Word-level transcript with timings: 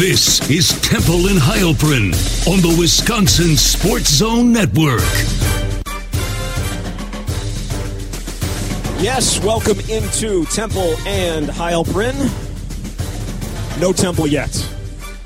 This 0.00 0.48
is 0.48 0.80
Temple 0.80 1.26
and 1.26 1.38
Heilprin 1.38 2.14
on 2.50 2.62
the 2.62 2.74
Wisconsin 2.78 3.54
Sports 3.54 4.08
Zone 4.08 4.50
Network. 4.50 5.02
Yes, 9.02 9.38
welcome 9.44 9.78
into 9.90 10.46
Temple 10.46 10.96
and 11.06 11.48
Heilprin. 11.48 12.14
No 13.78 13.92
Temple 13.92 14.26
yet. 14.26 14.48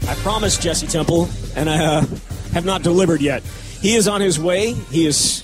I 0.09 0.15
promised 0.17 0.61
Jesse 0.61 0.89
Temple, 0.89 1.29
and 1.55 1.71
I 1.71 1.85
uh, 1.85 2.05
have 2.53 2.65
not 2.65 2.83
delivered 2.83 3.23
yet. 3.23 3.45
He 3.81 3.95
is 3.95 4.09
on 4.09 4.21
his 4.21 4.41
way. 4.41 4.73
He 4.73 5.07
is 5.07 5.43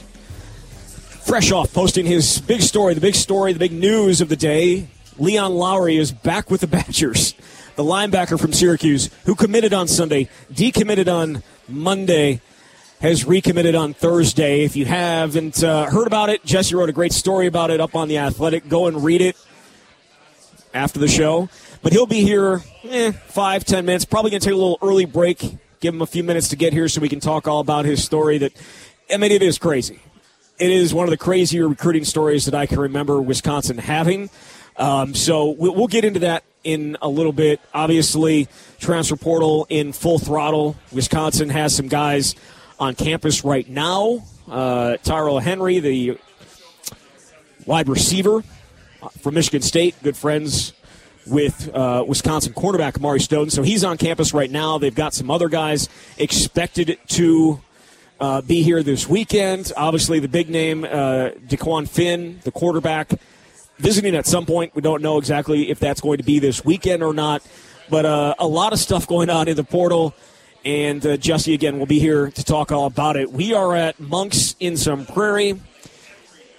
fresh 1.25 1.53
off 1.53 1.73
posting 1.73 2.05
his 2.05 2.41
big 2.41 2.62
story, 2.62 2.95
the 2.95 3.01
big 3.01 3.15
story, 3.15 3.53
the 3.53 3.61
big 3.61 3.73
news 3.73 4.21
of 4.21 4.29
the 4.29 4.35
day. 4.35 4.89
Leon 5.19 5.55
Lowery 5.55 5.99
is 5.99 6.11
back 6.11 6.51
with 6.51 6.62
the 6.62 6.67
Badgers 6.67 7.37
the 7.77 7.84
linebacker 7.84 8.39
from 8.41 8.52
Syracuse, 8.52 9.11
who 9.25 9.34
committed 9.34 9.72
on 9.72 9.89
Sunday, 9.89 10.29
decommitted 10.53 11.13
on 11.13 11.43
Monday, 11.68 12.40
has 13.00 13.25
recommitted 13.25 13.75
on 13.75 13.95
Thursday. 13.95 14.64
If 14.64 14.76
you 14.76 14.85
haven't 14.85 15.64
uh, 15.64 15.86
heard 15.86 16.07
about 16.07 16.29
it, 16.29 16.45
Jesse 16.45 16.75
wrote 16.75 16.89
a 16.89 16.93
great 16.93 17.12
story 17.12 17.46
about 17.46 17.71
it 17.71 17.81
up 17.81 17.95
on 17.95 18.09
The 18.09 18.18
Athletic. 18.18 18.68
Go 18.68 18.86
and 18.86 19.03
read 19.03 19.22
it 19.22 19.36
after 20.75 20.98
the 20.98 21.09
show. 21.09 21.48
But 21.82 21.93
he'll 21.93 22.07
be 22.07 22.22
here 22.22 22.62
eh, 22.85 23.12
five, 23.12 23.64
ten 23.64 23.87
minutes. 23.87 24.04
Probably 24.04 24.31
going 24.31 24.40
to 24.40 24.45
take 24.45 24.54
a 24.54 24.57
little 24.57 24.79
early 24.82 25.07
break. 25.07 25.40
Give 25.81 25.95
him 25.95 26.03
a 26.03 26.07
few 26.07 26.23
minutes 26.23 26.48
to 26.48 26.57
get 26.57 26.75
here 26.75 26.89
so 26.89 27.00
we 27.00 27.09
can 27.09 27.21
talk 27.21 27.48
all 27.48 27.61
about 27.61 27.87
his 27.87 28.04
story. 28.04 28.37
That 28.37 28.53
I 29.12 29.17
mean, 29.17 29.32
it 29.32 29.43
is 29.43 29.59
crazy. 29.59 30.00
It 30.59 30.71
is 30.71 30.93
one 30.93 31.04
of 31.04 31.11
the 31.11 31.17
crazier 31.17 31.67
recruiting 31.67 32.05
stories 32.05 32.45
that 32.45 32.55
I 32.55 32.67
can 32.67 32.78
remember 32.78 33.20
Wisconsin 33.23 33.78
having. 33.78 34.28
Um, 34.77 35.14
so 35.14 35.50
we'll 35.59 35.87
get 35.87 36.05
into 36.05 36.20
that 36.20 36.45
in 36.64 36.97
a 37.03 37.09
little 37.09 37.33
bit. 37.33 37.61
Obviously, 37.73 38.48
transfer 38.78 39.17
portal 39.17 39.67
in 39.69 39.92
full 39.92 40.19
throttle. 40.19 40.77
Wisconsin 40.92 41.48
has 41.48 41.75
some 41.75 41.89
guys 41.89 42.34
on 42.79 42.95
campus 42.95 43.45
right 43.45 43.69
now. 43.69 44.25
Uh, 44.48 44.97
Tyrell 45.03 45.39
Henry, 45.39 45.79
the 45.79 46.19
wide 47.67 47.89
receiver 47.89 48.43
from 49.21 49.34
Michigan 49.34 49.62
State, 49.62 49.95
good 50.03 50.17
friends 50.17 50.73
with 51.27 51.71
uh, 51.75 52.05
Wisconsin 52.07 52.53
cornerback 52.53 52.97
Amari 52.97 53.21
Stone. 53.21 53.51
So 53.51 53.62
he's 53.62 53.84
on 53.84 53.97
campus 53.99 54.34
right 54.34 54.51
now. 54.51 54.79
They've 54.79 54.95
got 54.95 55.15
some 55.15 55.31
other 55.31 55.49
guys 55.49 55.89
expected 56.19 56.99
to 57.09 57.61
uh, 58.19 58.43
be 58.43 58.62
here 58.62 58.83
this 58.83 59.09
weekend. 59.09 59.73
Obviously, 59.77 60.19
the 60.19 60.29
big 60.29 60.51
name, 60.51 60.84
uh, 60.84 61.31
Dequan 61.47 61.89
Finn, 61.89 62.41
the 62.45 62.51
quarterback 62.51 63.12
visiting 63.81 64.14
at 64.14 64.27
some 64.27 64.47
point. 64.47 64.75
We 64.75 64.83
don't 64.83 65.03
know 65.03 65.19
exactly 65.19 65.70
if 65.70 65.78
that's 65.78 66.00
going 66.00 66.19
to 66.19 66.25
be 66.25 66.39
this 66.39 66.64
weekend 66.64 67.03
or 67.03 67.12
not, 67.12 67.42
but 67.89 68.05
uh, 68.05 68.34
a 68.39 68.47
lot 68.47 68.72
of 68.72 68.78
stuff 68.78 69.06
going 69.06 69.31
on 69.31 69.48
in 69.48 69.56
the 69.56 69.64
portal. 69.64 70.14
And 70.64 71.05
uh, 71.05 71.17
Jesse, 71.17 71.55
again, 71.55 71.78
will 71.78 71.87
be 71.87 71.98
here 71.98 72.31
to 72.31 72.45
talk 72.45 72.70
all 72.70 72.87
about 72.87 73.17
it. 73.17 73.33
We 73.33 73.55
are 73.55 73.75
at 73.75 73.98
Monk's 73.98 74.55
in 74.61 74.77
Sun 74.77 75.06
Prairie. 75.06 75.59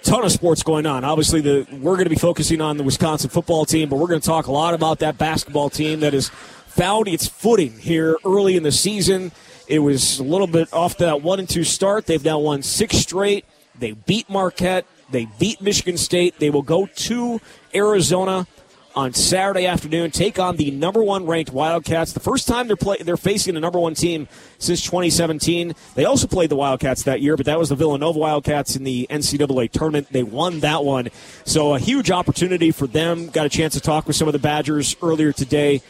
Ton 0.02 0.24
of 0.24 0.32
sports 0.32 0.64
going 0.64 0.84
on. 0.84 1.04
Obviously, 1.04 1.40
the 1.40 1.64
we're 1.70 1.94
going 1.94 2.04
to 2.04 2.10
be 2.10 2.16
focusing 2.16 2.60
on 2.60 2.76
the 2.76 2.82
Wisconsin 2.82 3.30
football 3.30 3.64
team, 3.64 3.88
but 3.88 3.96
we're 3.96 4.08
going 4.08 4.20
to 4.20 4.26
talk 4.26 4.48
a 4.48 4.52
lot 4.52 4.74
about 4.74 4.98
that 4.98 5.16
basketball 5.16 5.70
team 5.70 6.00
that 6.00 6.12
has 6.12 6.28
found 6.28 7.06
its 7.06 7.28
footing 7.28 7.78
here 7.78 8.16
early 8.24 8.56
in 8.56 8.64
the 8.64 8.72
season. 8.72 9.30
It 9.68 9.78
was 9.78 10.18
a 10.18 10.24
little 10.24 10.48
bit 10.48 10.72
off 10.72 10.98
that 10.98 11.22
one 11.22 11.38
and 11.38 11.48
two 11.48 11.62
start. 11.62 12.06
They've 12.06 12.24
now 12.24 12.40
won 12.40 12.62
six 12.62 12.96
straight. 12.96 13.44
They 13.78 13.92
beat 13.92 14.28
Marquette. 14.28 14.86
They 15.12 15.28
beat 15.38 15.60
Michigan 15.60 15.96
State. 15.96 16.38
They 16.38 16.50
will 16.50 16.62
go 16.62 16.86
to 16.86 17.40
Arizona 17.74 18.46
on 18.94 19.14
Saturday 19.14 19.66
afternoon, 19.66 20.10
take 20.10 20.38
on 20.38 20.56
the 20.56 20.70
number 20.70 21.02
one 21.02 21.26
ranked 21.26 21.52
Wildcats. 21.52 22.12
The 22.12 22.20
first 22.20 22.46
time 22.46 22.66
they're 22.66 22.76
play, 22.76 22.98
they're 22.98 23.16
facing 23.16 23.56
a 23.56 23.60
number 23.60 23.78
one 23.78 23.94
team 23.94 24.28
since 24.58 24.82
2017. 24.82 25.74
They 25.94 26.04
also 26.04 26.26
played 26.26 26.50
the 26.50 26.56
Wildcats 26.56 27.04
that 27.04 27.20
year, 27.20 27.36
but 27.36 27.46
that 27.46 27.58
was 27.58 27.70
the 27.70 27.74
Villanova 27.74 28.18
Wildcats 28.18 28.76
in 28.76 28.84
the 28.84 29.06
NCAA 29.08 29.70
tournament. 29.70 30.08
They 30.10 30.22
won 30.22 30.60
that 30.60 30.84
one, 30.84 31.08
so 31.44 31.74
a 31.74 31.78
huge 31.78 32.10
opportunity 32.10 32.70
for 32.70 32.86
them. 32.86 33.28
Got 33.28 33.46
a 33.46 33.50
chance 33.50 33.74
to 33.74 33.80
talk 33.80 34.06
with 34.06 34.16
some 34.16 34.28
of 34.28 34.32
the 34.32 34.38
Badgers 34.38 34.96
earlier 35.02 35.32
today 35.32 35.82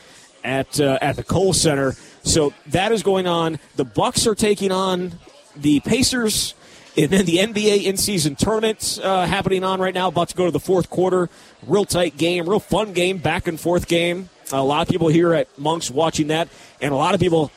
at 0.44 0.80
uh, 0.80 0.98
at 1.00 1.16
the 1.16 1.25
Kohl 1.25 1.52
Center. 1.52 1.94
So 2.22 2.52
that 2.69 2.92
is 2.92 3.02
going 3.02 3.26
on. 3.26 3.58
The 3.76 3.84
Bucks 3.84 4.26
are 4.26 4.34
taking 4.34 4.70
on 4.70 5.12
the 5.56 5.80
Pacers. 5.80 6.54
And 6.97 7.10
then 7.10 7.25
the 7.25 7.38
NBA 7.38 7.84
in-season 7.84 8.36
tournament 8.36 9.00
uh, 9.03 9.26
happening 9.26 9.64
on 9.64 9.80
right 9.80 9.94
now, 9.94 10.08
about 10.08 10.28
to 10.28 10.34
go 10.34 10.44
to 10.44 10.50
the 10.50 10.60
fourth 10.60 10.91
quarter. 10.91 11.30
Real 11.66 11.86
tight 11.86 12.19
game, 12.19 12.48
real 12.48 12.60
fun 12.60 12.92
game, 12.92 13.19
back 13.19 13.47
and 13.47 13.58
forth 13.58 13.88
game. 13.88 14.28
A 14.53 14.62
lot 14.62 14.82
of 14.82 14.88
people 14.88 15.08
here 15.08 15.32
at 15.32 15.58
Monks 15.58 15.91
watching 15.91 16.26
that, 16.26 16.48
and 16.82 16.92
a 16.92 16.97
lot 16.97 17.14
of 17.14 17.20
people 17.20 17.50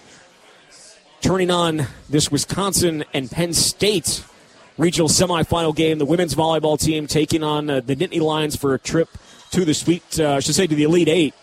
turning 1.20 1.52
on 1.52 1.88
this 2.10 2.32
Wisconsin 2.32 3.04
and 3.14 3.30
Penn 3.30 3.52
State 3.52 4.24
regional 4.78 5.08
semifinal 5.08 5.76
game. 5.76 5.98
The 5.98 6.06
women's 6.06 6.36
volleyball 6.36 6.80
team 6.80 7.08
taking 7.08 7.44
on 7.44 7.70
uh, 7.70 7.80
the 7.82 7.96
Nittany 7.96 8.22
Lions 8.22 8.56
for 8.56 8.74
a 8.74 8.80
trip 8.80 9.10
to 9.52 9.66
the 9.66 9.74
Sweet, 9.74 10.20
uh, 10.20 10.34
I 10.34 10.40
should 10.40 10.56
say, 10.56 10.68
to 10.68 10.76
the 10.76 10.84
Elite 10.84 11.08
Eight. 11.08 11.34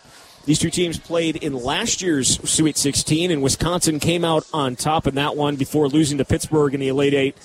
These 0.45 0.59
two 0.59 0.71
teams 0.71 0.99
played 0.99 1.37
in 1.37 1.55
last 1.55 2.03
year's 2.03 2.39
Sweet 2.49 2.77
16, 2.77 3.31
and 3.31 3.43
Wisconsin 3.43 4.01
came 4.01 4.25
out 4.25 4.45
on 4.53 4.75
top 4.77 5.07
in 5.07 5.15
that 5.15 5.37
one 5.37 5.57
before 5.57 5.89
losing 5.89 6.19
to 6.19 6.25
Pittsburgh 6.25 6.75
in 6.75 6.81
the 6.81 6.89
Elite 6.89 7.15
Eight. 7.15 7.37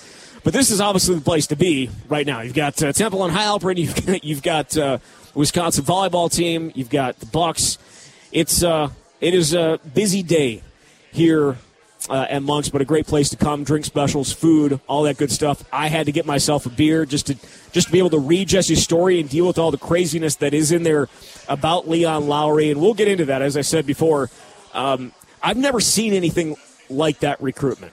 But 0.44 0.52
this 0.52 0.70
is 0.70 0.80
obviously 0.80 1.16
the 1.16 1.20
place 1.20 1.48
to 1.48 1.56
be 1.56 1.90
right 2.08 2.26
now. 2.26 2.40
You've 2.40 2.54
got 2.54 2.82
uh, 2.82 2.92
Temple 2.92 3.24
and 3.24 3.34
Heilprin. 3.34 3.76
You've 3.78 4.06
got, 4.06 4.24
you've 4.24 4.42
got 4.42 4.76
uh, 4.76 4.98
Wisconsin 5.34 5.84
volleyball 5.84 6.32
team. 6.32 6.72
You've 6.74 6.90
got 6.90 7.18
the 7.20 7.26
Bucks. 7.26 7.78
It's 8.32 8.62
uh, 8.62 8.90
it 9.20 9.34
is 9.34 9.54
a 9.54 9.80
busy 9.94 10.22
day 10.22 10.62
here 11.12 11.56
uh, 12.08 12.26
at 12.28 12.42
Monks, 12.42 12.68
but 12.68 12.80
a 12.80 12.84
great 12.84 13.06
place 13.06 13.30
to 13.30 13.36
come. 13.36 13.64
Drink 13.64 13.84
specials, 13.84 14.32
food, 14.32 14.80
all 14.86 15.02
that 15.04 15.16
good 15.16 15.30
stuff. 15.30 15.64
I 15.72 15.88
had 15.88 16.06
to 16.06 16.12
get 16.12 16.26
myself 16.26 16.66
a 16.66 16.70
beer 16.70 17.04
just 17.04 17.26
to 17.26 17.36
just 17.72 17.88
to 17.88 17.92
be 17.92 17.98
able 17.98 18.10
to 18.10 18.18
read 18.18 18.48
Jesse's 18.48 18.82
story 18.82 19.20
and 19.20 19.28
deal 19.28 19.46
with 19.46 19.58
all 19.58 19.70
the 19.70 19.78
craziness 19.78 20.36
that 20.36 20.54
is 20.54 20.72
in 20.72 20.82
there 20.82 21.08
about 21.48 21.88
Leon 21.88 22.28
Lowery. 22.28 22.70
and 22.70 22.80
we'll 22.80 22.94
get 22.94 23.08
into 23.08 23.26
that. 23.26 23.42
As 23.42 23.56
I 23.56 23.62
said 23.62 23.86
before, 23.86 24.30
um, 24.72 25.12
I've 25.42 25.56
never 25.56 25.80
seen 25.80 26.14
anything 26.14 26.56
like 26.88 27.20
that 27.20 27.40
recruitment. 27.42 27.92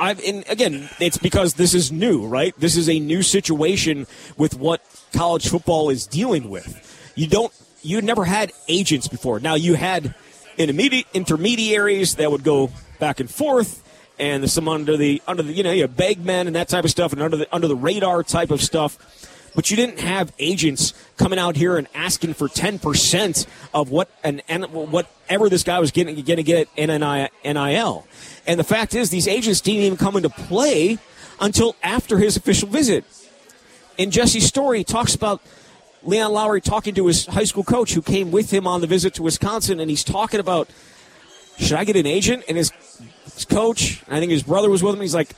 I've, 0.00 0.18
again, 0.48 0.88
it's 0.98 1.18
because 1.18 1.54
this 1.54 1.74
is 1.74 1.92
new, 1.92 2.26
right? 2.26 2.54
This 2.58 2.76
is 2.76 2.88
a 2.88 2.98
new 2.98 3.22
situation 3.22 4.06
with 4.36 4.58
what 4.58 4.82
college 5.12 5.48
football 5.48 5.90
is 5.90 6.06
dealing 6.06 6.48
with. 6.48 7.12
You 7.14 7.26
don't, 7.26 7.52
you 7.82 8.00
never 8.00 8.24
had 8.24 8.52
agents 8.66 9.08
before. 9.08 9.40
Now 9.40 9.54
you 9.54 9.74
had 9.74 10.14
intermediate 10.56 11.06
intermediaries 11.12 12.16
that 12.16 12.30
would 12.30 12.44
go 12.44 12.70
back 12.98 13.20
and 13.20 13.30
forth, 13.30 13.82
and 14.18 14.50
some 14.50 14.68
under 14.68 14.96
the 14.96 15.22
under 15.26 15.42
the 15.42 15.52
you 15.52 15.62
know 15.62 15.72
you 15.72 15.82
have 15.82 15.96
bagmen 15.96 16.46
and 16.46 16.56
that 16.56 16.68
type 16.68 16.84
of 16.84 16.90
stuff, 16.90 17.12
and 17.12 17.22
under 17.22 17.36
the 17.36 17.54
under 17.54 17.68
the 17.68 17.76
radar 17.76 18.22
type 18.22 18.50
of 18.50 18.62
stuff 18.62 19.19
but 19.54 19.70
you 19.70 19.76
didn't 19.76 20.00
have 20.00 20.32
agents 20.38 20.94
coming 21.16 21.38
out 21.38 21.56
here 21.56 21.76
and 21.76 21.86
asking 21.94 22.34
for 22.34 22.48
10% 22.48 23.46
of 23.74 23.90
what 23.90 24.10
an 24.22 24.40
whatever 24.70 25.48
this 25.48 25.62
guy 25.62 25.78
was 25.78 25.90
getting 25.90 26.14
going 26.22 26.36
to 26.36 26.42
get 26.42 26.68
at 26.76 27.32
NIL. 27.44 28.06
And 28.46 28.60
the 28.60 28.64
fact 28.64 28.94
is, 28.94 29.10
these 29.10 29.28
agents 29.28 29.60
didn't 29.60 29.82
even 29.82 29.98
come 29.98 30.16
into 30.16 30.30
play 30.30 30.98
until 31.40 31.76
after 31.82 32.18
his 32.18 32.36
official 32.36 32.68
visit. 32.68 33.04
In 33.98 34.10
Jesse's 34.10 34.46
story, 34.46 34.78
he 34.78 34.84
talks 34.84 35.14
about 35.14 35.42
Leon 36.02 36.32
Lowery 36.32 36.60
talking 36.60 36.94
to 36.94 37.06
his 37.06 37.26
high 37.26 37.44
school 37.44 37.64
coach 37.64 37.92
who 37.92 38.02
came 38.02 38.30
with 38.30 38.50
him 38.50 38.66
on 38.66 38.80
the 38.80 38.86
visit 38.86 39.14
to 39.14 39.22
Wisconsin, 39.22 39.80
and 39.80 39.90
he's 39.90 40.04
talking 40.04 40.40
about 40.40 40.70
should 41.58 41.76
I 41.76 41.84
get 41.84 41.96
an 41.96 42.06
agent? 42.06 42.44
And 42.48 42.56
his, 42.56 42.72
his 43.24 43.44
coach, 43.44 44.02
I 44.08 44.18
think 44.18 44.32
his 44.32 44.42
brother 44.42 44.70
was 44.70 44.82
with 44.82 44.94
him. 44.94 45.00
He's 45.02 45.14
like, 45.14 45.34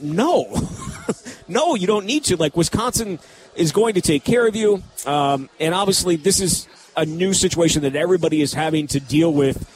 no, 0.00 0.68
no, 1.48 1.74
you 1.74 1.86
don't 1.86 2.06
need 2.06 2.24
to. 2.24 2.36
Like 2.36 2.56
Wisconsin 2.56 3.18
is 3.54 3.72
going 3.72 3.94
to 3.94 4.00
take 4.00 4.24
care 4.24 4.46
of 4.46 4.56
you. 4.56 4.82
Um, 5.06 5.48
and 5.60 5.74
obviously, 5.74 6.16
this 6.16 6.40
is 6.40 6.68
a 6.96 7.04
new 7.04 7.32
situation 7.32 7.82
that 7.82 7.96
everybody 7.96 8.40
is 8.40 8.52
having 8.54 8.86
to 8.88 9.00
deal 9.00 9.32
with 9.32 9.68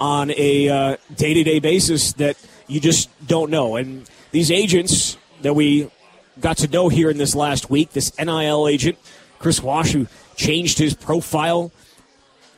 on 0.00 0.30
a 0.32 0.96
day 1.14 1.34
to 1.34 1.44
day 1.44 1.58
basis 1.60 2.14
that 2.14 2.36
you 2.66 2.80
just 2.80 3.08
don't 3.26 3.50
know. 3.50 3.76
And 3.76 4.08
these 4.30 4.50
agents 4.50 5.16
that 5.42 5.54
we 5.54 5.90
got 6.40 6.58
to 6.58 6.68
know 6.68 6.88
here 6.88 7.10
in 7.10 7.18
this 7.18 7.34
last 7.34 7.70
week, 7.70 7.90
this 7.90 8.16
NIL 8.18 8.66
agent, 8.68 8.98
Chris 9.38 9.62
Wash, 9.62 9.92
who 9.92 10.06
changed 10.36 10.78
his 10.78 10.94
profile 10.94 11.70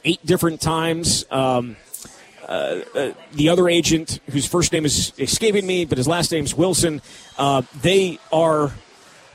eight 0.05 0.25
different 0.25 0.61
times. 0.61 1.25
Um, 1.31 1.77
uh, 2.49 2.81
uh, 2.95 3.13
the 3.33 3.49
other 3.49 3.69
agent, 3.69 4.21
whose 4.31 4.47
first 4.47 4.73
name 4.73 4.85
is 4.85 5.13
escaping 5.19 5.67
me, 5.67 5.85
but 5.85 5.99
his 5.99 6.09
last 6.09 6.33
name 6.33 6.45
is 6.45 6.55
Wilson, 6.55 7.03
uh, 7.39 7.63
they 7.81 8.19
are, 8.33 8.73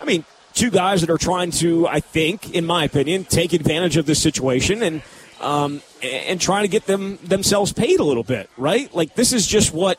I 0.01 0.05
mean, 0.05 0.25
two 0.53 0.69
guys 0.69 1.01
that 1.01 1.09
are 1.09 1.17
trying 1.17 1.51
to, 1.51 1.87
I 1.87 1.99
think, 1.99 2.53
in 2.53 2.65
my 2.65 2.83
opinion, 2.83 3.25
take 3.25 3.53
advantage 3.53 3.97
of 3.97 4.05
this 4.05 4.21
situation 4.21 4.83
and 4.83 5.01
um, 5.41 5.81
and 6.03 6.39
trying 6.39 6.63
to 6.63 6.67
get 6.67 6.85
them 6.85 7.17
themselves 7.23 7.71
paid 7.71 7.99
a 7.99 8.03
little 8.03 8.23
bit, 8.23 8.49
right? 8.57 8.93
Like 8.93 9.15
this 9.15 9.31
is 9.31 9.47
just 9.47 9.73
what 9.73 9.97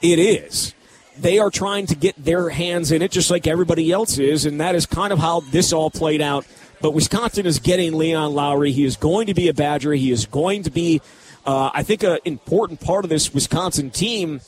it 0.00 0.18
is. 0.18 0.74
They 1.16 1.40
are 1.40 1.50
trying 1.50 1.86
to 1.86 1.96
get 1.96 2.14
their 2.16 2.48
hands 2.48 2.92
in 2.92 3.02
it, 3.02 3.10
just 3.10 3.28
like 3.28 3.48
everybody 3.48 3.90
else 3.90 4.18
is, 4.18 4.46
and 4.46 4.60
that 4.60 4.76
is 4.76 4.86
kind 4.86 5.12
of 5.12 5.18
how 5.18 5.40
this 5.40 5.72
all 5.72 5.90
played 5.90 6.20
out. 6.20 6.46
But 6.80 6.92
Wisconsin 6.92 7.44
is 7.44 7.58
getting 7.58 7.94
Leon 7.94 8.34
Lowery. 8.34 8.70
He 8.70 8.84
is 8.84 8.96
going 8.96 9.26
to 9.26 9.34
be 9.34 9.48
a 9.48 9.54
Badger. 9.54 9.92
He 9.94 10.12
is 10.12 10.26
going 10.26 10.62
to 10.62 10.70
be 10.70 11.02
uh, 11.48 11.70
I 11.72 11.82
think 11.82 12.02
an 12.02 12.18
important 12.26 12.78
part 12.78 13.06
of 13.06 13.08
this 13.08 13.32
Wisconsin 13.32 13.90
team. 13.90 14.42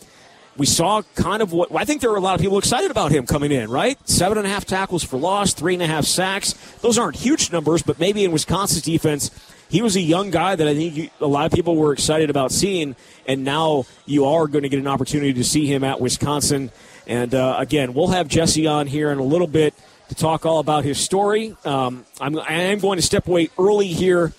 We 0.59 0.67
saw 0.67 1.01
kind 1.15 1.41
of 1.41 1.51
what 1.55 1.75
I 1.75 1.87
think 1.87 2.03
there 2.03 2.11
were 2.11 2.19
a 2.19 2.21
lot 2.21 2.35
of 2.35 2.43
people 2.43 2.59
excited 2.59 2.91
about 2.91 3.11
him 3.11 3.25
coming 3.25 3.51
in, 3.51 3.71
right? 3.71 3.97
Seven 4.07 4.37
and 4.37 4.47
a 4.47 4.51
half 4.51 4.67
tackles 4.67 5.03
for 5.03 5.17
loss, 5.17 5.55
three 5.55 5.73
and 5.73 5.83
a 5.83 5.87
half 5.87 6.05
sacks. 6.05 6.53
Those 6.83 6.99
aren't 6.99 7.17
huge 7.17 7.51
numbers, 7.53 7.81
but 7.81 7.99
maybe 7.99 8.23
in 8.23 8.33
Wisconsin's 8.33 8.83
defense, 8.83 9.31
he 9.71 9.81
was 9.81 9.97
a 9.97 10.01
young 10.01 10.31
guy 10.31 10.57
that 10.57 10.69
I 10.69 10.75
think 10.75 11.11
a 11.23 11.27
lot 11.27 11.47
of 11.47 11.53
people 11.53 11.75
were 11.75 11.95
excited 11.95 12.29
about 12.29 12.53
seeing, 12.53 12.95
and 13.27 13.45
now 13.45 13.87
you 14.05 14.27
are 14.27 14.47
going 14.47 14.65
to 14.65 14.69
get 14.69 14.79
an 14.79 14.89
opportunity 14.89 15.33
to 15.33 15.45
see 15.45 15.65
him 15.65 15.83
at 15.85 16.03
Wisconsin. 16.03 16.71
And 17.07 17.35
uh, 17.35 17.57
again, 17.59 17.95
we'll 17.95 18.09
have 18.09 18.29
Jesse 18.29 18.67
on 18.67 18.87
here 18.87 19.11
in 19.11 19.19
a 19.19 19.25
little 19.25 19.47
bit 19.47 19.73
to 20.11 20.15
talk 20.15 20.45
all 20.45 20.59
about 20.59 20.85
his 20.85 21.01
story. 21.01 21.57
Um, 21.65 22.05
I'm, 22.21 22.39
I 22.39 22.53
am 22.65 22.79
going 22.79 22.99
to 22.99 23.03
step 23.03 23.27
away 23.27 23.49
early 23.59 23.87
here, 23.87 24.35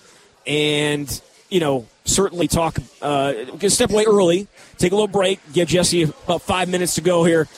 and 0.46 1.20
you 1.50 1.58
know 1.58 1.86
certainly 2.04 2.48
talk. 2.48 2.78
Uh, 3.00 3.34
step 3.68 3.90
away 3.90 4.04
early, 4.04 4.46
take 4.78 4.92
a 4.92 4.94
little 4.94 5.08
break, 5.08 5.40
give 5.52 5.68
Jesse 5.68 6.02
about 6.02 6.42
five 6.42 6.68
minutes 6.68 6.94
to 6.96 7.00
go 7.00 7.24
here, 7.24 7.48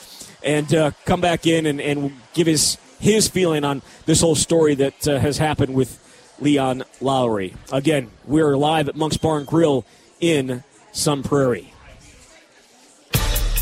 and 0.43 0.73
uh, 0.73 0.91
come 1.05 1.21
back 1.21 1.47
in 1.47 1.65
and, 1.65 1.81
and 1.81 2.13
give 2.33 2.47
his 2.47 2.77
his 2.99 3.27
feeling 3.27 3.63
on 3.63 3.81
this 4.05 4.21
whole 4.21 4.35
story 4.35 4.75
that 4.75 5.07
uh, 5.07 5.19
has 5.19 5.37
happened 5.37 5.75
with 5.75 6.01
Leon 6.39 6.83
Lowery. 7.01 7.53
Again, 7.71 8.09
we're 8.25 8.57
live 8.57 8.89
at 8.89 8.95
Monk's 8.95 9.17
Barn 9.17 9.45
Grill 9.45 9.85
in 10.19 10.63
Sun 10.91 11.23
Prairie. 11.23 11.73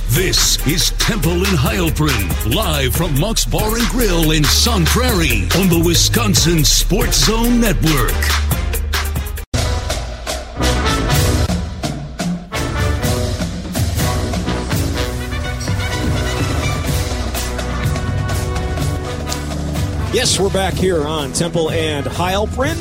This 0.10 0.66
is 0.68 0.92
Temple 1.00 1.38
in 1.38 1.56
Heilprin, 1.58 2.54
live 2.54 2.94
from 2.94 3.20
Monk's 3.20 3.46
Bar 3.46 3.78
and 3.78 3.88
Grill 3.88 4.30
in 4.30 4.44
Sun 4.44 4.86
Prairie 4.86 5.48
on 5.58 5.70
the 5.70 5.82
Wisconsin 5.84 6.64
Sports 6.64 7.26
Zone 7.26 7.60
Network. 7.60 8.53
Yes, 20.24 20.40
we're 20.40 20.54
back 20.54 20.74
here 20.74 21.06
on 21.06 21.34
Temple 21.34 21.70
and 21.70 22.06
Heilprin. 22.06 22.78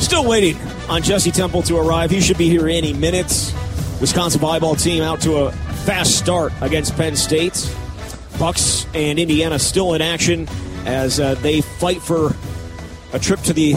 Still 0.00 0.28
waiting 0.28 0.56
on 0.88 1.02
Jesse 1.02 1.30
Temple 1.30 1.62
to 1.62 1.76
arrive. 1.76 2.10
He 2.10 2.20
should 2.20 2.36
be 2.36 2.48
here 2.48 2.66
any 2.66 2.92
minutes. 2.92 3.52
Wisconsin 4.00 4.40
volleyball 4.40 4.76
team 4.76 5.04
out 5.04 5.20
to 5.20 5.36
a 5.36 5.52
fast 5.52 6.18
start 6.18 6.52
against 6.62 6.96
Penn 6.96 7.14
State. 7.14 7.72
Bucks 8.40 8.88
and 8.92 9.20
Indiana 9.20 9.56
still 9.60 9.94
in 9.94 10.02
action 10.02 10.48
as 10.84 11.20
uh, 11.20 11.36
they 11.36 11.60
fight 11.60 12.02
for 12.02 12.34
a 13.12 13.20
trip 13.20 13.38
to 13.42 13.52
the 13.52 13.76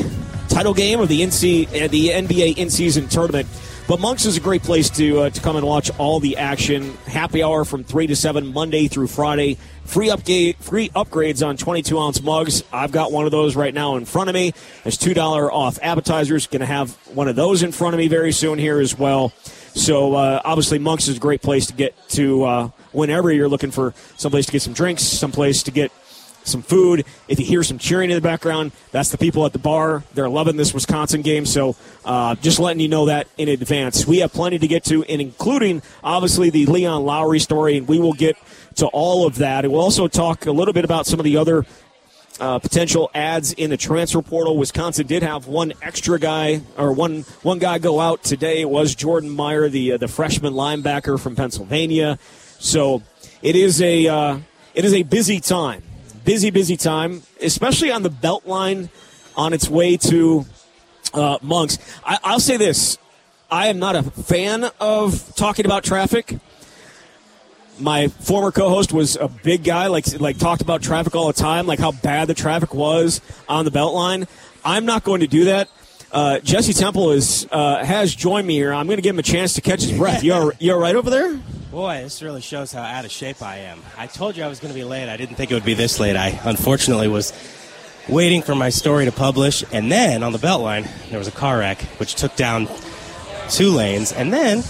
title 0.49 0.73
game 0.73 0.99
of 0.99 1.07
the 1.07 1.21
NC 1.21 1.67
uh, 1.67 1.87
the 1.87 2.07
NBA 2.07 2.57
in-season 2.57 3.09
tournament. 3.09 3.47
But 3.87 3.99
Monks 3.99 4.25
is 4.25 4.35
a 4.35 4.39
great 4.39 4.63
place 4.63 4.89
to 4.91 5.19
uh, 5.19 5.29
to 5.29 5.41
come 5.41 5.57
and 5.57 5.65
watch 5.65 5.91
all 5.99 6.19
the 6.19 6.37
action. 6.37 6.97
Happy 7.05 7.43
hour 7.43 7.63
from 7.63 7.83
three 7.83 8.07
to 8.07 8.15
seven 8.15 8.51
Monday 8.51 8.87
through 8.87 9.05
Friday. 9.05 9.59
Free 9.83 10.09
upgrade, 10.09 10.55
free 10.57 10.89
upgrades 10.89 11.45
on 11.45 11.55
22 11.55 11.99
ounce 11.99 12.19
mugs. 12.23 12.63
I've 12.73 12.91
got 12.91 13.11
one 13.11 13.25
of 13.25 13.31
those 13.31 13.55
right 13.55 13.73
now 13.73 13.97
in 13.97 14.05
front 14.05 14.29
of 14.29 14.33
me. 14.33 14.53
There's 14.83 14.97
two 14.97 15.13
dollar 15.13 15.51
off 15.51 15.77
appetizers. 15.83 16.47
Going 16.47 16.61
to 16.61 16.65
have 16.65 16.93
one 17.13 17.27
of 17.27 17.35
those 17.35 17.61
in 17.61 17.71
front 17.71 17.93
of 17.93 17.99
me 17.99 18.07
very 18.07 18.31
soon 18.31 18.57
here 18.57 18.79
as 18.79 18.97
well. 18.97 19.29
So 19.75 20.15
uh, 20.15 20.41
obviously, 20.43 20.79
Monks 20.79 21.07
is 21.07 21.17
a 21.17 21.19
great 21.19 21.43
place 21.43 21.67
to 21.67 21.73
get 21.73 21.93
to 22.09 22.43
uh, 22.43 22.69
whenever 22.91 23.31
you're 23.31 23.49
looking 23.49 23.69
for 23.69 23.93
someplace 24.17 24.47
to 24.47 24.51
get 24.51 24.63
some 24.63 24.73
drinks, 24.73 25.03
someplace 25.03 25.61
to 25.61 25.71
get 25.71 25.91
some 26.45 26.61
food. 26.61 27.05
If 27.27 27.39
you 27.39 27.45
hear 27.45 27.63
some 27.63 27.77
cheering 27.77 28.09
in 28.09 28.15
the 28.15 28.21
background, 28.21 28.71
that's 28.91 29.09
the 29.09 29.17
people 29.17 29.45
at 29.45 29.53
the 29.53 29.59
bar. 29.59 30.03
They're 30.13 30.29
loving 30.29 30.55
this 30.55 30.73
Wisconsin 30.73 31.21
game. 31.21 31.45
So 31.45 31.75
uh, 32.05 32.35
just 32.35 32.59
letting 32.59 32.79
you 32.79 32.87
know 32.87 33.07
that 33.07 33.27
in 33.37 33.49
advance. 33.49 34.07
We 34.07 34.19
have 34.19 34.31
plenty 34.31 34.59
to 34.59 34.67
get 34.67 34.83
to, 34.85 35.03
and 35.03 35.21
including 35.21 35.81
obviously 36.03 36.49
the 36.49 36.65
Leon 36.65 37.03
Lowery 37.03 37.39
story, 37.39 37.77
and 37.77 37.87
we 37.87 37.99
will 37.99 38.13
get 38.13 38.37
to 38.75 38.87
all 38.87 39.25
of 39.25 39.37
that. 39.37 39.65
And 39.65 39.73
we'll 39.73 39.81
also 39.81 40.07
talk 40.07 40.45
a 40.45 40.51
little 40.51 40.73
bit 40.73 40.85
about 40.85 41.05
some 41.05 41.19
of 41.19 41.23
the 41.23 41.37
other 41.37 41.65
uh, 42.39 42.59
potential 42.59 43.09
ads 43.13 43.53
in 43.53 43.69
the 43.69 43.77
transfer 43.77 44.21
portal. 44.21 44.57
Wisconsin 44.57 45.07
did 45.07 45.23
have 45.23 45.47
one 45.47 45.73
extra 45.81 46.19
guy 46.19 46.61
or 46.77 46.91
one 46.91 47.21
one 47.43 47.59
guy 47.59 47.79
go 47.79 47.99
out 47.99 48.23
today. 48.23 48.61
It 48.61 48.69
was 48.69 48.93
Jordan 48.93 49.35
Mayer, 49.35 49.69
the 49.69 49.93
uh, 49.93 49.97
the 49.97 50.07
freshman 50.07 50.53
linebacker 50.53 51.19
from 51.19 51.35
Pennsylvania. 51.35 52.19
So 52.59 53.03
it 53.41 53.55
is 53.55 53.81
a 53.81 54.07
uh, 54.07 54.39
it 54.73 54.85
is 54.85 54.93
a 54.93 55.03
busy 55.03 55.39
time 55.39 55.81
busy, 56.25 56.49
busy 56.49 56.75
time, 56.75 57.21
especially 57.41 57.91
on 57.91 58.03
the 58.03 58.09
belt 58.09 58.45
line 58.45 58.89
on 59.37 59.53
its 59.53 59.69
way 59.69 59.95
to 59.97 60.45
uh, 61.13 61.37
Monks. 61.41 61.77
I, 62.03 62.17
I'll 62.23 62.39
say 62.39 62.57
this 62.57 62.97
I 63.49 63.67
am 63.67 63.79
not 63.79 63.95
a 63.95 64.03
fan 64.03 64.69
of 64.79 65.33
talking 65.35 65.65
about 65.65 65.83
traffic. 65.83 66.37
My 67.77 68.07
former 68.07 68.51
co-host 68.51 68.93
was 68.93 69.15
a 69.17 69.27
big 69.27 69.63
guy, 69.63 69.87
like 69.87 70.19
like 70.19 70.37
talked 70.37 70.61
about 70.61 70.81
traffic 70.81 71.15
all 71.15 71.27
the 71.27 71.33
time, 71.33 71.67
like 71.67 71.79
how 71.79 71.91
bad 71.91 72.27
the 72.27 72.33
traffic 72.33 72.73
was 72.73 73.21
on 73.47 73.65
the 73.65 73.71
Beltline. 73.71 74.27
I'm 74.63 74.85
not 74.85 75.03
going 75.03 75.21
to 75.21 75.27
do 75.27 75.45
that. 75.45 75.69
Uh, 76.15 76.39
Jesse 76.39 76.71
Temple 76.71 77.11
is 77.11 77.45
uh, 77.51 77.83
has 77.83 78.15
joined 78.15 78.47
me 78.47 78.53
here. 78.53 78.73
I'm 78.73 78.85
going 78.85 78.97
to 78.97 79.01
give 79.01 79.15
him 79.15 79.19
a 79.19 79.23
chance 79.23 79.53
to 79.55 79.61
catch 79.61 79.81
his 79.81 79.97
breath. 79.97 80.23
You 80.23 80.33
are 80.33 80.53
you 80.59 80.71
all 80.71 80.79
right 80.79 80.95
over 80.95 81.09
there? 81.09 81.35
Boy, 81.71 82.03
this 82.03 82.23
really 82.23 82.39
shows 82.39 82.71
how 82.71 82.83
out 82.83 83.03
of 83.03 83.11
shape 83.11 83.41
I 83.41 83.57
am. 83.57 83.81
I 83.97 84.07
told 84.07 84.37
you 84.37 84.43
I 84.45 84.47
was 84.47 84.61
going 84.61 84.73
to 84.73 84.79
be 84.79 84.85
late. 84.85 85.09
I 85.09 85.17
didn't 85.17 85.35
think 85.35 85.51
it 85.51 85.55
would 85.55 85.65
be 85.65 85.73
this 85.73 85.99
late. 85.99 86.15
I 86.15 86.39
unfortunately 86.45 87.09
was 87.09 87.33
waiting 88.07 88.41
for 88.41 88.55
my 88.55 88.69
story 88.69 89.03
to 89.03 89.11
publish, 89.11 89.65
and 89.73 89.91
then 89.91 90.23
on 90.23 90.31
the 90.31 90.37
Beltline 90.37 90.87
there 91.09 91.19
was 91.19 91.27
a 91.27 91.33
car 91.33 91.59
wreck 91.59 91.81
which 91.99 92.15
took 92.15 92.33
down 92.37 92.69
two 93.49 93.71
lanes, 93.71 94.13
and 94.13 94.31
then 94.31 94.63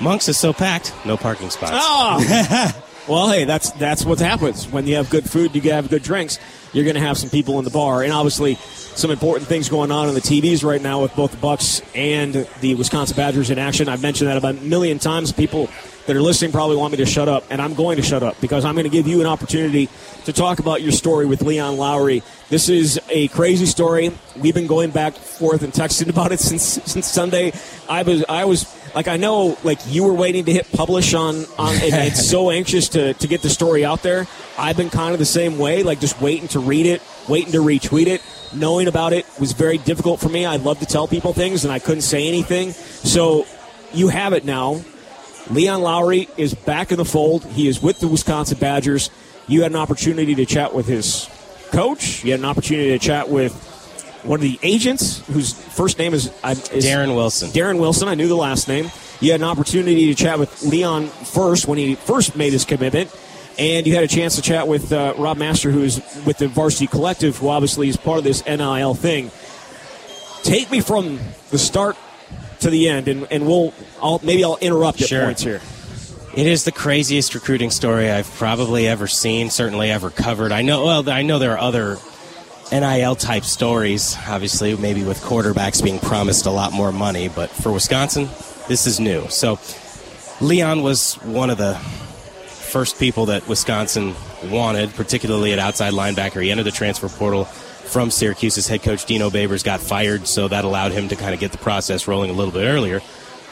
Monks 0.00 0.26
is 0.30 0.38
so 0.38 0.54
packed, 0.54 0.94
no 1.04 1.18
parking 1.18 1.50
spots. 1.50 1.72
Oh. 1.74 2.82
well, 3.08 3.28
hey, 3.28 3.44
that's 3.44 3.72
that's 3.72 4.06
what 4.06 4.20
happens 4.20 4.66
when 4.66 4.86
you 4.86 4.96
have 4.96 5.10
good 5.10 5.28
food. 5.28 5.54
You 5.54 5.60
have 5.72 5.90
good 5.90 6.02
drinks. 6.02 6.38
You're 6.72 6.84
going 6.84 6.96
to 6.96 7.02
have 7.02 7.18
some 7.18 7.28
people 7.28 7.58
in 7.58 7.66
the 7.66 7.70
bar, 7.70 8.02
and 8.02 8.10
obviously 8.10 8.56
some 8.94 9.10
important 9.10 9.48
things 9.48 9.68
going 9.68 9.90
on 9.90 10.08
on 10.08 10.14
the 10.14 10.20
TVs 10.20 10.64
right 10.64 10.80
now 10.80 11.02
with 11.02 11.14
both 11.16 11.32
the 11.32 11.36
Bucks 11.38 11.82
and 11.94 12.46
the 12.60 12.74
Wisconsin 12.74 13.16
Badgers 13.16 13.50
in 13.50 13.58
action. 13.58 13.88
I've 13.88 14.02
mentioned 14.02 14.28
that 14.28 14.36
about 14.36 14.56
a 14.56 14.60
million 14.60 14.98
times. 14.98 15.32
People 15.32 15.68
that 16.06 16.16
are 16.16 16.20
listening 16.20 16.52
probably 16.52 16.76
want 16.76 16.92
me 16.92 16.98
to 16.98 17.06
shut 17.06 17.28
up, 17.28 17.44
and 17.50 17.62
I'm 17.62 17.74
going 17.74 17.96
to 17.96 18.02
shut 18.02 18.22
up 18.22 18.40
because 18.40 18.64
I'm 18.64 18.74
going 18.74 18.84
to 18.84 18.90
give 18.90 19.06
you 19.06 19.20
an 19.20 19.26
opportunity 19.26 19.88
to 20.24 20.32
talk 20.32 20.58
about 20.58 20.82
your 20.82 20.92
story 20.92 21.26
with 21.26 21.42
Leon 21.42 21.76
Lowery. 21.76 22.22
This 22.48 22.68
is 22.68 23.00
a 23.08 23.28
crazy 23.28 23.66
story. 23.66 24.12
We've 24.36 24.54
been 24.54 24.66
going 24.66 24.90
back 24.90 25.14
and 25.14 25.24
forth 25.24 25.62
and 25.62 25.72
texting 25.72 26.08
about 26.08 26.32
it 26.32 26.40
since 26.40 26.62
since 26.62 27.06
Sunday. 27.06 27.52
I 27.88 28.02
was 28.02 28.24
I 28.28 28.44
was 28.44 28.66
like 28.94 29.08
I 29.08 29.16
know 29.16 29.56
like 29.64 29.78
you 29.86 30.04
were 30.04 30.14
waiting 30.14 30.44
to 30.44 30.52
hit 30.52 30.70
publish 30.72 31.14
on 31.14 31.46
on 31.58 31.74
and, 31.76 31.94
and 31.94 32.16
so 32.16 32.50
anxious 32.60 32.88
to 32.90 33.14
to 33.14 33.26
get 33.26 33.42
the 33.42 33.50
story 33.50 33.84
out 33.84 34.02
there. 34.02 34.26
I've 34.58 34.76
been 34.76 34.90
kind 34.90 35.12
of 35.12 35.18
the 35.18 35.24
same 35.24 35.58
way, 35.58 35.82
like 35.82 36.00
just 36.00 36.20
waiting 36.20 36.48
to 36.48 36.58
read 36.60 36.86
it, 36.86 37.00
waiting 37.28 37.52
to 37.52 37.58
retweet 37.58 38.06
it. 38.06 38.22
Knowing 38.54 38.88
about 38.88 39.12
it 39.12 39.26
was 39.40 39.52
very 39.52 39.78
difficult 39.78 40.20
for 40.20 40.28
me. 40.28 40.44
I 40.44 40.56
love 40.56 40.78
to 40.80 40.86
tell 40.86 41.08
people 41.08 41.32
things 41.32 41.64
and 41.64 41.72
I 41.72 41.78
couldn't 41.78 42.02
say 42.02 42.28
anything. 42.28 42.72
So 42.72 43.46
you 43.92 44.08
have 44.08 44.32
it 44.32 44.44
now. 44.44 44.82
Leon 45.50 45.82
Lowery 45.82 46.28
is 46.36 46.54
back 46.54 46.92
in 46.92 46.98
the 46.98 47.04
fold. 47.04 47.44
He 47.44 47.66
is 47.66 47.82
with 47.82 47.98
the 47.98 48.08
Wisconsin 48.08 48.58
Badgers. 48.58 49.10
You 49.48 49.62
had 49.62 49.72
an 49.72 49.76
opportunity 49.76 50.34
to 50.36 50.46
chat 50.46 50.74
with 50.74 50.86
his 50.86 51.28
coach. 51.72 52.24
You 52.24 52.30
had 52.30 52.40
an 52.40 52.46
opportunity 52.46 52.90
to 52.90 52.98
chat 52.98 53.28
with 53.28 53.52
one 54.22 54.38
of 54.38 54.42
the 54.42 54.58
agents 54.62 55.26
whose 55.26 55.52
first 55.52 55.98
name 55.98 56.14
is, 56.14 56.26
is 56.26 56.86
Darren 56.86 57.16
Wilson. 57.16 57.50
Darren 57.50 57.80
Wilson. 57.80 58.08
I 58.08 58.14
knew 58.14 58.28
the 58.28 58.36
last 58.36 58.68
name. 58.68 58.90
You 59.20 59.32
had 59.32 59.40
an 59.40 59.46
opportunity 59.46 60.06
to 60.06 60.14
chat 60.14 60.38
with 60.38 60.62
Leon 60.62 61.06
first 61.06 61.66
when 61.66 61.78
he 61.78 61.94
first 61.96 62.36
made 62.36 62.52
his 62.52 62.64
commitment. 62.64 63.10
And 63.58 63.86
you 63.86 63.94
had 63.94 64.04
a 64.04 64.08
chance 64.08 64.36
to 64.36 64.42
chat 64.42 64.66
with 64.66 64.92
uh, 64.92 65.14
Rob 65.18 65.36
Master, 65.36 65.70
who 65.70 65.82
is 65.82 65.96
with 66.24 66.38
the 66.38 66.48
Varsity 66.48 66.86
Collective, 66.86 67.36
who 67.36 67.48
obviously 67.48 67.88
is 67.88 67.96
part 67.96 68.18
of 68.18 68.24
this 68.24 68.44
NIL 68.46 68.94
thing. 68.94 69.30
Take 70.42 70.70
me 70.70 70.80
from 70.80 71.20
the 71.50 71.58
start 71.58 71.96
to 72.60 72.70
the 72.70 72.88
end, 72.88 73.08
and, 73.08 73.26
and 73.30 73.46
we'll 73.46 73.74
I'll, 74.00 74.20
maybe 74.22 74.42
I'll 74.44 74.58
interrupt 74.60 75.00
at 75.02 75.08
Sure. 75.08 75.24
points 75.24 75.42
here. 75.42 75.60
It 76.34 76.46
is 76.46 76.64
the 76.64 76.72
craziest 76.72 77.34
recruiting 77.34 77.70
story 77.70 78.10
I've 78.10 78.30
probably 78.36 78.88
ever 78.88 79.06
seen, 79.06 79.50
certainly 79.50 79.90
ever 79.90 80.08
covered. 80.08 80.50
I 80.50 80.62
know, 80.62 80.84
well, 80.86 81.10
I 81.10 81.22
know 81.22 81.38
there 81.38 81.52
are 81.52 81.58
other 81.58 81.98
NIL 82.72 83.16
type 83.16 83.44
stories, 83.44 84.16
obviously, 84.26 84.74
maybe 84.76 85.04
with 85.04 85.20
quarterbacks 85.20 85.84
being 85.84 85.98
promised 85.98 86.46
a 86.46 86.50
lot 86.50 86.72
more 86.72 86.90
money, 86.90 87.28
but 87.28 87.50
for 87.50 87.70
Wisconsin, 87.70 88.30
this 88.66 88.86
is 88.86 88.98
new. 88.98 89.28
So, 89.28 89.58
Leon 90.40 90.82
was 90.82 91.14
one 91.16 91.50
of 91.50 91.58
the 91.58 91.78
first 92.72 92.98
people 92.98 93.26
that 93.26 93.46
Wisconsin 93.46 94.14
wanted, 94.50 94.94
particularly 94.94 95.52
at 95.52 95.58
outside 95.58 95.92
linebacker. 95.92 96.42
He 96.42 96.50
entered 96.50 96.64
the 96.64 96.70
transfer 96.70 97.10
portal 97.10 97.44
from 97.44 98.10
Syracuse's 98.10 98.66
head 98.66 98.82
coach 98.82 99.04
Dino 99.04 99.28
Babers 99.28 99.62
got 99.62 99.80
fired, 99.80 100.26
so 100.26 100.48
that 100.48 100.64
allowed 100.64 100.92
him 100.92 101.08
to 101.08 101.16
kind 101.16 101.34
of 101.34 101.40
get 101.40 101.52
the 101.52 101.58
process 101.58 102.08
rolling 102.08 102.30
a 102.30 102.32
little 102.32 102.52
bit 102.52 102.64
earlier. 102.64 103.02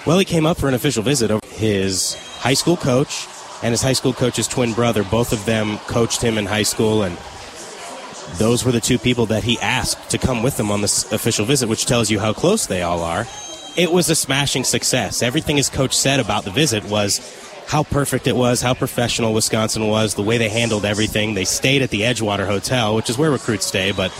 Well, 0.07 0.19
he 0.19 0.25
came 0.25 0.47
up 0.47 0.57
for 0.57 0.69
an 0.69 0.75
official 0.75 1.03
visit 1.03 1.31
his 1.45 2.15
high 2.39 2.55
school 2.55 2.79
coach 2.79 3.29
and 3.63 3.73
his 3.73 3.83
high 3.83 3.93
school 3.93 4.15
coach's 4.15 4.49
twin 4.49 4.73
brother. 4.73 5.05
Both 5.05 5.35
of 5.35 5.45
them 5.45 5.77
coached 5.87 6.23
him 6.23 6.39
in 6.39 6.47
high 6.47 6.63
school, 6.63 7.03
and 7.03 7.19
those 8.39 8.65
were 8.65 8.73
the 8.73 8.81
two 8.81 8.99
people 8.99 9.27
that 9.27 9.45
he 9.45 9.59
asked 9.59 10.09
to 10.11 10.17
come 10.19 10.43
with 10.43 10.59
him 10.59 10.71
on 10.71 10.81
this 10.81 11.13
official 11.13 11.45
visit, 11.45 11.69
which 11.69 11.85
tells 11.85 12.11
you 12.11 12.19
how 12.19 12.33
close 12.33 12.67
they 12.67 12.81
all 12.81 13.03
are. 13.03 13.27
it 13.77 13.93
was 13.93 14.09
a 14.11 14.15
smashing 14.15 14.65
success. 14.65 15.23
Everything 15.23 15.57
his 15.57 15.69
coach 15.69 15.95
said 15.95 16.21
about 16.21 16.45
the 16.45 16.51
visit 16.51 16.85
was 16.85 17.21
how 17.71 17.85
perfect 17.85 18.27
it 18.27 18.35
was, 18.35 18.61
how 18.61 18.75
professional 18.75 19.33
Wisconsin 19.33 19.87
was, 19.87 20.15
the 20.15 20.23
way 20.23 20.39
they 20.39 20.49
handled 20.49 20.85
everything. 20.85 21.35
They 21.35 21.45
stayed 21.45 21.83
at 21.83 21.91
the 21.91 22.01
Edgewater 22.01 22.45
Hotel, 22.45 22.97
which 22.97 23.09
is 23.09 23.17
where 23.17 23.31
recruits 23.31 23.65
stay, 23.65 23.93
but 23.93 24.11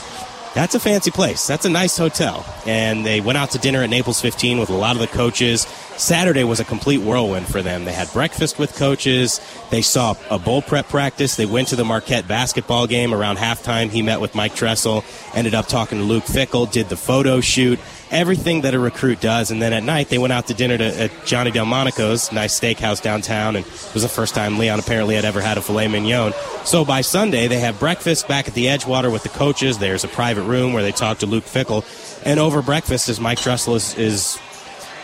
that's 0.55 0.77
a 0.77 0.81
fancy 0.81 1.11
place. 1.11 1.49
That's 1.49 1.65
a 1.65 1.69
nice 1.69 1.97
hotel. 1.97 2.47
And 2.65 3.05
they 3.05 3.21
went 3.21 3.39
out 3.39 3.51
to 3.51 3.59
dinner 3.59 3.83
at 3.83 3.91
Naples 3.91 4.21
15 4.21 4.61
with 4.61 4.71
a 4.71 4.75
lot 4.75 4.95
of 4.95 5.01
the 5.01 5.09
coaches. 5.09 5.63
Saturday 5.97 6.45
was 6.45 6.61
a 6.61 6.65
complete 6.65 6.99
whirlwind 6.99 7.49
for 7.49 7.61
them. 7.61 7.85
They 7.85 7.93
had 7.93 8.13
breakfast 8.13 8.61
with 8.61 8.77
coaches. 8.77 9.41
They 9.71 9.83
saw 9.83 10.15
a 10.31 10.39
bowl 10.39 10.63
prep 10.63 10.89
practice. 10.89 11.35
They 11.35 11.47
went 11.47 11.69
to 11.69 11.77
the 11.77 11.85
Marquette 11.85 12.29
basketball 12.29 12.87
game 12.87 13.13
around 13.13 13.39
halftime. 13.39 13.91
He 13.91 14.03
met 14.03 14.21
with 14.21 14.37
Mike 14.37 14.55
Tressel, 14.55 15.05
ended 15.35 15.55
up 15.55 15.67
talking 15.67 15.99
to 15.99 16.05
Luke 16.05 16.25
Fickell, 16.25 16.71
did 16.71 16.89
the 16.89 16.97
photo 16.97 17.41
shoot 17.41 17.81
everything 18.11 18.63
that 18.63 18.75
a 18.75 18.79
recruit 18.79 19.21
does. 19.21 19.51
And 19.51 19.63
then 19.63 19.73
at 19.73 19.83
night, 19.83 20.09
they 20.09 20.19
went 20.19 20.33
out 20.33 20.47
to 20.49 20.55
dinner 20.55 20.77
to, 20.77 21.03
at 21.03 21.11
Johnny 21.25 21.51
Delmonico's, 21.51 22.33
nice 22.33 22.59
steakhouse 22.59 23.03
downtown, 23.03 23.57
and 23.57 23.65
it 23.65 23.91
was 23.95 24.03
the 24.03 24.09
first 24.09 24.35
time 24.35 24.59
Leon 24.59 24.79
apparently 24.79 25.15
had 25.15 25.25
ever 25.25 25.41
had 25.41 25.59
a 25.59 25.63
filet 25.63 25.89
mignon. 25.89 26.33
So 26.65 26.85
by 26.85 27.01
Sunday, 27.01 27.47
they 27.47 27.61
have 27.61 27.79
breakfast 27.79 28.29
back 28.29 28.49
at 28.49 28.55
the 28.55 28.67
Edgewater 28.67 29.13
with 29.13 29.23
the 29.23 29.29
coaches. 29.29 29.79
There's 29.79 30.05
a 30.05 30.09
private 30.09 30.43
room 30.43 30.73
where 30.73 30.83
they 30.83 30.93
talk 30.93 31.19
to 31.19 31.27
Luke 31.27 31.45
Fickell. 31.45 31.85
And 32.25 32.39
over 32.39 32.63
breakfast, 32.63 33.09
as 33.09 33.21
Mike 33.21 33.39
Tressel 33.39 33.77
is, 33.77 33.97
is 33.97 34.39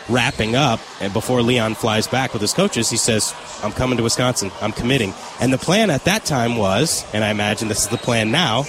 wrapping 0.08 0.54
up, 0.54 0.80
and 1.00 1.12
before 1.12 1.42
Leon 1.42 1.74
flies 1.74 2.06
back 2.06 2.32
with 2.32 2.42
his 2.42 2.52
coaches, 2.52 2.90
he 2.90 2.96
says, 2.96 3.34
I'm 3.62 3.72
coming 3.72 3.96
to 3.96 4.04
Wisconsin. 4.04 4.50
I'm 4.60 4.72
committing. 4.72 5.14
And 5.40 5.52
the 5.52 5.58
plan 5.58 5.90
at 5.90 6.04
that 6.04 6.24
time 6.24 6.56
was, 6.56 7.04
and 7.14 7.24
I 7.24 7.30
imagine 7.30 7.68
this 7.68 7.82
is 7.82 7.88
the 7.88 7.96
plan 7.96 8.30
now, 8.30 8.64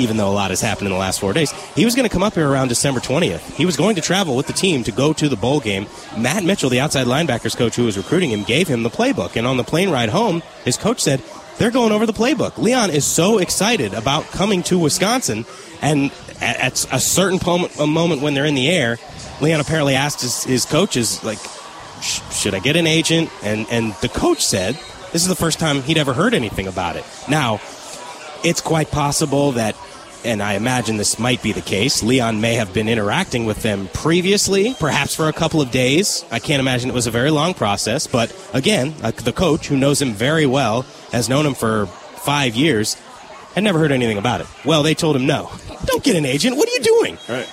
even 0.00 0.16
though 0.16 0.30
a 0.30 0.32
lot 0.32 0.50
has 0.50 0.60
happened 0.60 0.86
in 0.86 0.92
the 0.92 0.98
last 0.98 1.20
four 1.20 1.32
days. 1.32 1.52
He 1.74 1.84
was 1.84 1.94
going 1.94 2.08
to 2.08 2.12
come 2.12 2.22
up 2.22 2.34
here 2.34 2.48
around 2.48 2.68
December 2.68 3.00
20th. 3.00 3.54
He 3.54 3.66
was 3.66 3.76
going 3.76 3.96
to 3.96 4.02
travel 4.02 4.36
with 4.36 4.46
the 4.46 4.52
team 4.52 4.82
to 4.84 4.92
go 4.92 5.12
to 5.12 5.28
the 5.28 5.36
bowl 5.36 5.60
game. 5.60 5.86
Matt 6.16 6.44
Mitchell, 6.44 6.70
the 6.70 6.80
outside 6.80 7.06
linebackers 7.06 7.56
coach 7.56 7.76
who 7.76 7.84
was 7.84 7.96
recruiting 7.96 8.30
him, 8.30 8.42
gave 8.42 8.68
him 8.68 8.82
the 8.82 8.90
playbook. 8.90 9.36
And 9.36 9.46
on 9.46 9.56
the 9.56 9.64
plane 9.64 9.90
ride 9.90 10.08
home, 10.08 10.42
his 10.64 10.76
coach 10.76 11.00
said, 11.00 11.22
they're 11.58 11.70
going 11.70 11.92
over 11.92 12.06
the 12.06 12.12
playbook. 12.12 12.56
Leon 12.56 12.90
is 12.90 13.04
so 13.04 13.38
excited 13.38 13.92
about 13.92 14.24
coming 14.26 14.62
to 14.64 14.78
Wisconsin. 14.78 15.44
And 15.82 16.10
at, 16.40 16.86
a 16.90 16.98
certain 16.98 17.38
moment, 17.78 18.22
when 18.22 18.34
they're 18.34 18.46
in 18.46 18.54
the 18.54 18.70
air, 18.70 18.98
Leon 19.40 19.60
apparently 19.60 19.94
asked 19.94 20.22
his, 20.22 20.42
his 20.44 20.64
coaches, 20.64 21.22
like, 21.22 21.38
should 22.02 22.54
I 22.54 22.60
get 22.60 22.76
an 22.76 22.86
agent? 22.86 23.30
And, 23.42 23.66
and 23.70 23.92
the 24.00 24.08
coach 24.08 24.44
said, 24.44 24.74
this 25.12 25.22
is 25.22 25.28
the 25.28 25.36
first 25.36 25.58
time 25.58 25.82
he'd 25.82 25.98
ever 25.98 26.14
heard 26.14 26.34
anything 26.34 26.66
about 26.66 26.96
it. 26.96 27.04
Now, 27.28 27.60
it's 28.44 28.60
quite 28.60 28.90
possible 28.90 29.52
that, 29.52 29.76
and 30.24 30.42
I 30.42 30.54
imagine 30.54 30.96
this 30.96 31.18
might 31.18 31.42
be 31.42 31.52
the 31.52 31.60
case, 31.60 32.02
Leon 32.02 32.40
may 32.40 32.54
have 32.54 32.72
been 32.72 32.88
interacting 32.88 33.46
with 33.46 33.62
them 33.62 33.88
previously, 33.92 34.74
perhaps 34.78 35.14
for 35.14 35.28
a 35.28 35.32
couple 35.32 35.60
of 35.60 35.70
days. 35.70 36.24
I 36.30 36.38
can't 36.38 36.60
imagine 36.60 36.90
it 36.90 36.94
was 36.94 37.06
a 37.06 37.10
very 37.10 37.30
long 37.30 37.54
process, 37.54 38.06
but 38.06 38.34
again, 38.52 38.94
uh, 39.02 39.10
the 39.10 39.32
coach, 39.32 39.68
who 39.68 39.76
knows 39.76 40.00
him 40.00 40.12
very 40.12 40.46
well, 40.46 40.82
has 41.12 41.28
known 41.28 41.46
him 41.46 41.54
for 41.54 41.86
five 41.86 42.54
years, 42.54 42.94
had 43.54 43.64
never 43.64 43.78
heard 43.78 43.92
anything 43.92 44.18
about 44.18 44.40
it. 44.40 44.46
Well, 44.64 44.82
they 44.82 44.94
told 44.94 45.16
him 45.16 45.26
no. 45.26 45.50
Don't 45.84 46.04
get 46.04 46.16
an 46.16 46.24
agent. 46.24 46.56
What 46.56 46.68
are 46.68 46.72
you 46.72 46.80
doing? 46.80 47.18
Right. 47.28 47.48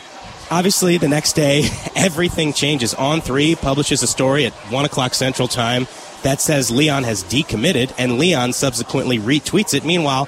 Obviously, 0.50 0.98
the 0.98 1.10
next 1.10 1.34
day, 1.34 1.64
everything 1.96 2.54
changes. 2.54 2.94
On 2.94 3.22
three 3.22 3.56
publishes 3.56 4.04
a 4.04 4.08
story 4.08 4.46
at 4.46 4.54
one 4.72 4.86
o'clock 4.86 5.14
Central 5.14 5.48
Time 5.48 5.88
that 6.24 6.42
says 6.42 6.72
Leon 6.72 7.04
has 7.04 7.24
decommitted, 7.24 7.94
and 7.98 8.18
Leon 8.18 8.54
subsequently 8.54 9.20
retweets 9.20 9.74
it. 9.74 9.86
Meanwhile, 9.86 10.28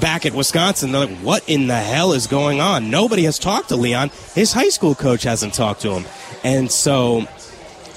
back 0.00 0.26
at 0.26 0.34
Wisconsin, 0.34 0.92
they're 0.92 1.06
like, 1.06 1.18
what 1.18 1.48
in 1.48 1.66
the 1.66 1.76
hell 1.76 2.12
is 2.12 2.26
going 2.26 2.60
on? 2.60 2.90
Nobody 2.90 3.24
has 3.24 3.38
talked 3.38 3.68
to 3.68 3.76
Leon. 3.76 4.10
His 4.34 4.52
high 4.52 4.68
school 4.68 4.94
coach 4.94 5.22
hasn't 5.22 5.54
talked 5.54 5.82
to 5.82 5.90
him. 5.90 6.04
And 6.44 6.70
so 6.70 7.26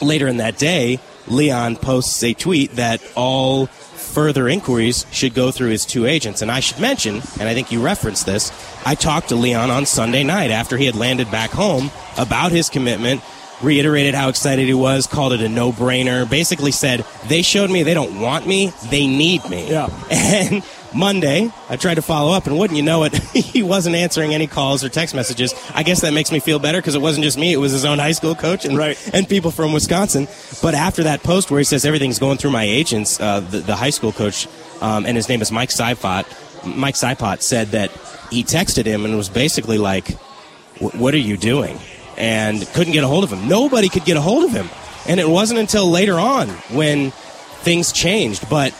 later 0.01 0.27
in 0.27 0.37
that 0.37 0.57
day, 0.57 0.99
Leon 1.27 1.77
posts 1.77 2.23
a 2.23 2.33
tweet 2.33 2.71
that 2.73 3.01
all 3.15 3.67
further 3.67 4.47
inquiries 4.47 5.05
should 5.11 5.33
go 5.33 5.51
through 5.51 5.69
his 5.69 5.85
two 5.85 6.05
agents. 6.05 6.41
And 6.41 6.51
I 6.51 6.59
should 6.59 6.79
mention, 6.79 7.15
and 7.39 7.49
I 7.49 7.53
think 7.53 7.71
you 7.71 7.81
referenced 7.81 8.25
this, 8.25 8.51
I 8.85 8.95
talked 8.95 9.29
to 9.29 9.35
Leon 9.35 9.71
on 9.71 9.85
Sunday 9.85 10.23
night 10.23 10.51
after 10.51 10.77
he 10.77 10.85
had 10.85 10.95
landed 10.95 11.29
back 11.31 11.49
home 11.49 11.91
about 12.17 12.51
his 12.51 12.69
commitment, 12.69 13.21
reiterated 13.61 14.13
how 14.15 14.29
excited 14.29 14.67
he 14.67 14.73
was, 14.73 15.07
called 15.07 15.33
it 15.33 15.41
a 15.41 15.49
no 15.49 15.71
brainer, 15.71 16.29
basically 16.29 16.71
said, 16.71 17.05
they 17.27 17.41
showed 17.41 17.69
me 17.69 17.83
they 17.83 17.93
don't 17.93 18.19
want 18.19 18.47
me, 18.47 18.71
they 18.89 19.07
need 19.07 19.47
me. 19.49 19.69
Yeah. 19.69 19.89
And 20.11 20.63
Monday, 20.95 21.51
I 21.69 21.75
tried 21.75 21.95
to 21.95 22.01
follow 22.01 22.31
up, 22.31 22.47
and 22.47 22.57
wouldn't 22.57 22.77
you 22.77 22.83
know 22.83 23.03
it, 23.03 23.13
he 23.33 23.61
wasn't 23.61 23.95
answering 23.95 24.33
any 24.33 24.47
calls 24.47 24.83
or 24.83 24.89
text 24.89 25.13
messages. 25.13 25.53
I 25.73 25.83
guess 25.83 26.01
that 26.01 26.13
makes 26.13 26.31
me 26.31 26.39
feel 26.39 26.57
better 26.57 26.79
because 26.79 26.95
it 26.95 27.01
wasn't 27.01 27.25
just 27.25 27.37
me; 27.37 27.51
it 27.51 27.57
was 27.57 27.73
his 27.73 27.83
own 27.83 27.99
high 27.99 28.13
school 28.13 28.33
coach 28.33 28.65
and 28.65 28.77
right. 28.77 28.97
and 29.13 29.27
people 29.27 29.51
from 29.51 29.73
Wisconsin. 29.73 30.27
But 30.61 30.73
after 30.73 31.03
that 31.03 31.21
post 31.21 31.51
where 31.51 31.59
he 31.59 31.65
says 31.65 31.85
everything's 31.85 32.17
going 32.17 32.37
through 32.37 32.51
my 32.51 32.63
agents, 32.63 33.19
uh, 33.19 33.41
the, 33.41 33.59
the, 33.59 33.75
high 33.75 33.89
school 33.89 34.13
coach, 34.13 34.47
um, 34.81 35.05
and 35.05 35.17
his 35.17 35.27
name 35.27 35.41
is 35.41 35.51
Mike 35.51 35.69
Sipot, 35.69 36.25
Mike 36.65 36.95
Sipot 36.95 37.41
said 37.41 37.67
that 37.69 37.91
he 38.31 38.43
texted 38.43 38.85
him 38.85 39.05
and 39.05 39.17
was 39.17 39.29
basically 39.29 39.77
like, 39.77 40.11
"What 40.79 41.13
are 41.13 41.17
you 41.17 41.37
doing?" 41.37 41.77
and 42.17 42.65
couldn't 42.67 42.93
get 42.93 43.03
a 43.03 43.07
hold 43.07 43.25
of 43.25 43.33
him. 43.33 43.45
Nobody 43.49 43.89
could 43.89 44.05
get 44.05 44.15
a 44.15 44.21
hold 44.21 44.45
of 44.45 44.51
him, 44.51 44.69
and 45.05 45.19
it 45.19 45.27
wasn't 45.27 45.59
until 45.59 45.89
later 45.89 46.17
on 46.17 46.47
when 46.71 47.11
things 47.11 47.91
changed, 47.91 48.49
but 48.49 48.73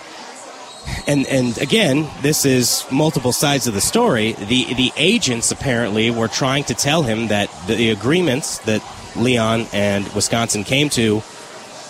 and 1.07 1.25
and 1.27 1.57
again, 1.59 2.07
this 2.21 2.45
is 2.45 2.85
multiple 2.91 3.31
sides 3.31 3.67
of 3.67 3.73
the 3.73 3.81
story. 3.81 4.33
The 4.33 4.73
the 4.73 4.91
agents 4.97 5.51
apparently 5.51 6.11
were 6.11 6.27
trying 6.27 6.63
to 6.65 6.73
tell 6.73 7.03
him 7.03 7.27
that 7.27 7.49
the, 7.67 7.75
the 7.75 7.89
agreements 7.89 8.59
that 8.59 8.83
Leon 9.15 9.67
and 9.73 10.07
Wisconsin 10.13 10.63
came 10.63 10.89
to 10.89 11.21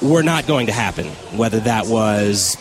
were 0.02 0.24
not 0.24 0.48
going 0.48 0.68
to 0.68 0.74
happen. 0.74 1.08
Whether 1.38 1.60
that 1.62 1.88
was 1.88 2.58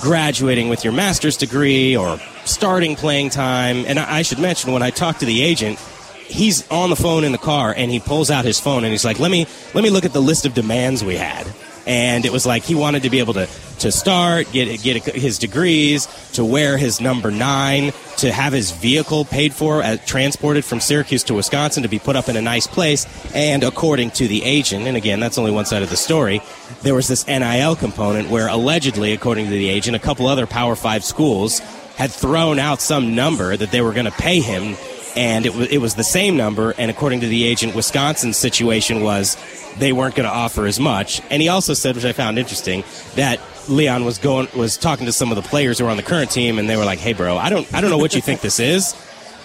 graduating 0.00 0.68
with 0.68 0.82
your 0.82 0.92
master's 0.92 1.36
degree 1.36 1.96
or 1.96 2.18
starting 2.44 2.96
playing 2.96 3.30
time. 3.30 3.84
And 3.86 3.98
I, 3.98 4.18
I 4.18 4.22
should 4.22 4.38
mention 4.38 4.72
when 4.72 4.82
I 4.82 4.90
talked 4.90 5.20
to 5.20 5.26
the 5.26 5.42
agent, 5.42 5.78
he's 6.26 6.68
on 6.70 6.90
the 6.90 6.96
phone 6.96 7.24
in 7.24 7.32
the 7.32 7.38
car 7.38 7.74
and 7.76 7.90
he 7.90 8.00
pulls 8.00 8.30
out 8.30 8.44
his 8.44 8.58
phone 8.58 8.84
and 8.84 8.92
he's 8.92 9.04
like, 9.04 9.18
"Let 9.18 9.30
me 9.30 9.46
let 9.74 9.82
me 9.82 9.90
look 9.90 10.04
at 10.04 10.12
the 10.12 10.22
list 10.22 10.46
of 10.46 10.54
demands 10.54 11.04
we 11.04 11.16
had." 11.16 11.46
And 11.90 12.24
it 12.24 12.30
was 12.30 12.46
like 12.46 12.62
he 12.62 12.76
wanted 12.76 13.02
to 13.02 13.10
be 13.10 13.18
able 13.18 13.34
to 13.34 13.48
to 13.80 13.90
start, 13.90 14.52
get 14.52 14.80
get 14.80 15.02
his 15.06 15.38
degrees, 15.38 16.06
to 16.34 16.44
wear 16.44 16.76
his 16.76 17.00
number 17.00 17.32
nine, 17.32 17.92
to 18.18 18.30
have 18.30 18.52
his 18.52 18.70
vehicle 18.70 19.24
paid 19.24 19.52
for, 19.52 19.82
uh, 19.82 19.96
transported 20.06 20.64
from 20.64 20.78
Syracuse 20.78 21.24
to 21.24 21.34
Wisconsin 21.34 21.82
to 21.82 21.88
be 21.88 21.98
put 21.98 22.14
up 22.14 22.28
in 22.28 22.36
a 22.36 22.42
nice 22.42 22.68
place. 22.68 23.06
And 23.34 23.64
according 23.64 24.12
to 24.12 24.28
the 24.28 24.44
agent, 24.44 24.86
and 24.86 24.96
again, 24.96 25.18
that's 25.18 25.36
only 25.36 25.50
one 25.50 25.64
side 25.64 25.82
of 25.82 25.90
the 25.90 25.96
story, 25.96 26.42
there 26.82 26.94
was 26.94 27.08
this 27.08 27.26
NIL 27.26 27.74
component 27.74 28.28
where 28.28 28.46
allegedly, 28.46 29.12
according 29.12 29.46
to 29.46 29.50
the 29.50 29.68
agent, 29.68 29.96
a 29.96 30.00
couple 30.00 30.28
other 30.28 30.46
Power 30.46 30.76
Five 30.76 31.02
schools 31.02 31.58
had 31.96 32.12
thrown 32.12 32.60
out 32.60 32.80
some 32.80 33.16
number 33.16 33.56
that 33.56 33.72
they 33.72 33.80
were 33.80 33.92
going 33.92 34.06
to 34.06 34.12
pay 34.12 34.40
him 34.40 34.76
and 35.20 35.44
it 35.44 35.54
was 35.54 35.68
it 35.68 35.78
was 35.78 35.94
the 35.96 36.04
same 36.04 36.38
number. 36.38 36.74
And 36.78 36.90
according 36.90 37.20
to 37.20 37.28
the 37.28 37.44
agent, 37.44 37.74
Wisconsin's 37.74 38.38
situation 38.38 39.02
was 39.02 39.36
they 39.78 39.92
weren't 39.92 40.14
going 40.14 40.28
to 40.28 40.34
offer 40.34 40.66
as 40.66 40.80
much. 40.80 41.20
And 41.28 41.42
he 41.42 41.48
also 41.48 41.74
said, 41.74 41.94
which 41.94 42.06
I 42.06 42.12
found 42.12 42.38
interesting, 42.38 42.84
that 43.16 43.38
Leon 43.68 44.06
was 44.06 44.16
going 44.16 44.48
was 44.56 44.78
talking 44.78 45.04
to 45.04 45.12
some 45.12 45.30
of 45.30 45.36
the 45.36 45.42
players 45.42 45.78
who 45.78 45.84
were 45.84 45.90
on 45.90 45.98
the 45.98 46.02
current 46.02 46.30
team, 46.30 46.58
and 46.58 46.70
they 46.70 46.76
were 46.76 46.86
like, 46.86 47.00
"Hey, 47.00 47.12
bro, 47.12 47.36
I 47.36 47.50
don't 47.50 47.72
I 47.74 47.82
don't 47.82 47.90
know 47.90 47.98
what 47.98 48.14
you 48.14 48.22
think 48.22 48.40
this 48.40 48.58
is." 48.58 48.94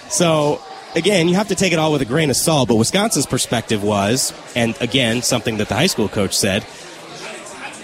So 0.07 0.61
again, 0.95 1.27
you 1.27 1.35
have 1.35 1.49
to 1.49 1.55
take 1.55 1.73
it 1.73 1.79
all 1.79 1.91
with 1.91 2.01
a 2.01 2.05
grain 2.05 2.29
of 2.29 2.37
salt. 2.37 2.69
But 2.69 2.75
Wisconsin's 2.75 3.25
perspective 3.25 3.83
was, 3.83 4.33
and 4.55 4.81
again, 4.81 5.23
something 5.23 5.57
that 5.57 5.67
the 5.67 5.75
high 5.75 5.87
school 5.87 6.07
coach 6.07 6.37
said 6.37 6.63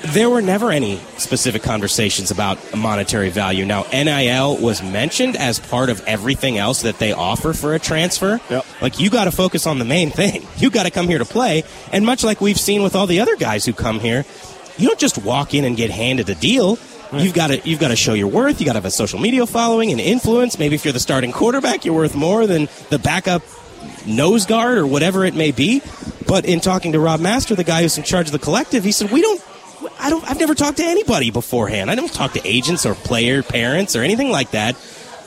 there 0.04 0.30
were 0.30 0.42
never 0.42 0.72
any 0.72 0.98
specific 1.18 1.64
conversations 1.64 2.32
about 2.32 2.58
monetary 2.76 3.30
value. 3.30 3.66
Now, 3.66 3.84
NIL 3.92 4.58
was 4.58 4.82
mentioned 4.82 5.36
as 5.36 5.60
part 5.60 5.90
of 5.90 6.04
everything 6.08 6.58
else 6.58 6.82
that 6.82 6.98
they 6.98 7.12
offer 7.12 7.54
for 7.54 7.74
a 7.74 7.80
transfer. 7.80 8.40
Yep. 8.50 8.66
Like, 8.82 9.00
you 9.00 9.10
got 9.10 9.26
to 9.26 9.32
focus 9.32 9.68
on 9.68 9.80
the 9.80 9.86
main 9.86 10.10
thing. 10.10 10.46
You 10.58 10.70
got 10.70 10.84
to 10.84 10.92
come 10.92 11.08
here 11.08 11.20
to 11.20 11.26
play. 11.26 11.64
And 11.92 12.06
much 12.06 12.24
like 12.24 12.42
we've 12.42 12.60
seen 12.60 12.84
with 12.84 12.96
all 12.96 13.08
the 13.08 13.20
other 13.20 13.36
guys 13.36 13.66
who 13.66 13.74
come 13.74 14.00
here, 14.00 14.26
you 14.78 14.88
don't 14.88 15.00
just 15.00 15.18
walk 15.20 15.54
in 15.54 15.66
and 15.66 15.78
get 15.78 15.92
handed 15.92 16.30
a 16.30 16.36
deal. 16.36 16.78
Right. 17.12 17.24
You've 17.24 17.34
got 17.34 17.48
to 17.48 17.70
you've 17.70 17.80
got 17.80 17.90
to 17.90 17.96
show 17.96 18.14
your 18.14 18.28
worth. 18.28 18.62
You 18.62 18.66
got 18.66 18.74
to 18.74 18.78
have 18.78 18.86
a 18.86 18.92
social 18.92 19.20
media 19.20 19.46
following 19.46 19.92
and 19.92 20.00
influence. 20.00 20.58
Maybe 20.58 20.76
if 20.76 20.86
you're 20.86 20.94
the 20.94 21.00
starting 21.00 21.32
quarterback, 21.32 21.84
you're 21.84 21.94
worth 21.94 22.16
more 22.16 22.48
than 22.48 22.70
the 22.90 23.00
backup 23.00 23.44
nose 24.06 24.46
guard 24.46 24.78
or 24.78 24.88
whatever 24.88 25.26
it 25.26 25.36
may 25.36 25.52
be. 25.52 25.82
But 26.26 26.46
in 26.46 26.62
talking 26.62 26.94
to 26.94 27.00
Rob 27.00 27.20
Master, 27.20 27.56
the 27.56 27.66
guy 27.66 27.82
who's 27.82 27.98
in 27.98 28.06
charge 28.06 28.28
of 28.28 28.32
the 28.32 28.40
collective, 28.40 28.86
he 28.86 28.94
said 28.94 29.12
we 29.12 29.22
don't 29.22 29.42
I 30.02 30.10
don't. 30.10 30.28
I've 30.30 30.40
never 30.40 30.56
talked 30.56 30.78
to 30.78 30.84
anybody 30.84 31.32
beforehand. 31.32 31.92
I 31.92 31.96
don't 31.96 32.12
talk 32.12 32.34
to 32.34 32.42
agents 32.46 32.86
or 32.86 32.96
player 32.96 33.44
parents 33.44 33.96
or 33.96 34.02
anything 34.02 34.32
like 34.32 34.52
that. 34.52 34.76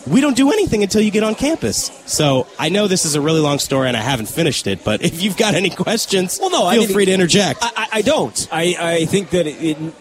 We 0.06 0.20
don't 0.20 0.36
do 0.36 0.52
anything 0.52 0.82
until 0.82 1.00
you 1.00 1.10
get 1.10 1.22
on 1.22 1.34
campus. 1.34 1.90
So 2.04 2.46
I 2.58 2.68
know 2.68 2.88
this 2.88 3.06
is 3.06 3.14
a 3.14 3.20
really 3.22 3.40
long 3.40 3.58
story 3.58 3.88
and 3.88 3.96
I 3.96 4.00
haven't 4.00 4.26
finished 4.28 4.66
it. 4.66 4.84
But 4.84 5.02
if 5.04 5.22
you've 5.22 5.36
got 5.36 5.54
any 5.54 5.70
questions, 5.70 6.38
well, 6.40 6.50
no, 6.50 6.58
feel 6.58 6.66
I 6.66 6.76
mean, 6.78 6.88
free 6.88 7.04
to 7.06 7.12
interject. 7.12 7.60
I, 7.62 7.88
I 7.92 8.02
don't. 8.02 8.48
I, 8.52 8.76
I 8.78 9.04
think 9.06 9.30
that 9.30 9.46
it, 9.46 9.78
it, 9.78 9.94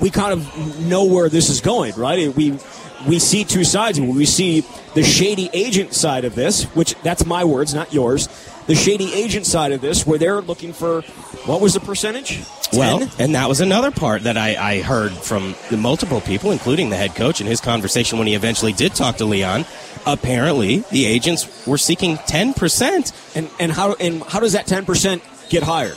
we 0.00 0.10
kind 0.10 0.32
of 0.32 0.80
know 0.80 1.04
where 1.04 1.28
this 1.28 1.50
is 1.50 1.60
going, 1.60 1.94
right? 1.94 2.34
We 2.34 2.58
we 3.06 3.18
see 3.18 3.44
two 3.44 3.64
sides. 3.64 4.00
We 4.00 4.24
see 4.26 4.64
the 4.94 5.02
shady 5.02 5.50
agent 5.52 5.94
side 5.94 6.24
of 6.24 6.34
this, 6.34 6.64
which 6.74 6.94
that's 7.02 7.24
my 7.26 7.44
words, 7.44 7.74
not 7.74 7.92
yours. 7.92 8.28
The 8.66 8.74
shady 8.74 9.12
agent 9.14 9.46
side 9.46 9.72
of 9.72 9.80
this, 9.80 10.06
where 10.06 10.18
they're 10.18 10.40
looking 10.42 10.72
for 10.74 11.00
what 11.46 11.60
was 11.60 11.74
the 11.74 11.80
percentage? 11.80 12.42
10? 12.70 12.78
Well, 12.78 13.10
and 13.18 13.34
that 13.34 13.48
was 13.48 13.62
another 13.62 13.90
part 13.90 14.24
that 14.24 14.36
I, 14.36 14.56
I 14.56 14.82
heard 14.82 15.12
from 15.12 15.54
multiple 15.70 16.20
people, 16.20 16.50
including 16.50 16.90
the 16.90 16.96
head 16.96 17.14
coach 17.14 17.40
in 17.40 17.46
his 17.46 17.60
conversation 17.62 18.18
when 18.18 18.26
he 18.26 18.34
eventually 18.34 18.74
did 18.74 18.94
talk 18.94 19.16
to 19.18 19.24
Leon. 19.24 19.64
Apparently, 20.06 20.78
the 20.90 21.06
agents 21.06 21.66
were 21.66 21.78
seeking 21.78 22.16
10%. 22.18 23.12
and 23.36 23.48
and 23.58 23.72
how 23.72 23.94
and 23.94 24.22
how 24.24 24.40
does 24.40 24.52
that 24.52 24.66
ten 24.66 24.84
percent 24.84 25.22
get 25.48 25.62
hired? 25.62 25.96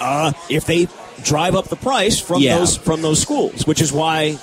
Uh, 0.00 0.32
if 0.48 0.64
they 0.64 0.86
drive 1.22 1.54
up 1.54 1.66
the 1.68 1.76
price 1.76 2.20
from 2.20 2.40
Yeah. 2.42 2.58
those 2.58 2.76
from 2.76 3.02
those 3.02 3.20
schools, 3.20 3.66
which 3.66 3.80
is 3.80 3.92
why 3.92 4.38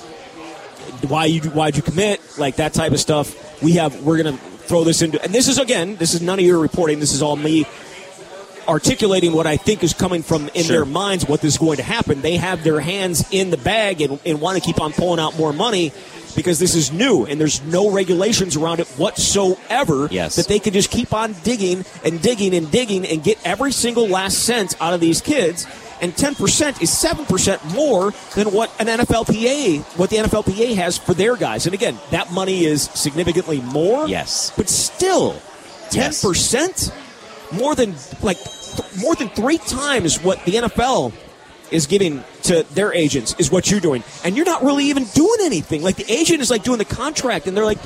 why 1.08 1.24
you 1.26 1.40
why'd 1.50 1.76
you 1.76 1.82
commit 1.82 2.20
like 2.38 2.56
that 2.56 2.72
type 2.74 2.92
of 2.92 3.00
stuff. 3.00 3.62
We 3.62 3.72
have 3.72 4.02
we're 4.02 4.16
gonna 4.22 4.36
throw 4.36 4.84
this 4.84 5.02
into 5.02 5.22
and 5.22 5.32
this 5.32 5.48
is 5.48 5.58
again 5.58 5.96
this 5.96 6.14
is 6.14 6.20
none 6.22 6.38
of 6.38 6.44
your 6.44 6.58
reporting. 6.60 7.00
This 7.00 7.12
is 7.12 7.22
all 7.22 7.36
me 7.36 7.66
articulating 8.68 9.32
what 9.32 9.46
I 9.46 9.56
think 9.56 9.82
is 9.82 9.94
coming 9.94 10.22
from 10.22 10.48
in 10.54 10.64
Sure. 10.64 10.76
their 10.76 10.84
minds 10.84 11.26
what 11.26 11.42
is 11.42 11.58
going 11.58 11.78
to 11.78 11.82
happen. 11.82 12.20
They 12.20 12.36
have 12.36 12.62
their 12.62 12.78
hands 12.80 13.26
in 13.32 13.50
the 13.50 13.56
bag 13.56 14.00
and, 14.00 14.20
and 14.24 14.40
want 14.40 14.58
to 14.58 14.64
keep 14.64 14.80
on 14.80 14.92
pulling 14.92 15.18
out 15.18 15.36
more 15.36 15.52
money 15.52 15.92
because 16.36 16.60
this 16.60 16.76
is 16.76 16.92
new 16.92 17.24
and 17.26 17.40
there's 17.40 17.60
no 17.64 17.90
regulations 17.90 18.54
around 18.56 18.78
it 18.78 18.86
whatsoever 18.90 20.06
Yes. 20.10 20.36
that 20.36 20.46
they 20.46 20.60
can 20.60 20.72
just 20.72 20.90
keep 20.90 21.12
on 21.12 21.34
digging 21.42 21.84
and 22.04 22.22
digging 22.22 22.54
and 22.54 22.70
digging 22.70 23.04
and 23.04 23.24
get 23.24 23.38
every 23.44 23.72
single 23.72 24.06
last 24.06 24.38
cent 24.44 24.80
out 24.80 24.94
of 24.94 25.00
these 25.00 25.20
kids. 25.20 25.66
And 26.00 26.14
10% 26.14 26.82
is 26.82 26.90
7% 26.90 27.74
more 27.74 28.12
than 28.34 28.52
what 28.54 28.72
an 28.80 28.86
NFLPA, 28.86 29.82
what 29.98 30.10
the 30.10 30.16
NFLPA 30.16 30.74
has 30.76 30.96
for 30.96 31.12
their 31.14 31.36
guys. 31.36 31.66
And 31.66 31.74
again, 31.74 31.98
that 32.10 32.32
money 32.32 32.64
is 32.64 32.84
significantly 32.94 33.60
more. 33.60 34.08
Yes. 34.08 34.52
But 34.56 34.68
still, 34.68 35.34
10%? 35.90 36.92
More 37.52 37.74
than, 37.74 37.94
like, 38.22 38.38
th- 38.38 38.96
more 39.02 39.14
than 39.16 39.28
three 39.30 39.58
times 39.58 40.22
what 40.22 40.42
the 40.44 40.52
NFL 40.52 41.12
is 41.70 41.86
giving 41.86 42.24
to 42.44 42.62
their 42.74 42.94
agents 42.94 43.34
is 43.38 43.50
what 43.50 43.70
you're 43.70 43.80
doing. 43.80 44.02
And 44.24 44.36
you're 44.36 44.46
not 44.46 44.62
really 44.62 44.84
even 44.84 45.04
doing 45.04 45.38
anything. 45.42 45.82
Like, 45.82 45.96
the 45.96 46.10
agent 46.10 46.40
is, 46.40 46.50
like, 46.50 46.62
doing 46.62 46.78
the 46.78 46.84
contract, 46.84 47.46
and 47.46 47.56
they're 47.56 47.64
like, 47.64 47.78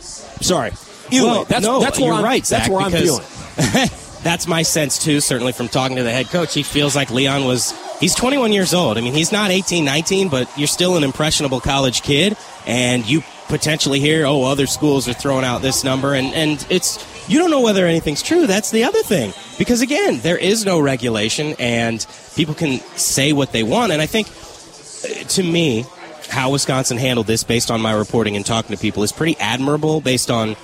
sorry. 0.00 0.72
Well, 1.12 1.44
that's, 1.44 1.64
no, 1.64 1.80
that's 1.80 1.98
where 1.98 2.08
you're 2.08 2.16
I'm, 2.16 2.24
right, 2.24 2.42
That's 2.44 2.68
where 2.68 2.80
I'm 2.80 2.90
feeling. 2.90 3.24
That's 4.22 4.46
my 4.46 4.62
sense 4.62 5.02
too, 5.02 5.20
certainly 5.20 5.52
from 5.52 5.68
talking 5.68 5.96
to 5.96 6.02
the 6.02 6.12
head 6.12 6.28
coach. 6.28 6.54
He 6.54 6.62
feels 6.62 6.94
like 6.94 7.10
Leon 7.10 7.44
was, 7.44 7.74
he's 7.98 8.14
21 8.14 8.52
years 8.52 8.72
old. 8.72 8.96
I 8.96 9.00
mean, 9.00 9.14
he's 9.14 9.32
not 9.32 9.50
18, 9.50 9.84
19, 9.84 10.28
but 10.28 10.48
you're 10.56 10.68
still 10.68 10.96
an 10.96 11.02
impressionable 11.02 11.60
college 11.60 12.02
kid, 12.02 12.36
and 12.66 13.04
you 13.08 13.22
potentially 13.48 13.98
hear, 13.98 14.24
oh, 14.24 14.44
other 14.44 14.66
schools 14.66 15.08
are 15.08 15.12
throwing 15.12 15.44
out 15.44 15.60
this 15.60 15.82
number, 15.82 16.14
and, 16.14 16.32
and 16.34 16.64
it's, 16.70 17.04
you 17.28 17.38
don't 17.38 17.50
know 17.50 17.60
whether 17.60 17.86
anything's 17.86 18.22
true. 18.22 18.46
That's 18.46 18.70
the 18.70 18.84
other 18.84 19.02
thing. 19.02 19.32
Because 19.58 19.80
again, 19.80 20.20
there 20.20 20.38
is 20.38 20.64
no 20.64 20.80
regulation, 20.80 21.54
and 21.58 22.06
people 22.36 22.54
can 22.54 22.78
say 22.96 23.32
what 23.32 23.52
they 23.52 23.64
want, 23.64 23.92
and 23.92 24.00
I 24.00 24.06
think, 24.06 24.28
to 25.30 25.42
me, 25.42 25.84
how 26.28 26.50
Wisconsin 26.50 26.96
handled 26.96 27.26
this 27.26 27.44
based 27.44 27.70
on 27.70 27.82
my 27.82 27.92
reporting 27.92 28.36
and 28.36 28.46
talking 28.46 28.74
to 28.74 28.80
people 28.80 29.02
is 29.02 29.12
pretty 29.12 29.36
admirable 29.38 30.00
based 30.00 30.30
on 30.30 30.56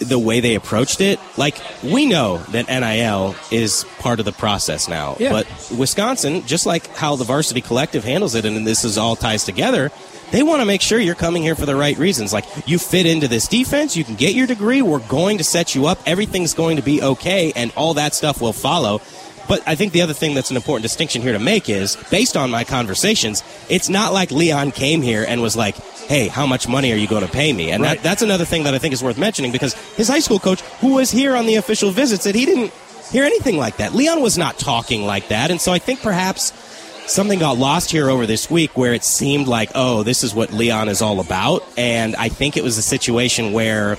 the 0.00 0.18
way 0.18 0.40
they 0.40 0.54
approached 0.54 1.00
it. 1.00 1.20
Like 1.36 1.56
we 1.82 2.06
know 2.06 2.38
that 2.52 2.68
NIL 2.68 3.34
is 3.50 3.84
part 3.98 4.18
of 4.18 4.24
the 4.24 4.32
process 4.32 4.88
now, 4.88 5.16
Yeah. 5.20 5.30
but 5.32 5.46
Wisconsin, 5.76 6.44
just 6.46 6.66
like 6.66 6.86
how 6.96 7.16
the 7.16 7.24
varsity 7.24 7.60
collective 7.60 8.02
handles 8.04 8.34
it, 8.34 8.44
and 8.44 8.66
this 8.66 8.84
is 8.84 8.98
all 8.98 9.14
ties 9.16 9.44
together. 9.44 9.90
They 10.30 10.42
want 10.44 10.60
to 10.60 10.64
make 10.66 10.80
sure 10.80 11.00
you're 11.00 11.16
coming 11.16 11.42
here 11.42 11.56
for 11.56 11.66
the 11.66 11.74
right 11.74 11.98
reasons. 11.98 12.32
Like 12.32 12.44
you 12.64 12.78
fit 12.78 13.04
into 13.04 13.26
this 13.26 13.48
defense, 13.48 13.96
you 13.96 14.04
can 14.04 14.14
get 14.14 14.32
your 14.34 14.46
degree. 14.46 14.80
We're 14.80 15.00
going 15.00 15.38
to 15.38 15.44
set 15.44 15.74
you 15.74 15.86
up. 15.86 15.98
Everything's 16.06 16.54
going 16.54 16.76
to 16.76 16.82
be 16.82 17.02
okay, 17.02 17.52
and 17.56 17.72
all 17.76 17.94
that 17.94 18.14
stuff 18.14 18.40
will 18.40 18.52
follow. 18.52 19.00
But 19.48 19.62
I 19.66 19.74
think 19.74 19.92
the 19.92 20.02
other 20.02 20.12
thing 20.12 20.34
that's 20.34 20.50
an 20.50 20.56
important 20.56 20.82
distinction 20.82 21.22
here 21.22 21.32
to 21.32 21.38
make 21.38 21.68
is, 21.68 21.96
based 22.10 22.36
on 22.36 22.50
my 22.50 22.64
conversations, 22.64 23.42
it's 23.68 23.88
not 23.88 24.12
like 24.12 24.30
Leon 24.30 24.70
came 24.72 25.02
here 25.02 25.24
and 25.26 25.42
was 25.42 25.56
like, 25.56 25.76
"Hey, 26.06 26.28
how 26.28 26.46
much 26.46 26.68
money 26.68 26.92
are 26.92 26.96
you 26.96 27.08
going 27.08 27.26
to 27.26 27.32
pay 27.32 27.52
me?" 27.52 27.70
And 27.70 27.82
Right. 27.82 27.96
that, 27.96 28.02
that's 28.02 28.22
another 28.22 28.44
thing 28.44 28.64
that 28.64 28.74
I 28.74 28.78
think 28.78 28.94
is 28.94 29.02
worth 29.02 29.18
mentioning 29.18 29.50
because 29.52 29.74
his 29.96 30.08
high 30.08 30.20
school 30.20 30.38
coach, 30.38 30.60
who 30.80 30.94
was 30.94 31.10
here 31.10 31.34
on 31.36 31.46
the 31.46 31.56
official 31.56 31.90
visit, 31.90 32.22
said 32.22 32.34
he 32.34 32.46
didn't 32.46 32.72
hear 33.10 33.24
anything 33.24 33.56
like 33.56 33.78
that. 33.78 33.94
Leon 33.94 34.22
was 34.22 34.38
not 34.38 34.58
talking 34.58 35.04
like 35.04 35.28
that, 35.28 35.50
and 35.50 35.60
so 35.60 35.72
I 35.72 35.78
think 35.80 36.00
perhaps 36.00 36.52
something 37.06 37.40
got 37.40 37.58
lost 37.58 37.90
here 37.90 38.08
over 38.08 38.24
this 38.24 38.48
week 38.48 38.76
where 38.76 38.94
it 38.94 39.02
seemed 39.02 39.48
like, 39.48 39.68
oh, 39.74 40.04
this 40.04 40.22
is 40.22 40.32
what 40.32 40.52
Leon 40.52 40.88
is 40.88 41.02
all 41.02 41.18
about, 41.18 41.64
and 41.76 42.14
I 42.14 42.28
think 42.28 42.56
it 42.56 42.62
was 42.62 42.78
a 42.78 42.82
situation 42.82 43.52
where 43.52 43.96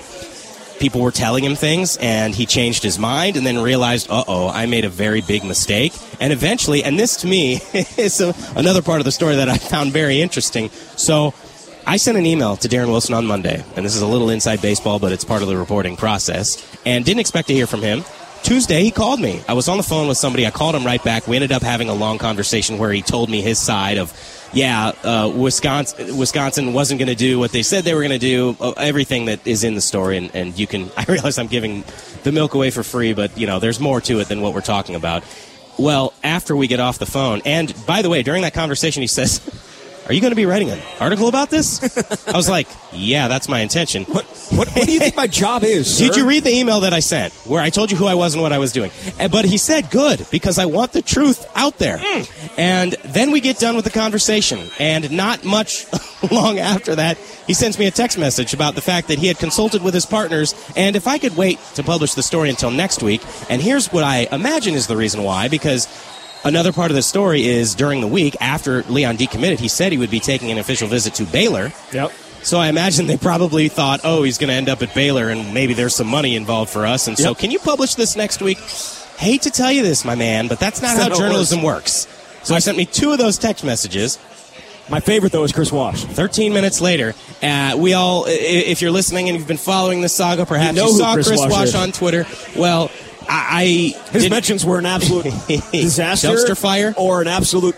people 0.82 1.00
were 1.00 1.12
telling 1.12 1.44
him 1.44 1.54
things 1.54 1.96
and 1.98 2.34
he 2.34 2.44
changed 2.44 2.82
his 2.82 2.98
mind 2.98 3.36
and 3.36 3.46
then 3.46 3.56
realized, 3.56 4.10
uh 4.10 4.24
oh, 4.26 4.48
I 4.48 4.66
made 4.66 4.84
a 4.84 4.88
very 4.88 5.20
big 5.20 5.44
mistake. 5.44 5.92
And 6.18 6.32
eventually, 6.32 6.82
and 6.82 6.98
this 6.98 7.18
to 7.18 7.28
me 7.28 7.60
is 7.96 8.20
a, 8.20 8.34
another 8.56 8.82
part 8.82 9.00
of 9.00 9.04
the 9.04 9.12
story 9.12 9.36
that 9.36 9.48
I 9.48 9.58
found 9.58 9.92
very 9.92 10.20
interesting. 10.20 10.70
So 10.96 11.34
I 11.86 11.98
sent 11.98 12.18
an 12.18 12.26
email 12.26 12.56
to 12.56 12.68
Darren 12.68 12.88
Wilson 12.88 13.14
on 13.14 13.26
Monday, 13.26 13.64
and 13.76 13.86
this 13.86 13.94
is 13.94 14.02
a 14.02 14.06
little 14.08 14.28
inside 14.28 14.60
baseball, 14.60 14.98
but 14.98 15.12
it's 15.12 15.24
part 15.24 15.42
of 15.42 15.48
the 15.48 15.56
reporting 15.56 15.96
process, 15.96 16.58
and 16.84 17.04
didn't 17.04 17.20
expect 17.20 17.46
to 17.48 17.54
hear 17.54 17.68
from 17.68 17.82
him. 17.82 18.04
Tuesday, 18.42 18.82
he 18.82 18.90
called 18.90 19.20
me. 19.20 19.40
I 19.48 19.52
was 19.52 19.68
on 19.68 19.76
the 19.76 19.82
phone 19.82 20.08
with 20.08 20.18
somebody. 20.18 20.46
I 20.46 20.50
called 20.50 20.74
him 20.74 20.84
right 20.84 21.02
back. 21.02 21.28
We 21.28 21.36
ended 21.36 21.52
up 21.52 21.62
having 21.62 21.88
a 21.88 21.94
long 21.94 22.18
conversation 22.18 22.76
where 22.76 22.90
he 22.90 23.00
told 23.00 23.30
me 23.30 23.40
his 23.40 23.58
side 23.58 23.98
of, 23.98 24.12
yeah, 24.52 24.92
uh, 25.04 25.32
Wisconsin, 25.34 26.16
Wisconsin 26.16 26.72
wasn't 26.72 26.98
going 26.98 27.08
to 27.08 27.14
do 27.14 27.38
what 27.38 27.52
they 27.52 27.62
said 27.62 27.84
they 27.84 27.94
were 27.94 28.00
going 28.00 28.10
to 28.10 28.18
do. 28.18 28.56
Uh, 28.60 28.72
everything 28.76 29.26
that 29.26 29.46
is 29.46 29.62
in 29.62 29.74
the 29.74 29.80
story, 29.80 30.16
and, 30.16 30.34
and 30.34 30.58
you 30.58 30.66
can. 30.66 30.90
I 30.96 31.04
realize 31.08 31.38
I'm 31.38 31.46
giving 31.46 31.84
the 32.24 32.32
milk 32.32 32.54
away 32.54 32.70
for 32.70 32.82
free, 32.82 33.12
but 33.12 33.36
you 33.38 33.46
know, 33.46 33.60
there's 33.60 33.80
more 33.80 34.00
to 34.02 34.20
it 34.20 34.28
than 34.28 34.40
what 34.40 34.54
we're 34.54 34.60
talking 34.60 34.96
about. 34.96 35.22
Well, 35.78 36.12
after 36.22 36.56
we 36.56 36.66
get 36.66 36.80
off 36.80 36.98
the 36.98 37.06
phone, 37.06 37.42
and 37.44 37.72
by 37.86 38.02
the 38.02 38.10
way, 38.10 38.22
during 38.22 38.42
that 38.42 38.54
conversation, 38.54 39.02
he 39.02 39.08
says. 39.08 39.40
Are 40.12 40.14
you 40.14 40.20
going 40.20 40.32
to 40.32 40.36
be 40.36 40.44
writing 40.44 40.68
an 40.68 40.78
article 41.00 41.26
about 41.26 41.48
this? 41.48 41.80
I 42.28 42.36
was 42.36 42.46
like, 42.46 42.68
yeah, 42.92 43.28
that's 43.28 43.48
my 43.48 43.60
intention. 43.60 44.04
What, 44.04 44.26
what, 44.50 44.68
what 44.68 44.84
do 44.86 44.92
you 44.92 44.98
think 44.98 45.16
my 45.16 45.26
job 45.26 45.64
is? 45.64 45.96
Did 45.98 46.12
sir? 46.12 46.20
you 46.20 46.28
read 46.28 46.44
the 46.44 46.50
email 46.54 46.80
that 46.80 46.92
I 46.92 47.00
sent 47.00 47.32
where 47.46 47.62
I 47.62 47.70
told 47.70 47.90
you 47.90 47.96
who 47.96 48.04
I 48.04 48.14
was 48.14 48.34
and 48.34 48.42
what 48.42 48.52
I 48.52 48.58
was 48.58 48.72
doing? 48.72 48.90
And- 49.18 49.32
But 49.32 49.46
he 49.46 49.56
said, 49.56 49.90
good, 49.90 50.26
because 50.30 50.58
I 50.58 50.66
want 50.66 50.92
the 50.92 51.00
truth 51.00 51.50
out 51.54 51.78
there. 51.78 51.96
Hmm. 51.98 52.24
And 52.58 52.92
then 53.06 53.30
we 53.30 53.40
get 53.40 53.58
done 53.58 53.74
with 53.74 53.86
the 53.86 53.90
conversation. 53.90 54.68
And 54.78 55.10
not 55.12 55.46
much 55.46 55.86
long 56.30 56.58
after 56.58 56.94
that, 56.94 57.16
he 57.46 57.54
sends 57.54 57.78
me 57.78 57.86
a 57.86 57.90
text 57.90 58.18
message 58.18 58.52
about 58.52 58.74
the 58.74 58.82
fact 58.82 59.08
that 59.08 59.18
he 59.18 59.28
had 59.28 59.38
consulted 59.38 59.82
with 59.82 59.94
his 59.94 60.04
partners. 60.04 60.54
And 60.76 60.94
if 60.94 61.06
I 61.08 61.16
could 61.16 61.38
wait 61.38 61.58
to 61.76 61.82
publish 61.82 62.12
the 62.12 62.22
story 62.22 62.50
until 62.50 62.70
next 62.70 63.02
week, 63.02 63.22
and 63.48 63.62
here's 63.62 63.90
what 63.90 64.04
I 64.04 64.28
imagine 64.30 64.74
is 64.74 64.88
the 64.88 64.96
reason 64.98 65.22
why, 65.22 65.48
because 65.48 65.88
Another 66.44 66.72
part 66.72 66.90
of 66.90 66.96
the 66.96 67.02
story 67.02 67.46
is 67.46 67.74
during 67.74 68.00
the 68.00 68.08
week 68.08 68.36
after 68.40 68.82
Leon 68.84 69.16
decommitted, 69.16 69.60
he 69.60 69.68
said 69.68 69.92
he 69.92 69.98
would 69.98 70.10
be 70.10 70.20
taking 70.20 70.50
an 70.50 70.58
official 70.58 70.88
visit 70.88 71.14
to 71.14 71.24
Baylor. 71.24 71.72
Yep. 71.92 72.10
So 72.42 72.58
I 72.58 72.66
imagine 72.68 73.06
they 73.06 73.16
probably 73.16 73.68
thought, 73.68 74.00
oh, 74.02 74.24
he's 74.24 74.38
going 74.38 74.48
to 74.48 74.54
end 74.54 74.68
up 74.68 74.82
at 74.82 74.92
Baylor 74.94 75.28
and 75.28 75.54
maybe 75.54 75.74
there's 75.74 75.94
some 75.94 76.08
money 76.08 76.34
involved 76.34 76.70
for 76.70 76.84
us. 76.84 77.06
And 77.06 77.16
so, 77.16 77.34
can 77.34 77.52
you 77.52 77.60
publish 77.60 77.94
this 77.94 78.16
next 78.16 78.42
week? 78.42 78.58
Hate 79.18 79.42
to 79.42 79.50
tell 79.50 79.70
you 79.70 79.82
this, 79.82 80.04
my 80.04 80.16
man, 80.16 80.48
but 80.48 80.58
that's 80.58 80.82
not 80.82 80.88
That's 80.88 81.02
how 81.02 81.08
not 81.08 81.18
how 81.18 81.22
journalism 81.22 81.62
works. 81.62 82.08
So 82.42 82.56
I 82.56 82.58
sent 82.58 82.76
me 82.76 82.86
two 82.86 83.12
of 83.12 83.18
those 83.18 83.38
text 83.38 83.62
messages. 83.64 84.18
My 84.90 84.98
favorite 84.98 85.30
though 85.30 85.44
is 85.44 85.52
Chris 85.52 85.70
Wash. 85.70 86.04
13 86.04 86.52
minutes 86.52 86.80
later, 86.80 87.14
uh, 87.40 87.76
we 87.78 87.94
all—if 87.94 88.82
you're 88.82 88.90
listening 88.90 89.28
and 89.28 89.38
you've 89.38 89.46
been 89.46 89.56
following 89.56 90.00
this 90.00 90.14
saga, 90.14 90.44
perhaps 90.44 90.76
You 90.76 90.82
you, 90.82 90.88
know 90.88 90.92
who 90.92 90.98
saw 90.98 91.14
Chris 91.14 91.28
Chris, 91.28 91.40
Wash 91.40 91.50
Wash, 91.50 91.74
on 91.76 91.92
Twitter. 91.92 92.26
Well, 92.56 92.90
I, 93.34 93.94
I 94.04 94.10
His 94.12 94.28
mentions 94.28 94.64
were 94.64 94.78
an 94.78 94.86
absolute 94.86 95.24
disaster, 95.72 96.28
Dumpster 96.28 96.56
fire? 96.58 96.92
or 96.98 97.22
an 97.22 97.28
absolute 97.28 97.74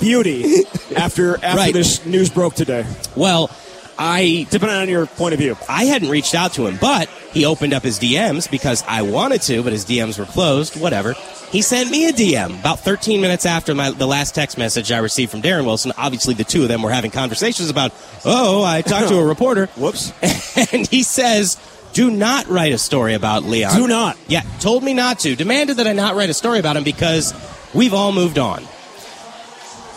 beauty 0.00 0.64
after 0.96 1.36
after 1.36 1.56
Right. 1.56 1.72
this 1.72 2.04
news 2.06 2.28
broke 2.30 2.54
today. 2.54 2.84
well, 3.14 3.50
I 3.98 4.46
Depending 4.50 4.78
on 4.78 4.88
your 4.88 5.04
point 5.06 5.34
of 5.34 5.40
view. 5.40 5.56
I 5.68 5.84
hadn't 5.84 6.08
reached 6.08 6.34
out 6.34 6.54
to 6.54 6.66
him, 6.66 6.78
but 6.80 7.08
he 7.32 7.44
opened 7.44 7.74
up 7.74 7.82
his 7.82 7.98
DMs 8.00 8.50
because 8.50 8.82
I 8.88 9.02
wanted 9.02 9.42
to, 9.42 9.62
but 9.62 9.72
his 9.72 9.84
DMs 9.84 10.18
were 10.18 10.24
closed. 10.24 10.80
Whatever. 10.80 11.14
He 11.52 11.62
sent 11.62 11.90
me 11.90 12.08
a 12.08 12.12
DM 12.12 12.60
about 12.60 12.78
13 12.80 13.20
minutes 13.20 13.44
after 13.44 13.74
my, 13.74 13.90
the 13.90 14.06
last 14.06 14.34
text 14.36 14.56
message 14.56 14.90
I 14.92 14.98
received 14.98 15.32
from 15.32 15.42
Darren 15.42 15.64
Wilson. 15.66 15.92
Obviously, 15.98 16.32
the 16.32 16.44
two 16.44 16.62
of 16.62 16.68
them 16.68 16.80
were 16.80 16.92
having 16.92 17.10
conversations 17.10 17.68
about, 17.70 17.92
oh, 18.24 18.62
I 18.64 18.82
talked 18.82 19.08
to 19.08 19.16
a 19.18 19.24
reporter. 19.34 19.66
Whoops. 19.76 20.12
and 20.72 20.86
he 20.86 21.02
says, 21.02 21.56
do 21.92 22.10
not 22.10 22.46
write 22.48 22.72
a 22.72 22.78
story 22.78 23.14
about 23.14 23.44
Leon. 23.44 23.74
Do 23.74 23.88
not. 23.88 24.16
Yeah, 24.28 24.42
told 24.60 24.82
me 24.82 24.94
not 24.94 25.20
to. 25.20 25.36
Demanded 25.36 25.78
that 25.78 25.86
I 25.86 25.92
not 25.92 26.14
write 26.14 26.30
a 26.30 26.34
story 26.34 26.58
about 26.58 26.76
him 26.76 26.84
because 26.84 27.34
we've 27.74 27.94
all 27.94 28.12
moved 28.12 28.38
on. 28.38 28.64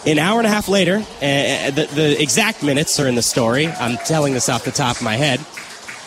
An 0.05 0.19
hour 0.19 0.39
and 0.39 0.47
a 0.47 0.49
half 0.49 0.67
later, 0.67 0.97
uh, 0.97 1.71
the, 1.71 1.87
the 1.93 2.21
exact 2.21 2.61
minutes 2.61 2.99
are 2.99 3.07
in 3.07 3.15
the 3.15 3.21
story. 3.21 3.67
I'm 3.67 3.97
telling 3.97 4.33
this 4.33 4.49
off 4.49 4.65
the 4.65 4.71
top 4.71 4.97
of 4.97 5.03
my 5.03 5.15
head. 5.15 5.39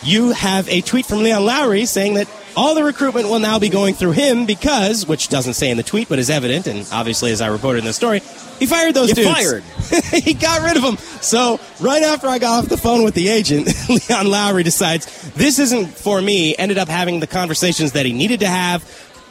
You 0.03 0.31
have 0.31 0.69
a 0.69 0.81
tweet 0.81 1.05
from 1.05 1.19
Leon 1.23 1.45
Lowery 1.45 1.85
saying 1.85 2.15
that 2.15 2.29
all 2.55 2.75
the 2.75 2.83
recruitment 2.83 3.29
will 3.29 3.39
now 3.39 3.59
be 3.59 3.69
going 3.69 3.93
through 3.93 4.11
him 4.11 4.45
because, 4.45 5.05
which 5.07 5.27
doesn't 5.27 5.53
say 5.53 5.69
in 5.69 5.77
the 5.77 5.83
tweet, 5.83 6.09
but 6.09 6.17
is 6.17 6.29
evident, 6.29 6.65
and 6.67 6.87
obviously, 6.91 7.31
as 7.31 7.41
I 7.41 7.47
reported 7.47 7.79
in 7.79 7.85
the 7.85 7.93
story, 7.93 8.19
he 8.59 8.65
fired 8.65 8.93
those 8.95 9.09
You 9.09 9.15
dudes. 9.15 9.31
fired. 9.31 9.63
he 10.23 10.33
got 10.33 10.61
rid 10.63 10.75
of 10.77 10.83
them. 10.83 10.97
So 11.21 11.59
right 11.79 12.01
after 12.01 12.27
I 12.27 12.39
got 12.39 12.63
off 12.63 12.69
the 12.69 12.77
phone 12.77 13.03
with 13.03 13.13
the 13.13 13.29
agent, 13.29 13.67
Leon 14.09 14.27
Lowery 14.27 14.63
decides 14.63 15.05
this 15.33 15.59
isn't 15.59 15.87
for 15.89 16.19
me. 16.21 16.55
Ended 16.57 16.77
up 16.79 16.87
having 16.87 17.19
the 17.19 17.27
conversations 17.27 17.91
that 17.91 18.05
he 18.05 18.13
needed 18.13 18.39
to 18.39 18.47
have 18.47 18.83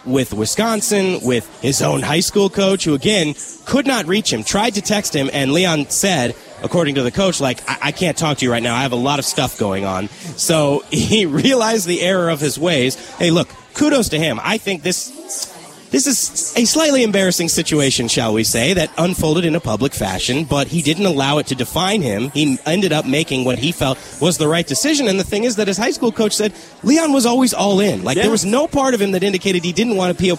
with 0.04 0.32
Wisconsin, 0.32 1.18
with 1.22 1.48
his 1.60 1.82
own 1.82 2.02
high 2.02 2.20
school 2.20 2.48
coach, 2.48 2.84
who 2.84 2.94
again 2.94 3.34
could 3.64 3.86
not 3.88 4.06
reach 4.06 4.32
him. 4.32 4.44
Tried 4.44 4.74
to 4.74 4.82
text 4.82 5.14
him, 5.14 5.28
and 5.32 5.52
Leon 5.52 5.90
said, 5.90 6.36
according 6.62 6.96
to 6.96 7.02
the 7.02 7.10
coach, 7.10 7.40
like 7.40 7.60
I, 7.68 7.78
I 7.88 7.92
can't 7.92 8.16
talk 8.16 8.38
to 8.38 8.44
you 8.44 8.52
right 8.52 8.62
now. 8.62 8.74
I 8.74 8.82
have 8.82 8.92
a 8.92 8.96
lot 8.96 9.18
of 9.18 9.24
stuff 9.24 9.58
going 9.58 9.84
on. 9.84 10.08
So 10.36 10.84
he 10.90 11.26
realized 11.26 11.86
the 11.86 12.00
error 12.02 12.28
of 12.30 12.40
his 12.40 12.58
ways. 12.58 12.96
Hey, 13.16 13.30
look, 13.30 13.48
kudos 13.74 14.08
to 14.10 14.18
him. 14.18 14.40
I 14.42 14.58
think 14.58 14.82
this 14.82 15.54
this 15.90 16.06
is 16.08 16.52
a 16.56 16.64
slightly 16.64 17.04
embarrassing 17.04 17.48
situation, 17.48 18.08
shall 18.08 18.34
we 18.34 18.42
say, 18.42 18.74
that 18.74 18.90
unfolded 18.98 19.44
in 19.44 19.54
a 19.54 19.60
public 19.60 19.94
fashion, 19.94 20.44
but 20.44 20.66
he 20.66 20.82
didn't 20.82 21.06
allow 21.06 21.38
it 21.38 21.46
to 21.46 21.54
define 21.54 22.02
him. 22.02 22.30
He 22.30 22.58
ended 22.66 22.92
up 22.92 23.06
making 23.06 23.44
what 23.44 23.58
he 23.60 23.70
felt 23.70 23.96
was 24.20 24.36
the 24.36 24.48
right 24.48 24.66
decision. 24.66 25.06
And 25.06 25.18
the 25.18 25.24
thing 25.24 25.44
is 25.44 25.56
that 25.56 25.68
his 25.68 25.78
high 25.78 25.92
school 25.92 26.10
coach 26.10 26.34
said 26.34 26.52
Leon 26.82 27.12
was 27.12 27.24
always 27.24 27.54
all 27.54 27.78
in. 27.78 28.02
Like 28.02 28.16
Yeah. 28.16 28.24
there 28.24 28.32
was 28.32 28.44
no 28.44 28.66
part 28.66 28.94
of 28.94 29.00
him 29.00 29.12
that 29.12 29.22
indicated 29.22 29.62
he 29.64 29.72
didn't 29.72 29.96
want 29.96 30.14
to 30.16 30.20
be 30.22 30.32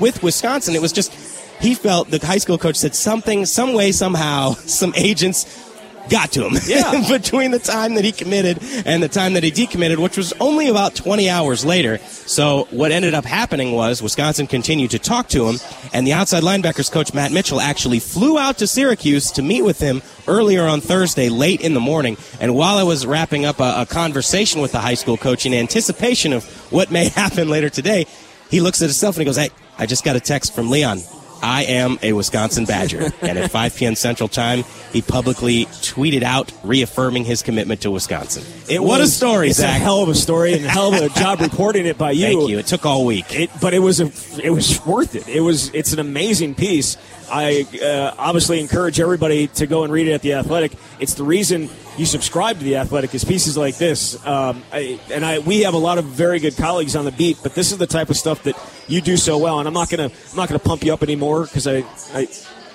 with 0.00 0.22
Wisconsin. 0.22 0.74
It 0.74 0.80
was 0.82 0.90
just 0.92 1.12
he 1.60 1.74
felt 1.74 2.10
the 2.10 2.18
high 2.24 2.38
school 2.38 2.58
coach 2.58 2.76
said 2.76 2.94
something, 2.94 3.44
some 3.46 3.74
way, 3.74 3.92
somehow, 3.92 4.54
some 4.66 4.94
agents 4.96 5.63
got 6.08 6.32
to 6.32 6.46
him. 6.46 6.54
Yeah. 6.66 7.06
Between 7.08 7.50
the 7.50 7.58
time 7.58 7.94
that 7.94 8.04
he 8.04 8.12
committed 8.12 8.58
and 8.84 9.02
the 9.02 9.08
time 9.08 9.34
that 9.34 9.42
he 9.42 9.50
decommitted, 9.50 9.98
which 9.98 10.16
was 10.16 10.32
only 10.40 10.68
about 10.68 10.94
20 10.94 11.28
hours 11.28 11.64
later. 11.64 11.98
So 11.98 12.68
what 12.70 12.92
ended 12.92 13.14
up 13.14 13.24
happening 13.24 13.72
was 13.72 14.02
Wisconsin 14.02 14.46
continued 14.46 14.90
to 14.92 14.98
talk 14.98 15.28
to 15.28 15.46
him, 15.48 15.56
and 15.92 16.06
the 16.06 16.12
outside 16.12 16.42
linebackers 16.42 16.90
coach 16.90 17.14
Matt 17.14 17.32
Mitchell 17.32 17.60
actually 17.60 18.00
flew 18.00 18.38
out 18.38 18.58
to 18.58 18.66
Syracuse 18.66 19.30
to 19.32 19.42
meet 19.42 19.62
with 19.62 19.78
him 19.78 20.02
earlier 20.26 20.64
on 20.64 20.80
Thursday, 20.80 21.28
late 21.28 21.60
in 21.60 21.74
the 21.74 21.80
morning. 21.80 22.16
And 22.40 22.54
while 22.54 22.78
I 22.78 22.82
was 22.82 23.06
wrapping 23.06 23.44
up 23.44 23.60
a, 23.60 23.82
a 23.82 23.86
conversation 23.86 24.60
with 24.60 24.72
the 24.72 24.80
high 24.80 24.94
school 24.94 25.16
coach 25.16 25.46
in 25.46 25.54
anticipation 25.54 26.32
of 26.32 26.44
what 26.72 26.90
may 26.90 27.08
happen 27.14 27.48
later 27.48 27.68
today, 27.68 28.06
he 28.50 28.60
looks 28.60 28.80
at 28.82 28.86
himself 28.86 29.16
and 29.16 29.22
he 29.22 29.24
goes, 29.24 29.36
"Hey, 29.36 29.50
I 29.78 29.86
just 29.86 30.04
got 30.04 30.16
a 30.16 30.20
text 30.20 30.54
from 30.54 30.70
Leon." 30.70 31.00
I 31.44 31.64
am 31.64 31.98
a 32.02 32.14
Wisconsin 32.14 32.64
Badger. 32.64 33.12
and 33.20 33.38
at 33.38 33.50
5 33.50 33.76
p.m. 33.76 33.94
Central 33.94 34.28
Time, 34.28 34.64
he 34.92 35.02
publicly 35.02 35.66
tweeted 35.66 36.22
out 36.22 36.50
reaffirming 36.62 37.24
his 37.24 37.42
commitment 37.42 37.82
to 37.82 37.90
Wisconsin. 37.90 38.42
It 38.68 38.82
what 38.82 39.00
a 39.02 39.06
story, 39.06 39.48
It's 39.50 39.58
Zach. 39.58 39.76
a 39.76 39.84
hell 39.84 40.02
of 40.02 40.08
a 40.08 40.14
story 40.14 40.54
and 40.54 40.64
a 40.64 40.68
hell 40.68 40.94
of 40.94 41.02
a 41.02 41.08
job 41.10 41.40
reporting 41.40 41.84
it 41.86 41.98
by 41.98 42.12
you. 42.12 42.24
Thank 42.38 42.48
you. 42.48 42.58
It 42.58 42.66
took 42.66 42.86
all 42.86 43.04
week. 43.04 43.26
It, 43.34 43.50
but 43.60 43.74
it 43.74 43.80
was 43.80 44.00
a, 44.00 44.10
it 44.42 44.50
was 44.50 44.84
worth 44.86 45.14
it. 45.14 45.28
It 45.28 45.40
was, 45.40 45.68
it's 45.74 45.92
an 45.92 45.98
amazing 45.98 46.54
piece. 46.54 46.96
I 47.30 47.66
uh, 47.82 48.14
obviously 48.18 48.60
encourage 48.60 49.00
everybody 49.00 49.48
to 49.48 49.66
go 49.66 49.84
and 49.84 49.92
read 49.92 50.08
it 50.08 50.12
at 50.12 50.22
the 50.22 50.34
Athletic. 50.34 50.72
It's 50.98 51.14
the 51.14 51.24
reason 51.24 51.68
you 51.96 52.06
subscribe 52.06 52.58
to 52.58 52.64
the 52.64 52.76
Athletic 52.76 53.14
is 53.14 53.24
pieces 53.24 53.56
like 53.56 53.76
this. 53.76 54.24
Um, 54.26 54.62
I, 54.72 54.98
and 55.10 55.24
I, 55.24 55.38
we 55.40 55.62
have 55.62 55.74
a 55.74 55.78
lot 55.78 55.98
of 55.98 56.04
very 56.04 56.38
good 56.38 56.56
colleagues 56.56 56.96
on 56.96 57.04
the 57.04 57.12
beat, 57.12 57.38
but 57.42 57.54
this 57.54 57.72
is 57.72 57.78
the 57.78 57.86
type 57.86 58.10
of 58.10 58.16
stuff 58.16 58.42
that 58.44 58.56
you 58.88 59.00
do 59.00 59.16
so 59.16 59.38
well. 59.38 59.58
And 59.58 59.68
I'm 59.68 59.74
not 59.74 59.90
gonna, 59.90 60.10
I'm 60.30 60.36
not 60.36 60.48
gonna 60.48 60.58
pump 60.58 60.84
you 60.84 60.92
up 60.92 61.02
anymore 61.02 61.44
because 61.44 61.66
I, 61.66 61.84
I, 62.12 62.28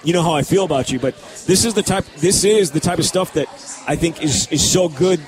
you 0.04 0.14
know 0.14 0.22
how 0.22 0.34
I 0.34 0.44
feel 0.44 0.66
about 0.66 0.92
you. 0.92 1.00
But 1.00 1.16
this 1.46 1.66
is 1.66 1.74
the 1.74 1.84
type, 1.84 2.06
this 2.18 2.44
is 2.44 2.72
the 2.72 2.80
type 2.80 3.00
of 3.00 3.06
stuff 3.06 3.34
that 3.34 3.48
I 3.88 3.96
think 3.96 4.24
is 4.24 4.48
is 4.48 4.70
so 4.70 4.90
good 4.90 5.20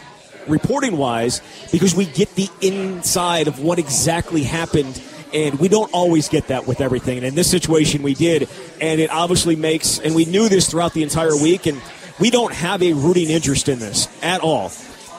reporting 0.48 0.98
wise 0.98 1.42
because 1.72 1.96
we 1.96 2.06
get 2.06 2.34
the 2.36 2.50
inside 2.62 3.48
of 3.48 3.60
what 3.60 3.80
exactly 3.80 4.44
happened 4.44 5.02
and 5.34 5.60
we 5.60 5.68
don't 5.68 5.92
always 5.94 6.30
get 6.30 6.48
that 6.48 6.68
with 6.68 6.82
everything 6.82 7.18
and 7.18 7.26
in 7.26 7.36
this 7.36 7.50
situation 7.50 8.04
we 8.04 8.14
did 8.14 8.48
and 8.80 9.00
it 9.00 9.10
obviously 9.12 9.56
makes 9.56 10.00
and 10.00 10.16
we 10.16 10.26
knew 10.26 10.50
this 10.50 10.70
throughout 10.70 10.94
the 10.94 11.04
entire 11.04 11.36
week 11.36 11.66
and 11.66 11.82
we 12.20 12.30
don't 12.30 12.54
have 12.54 12.82
a 12.84 12.94
rooting 12.94 13.30
interest 13.30 13.70
in 13.70 13.80
this 13.80 14.08
at 14.24 14.42
all 14.42 14.72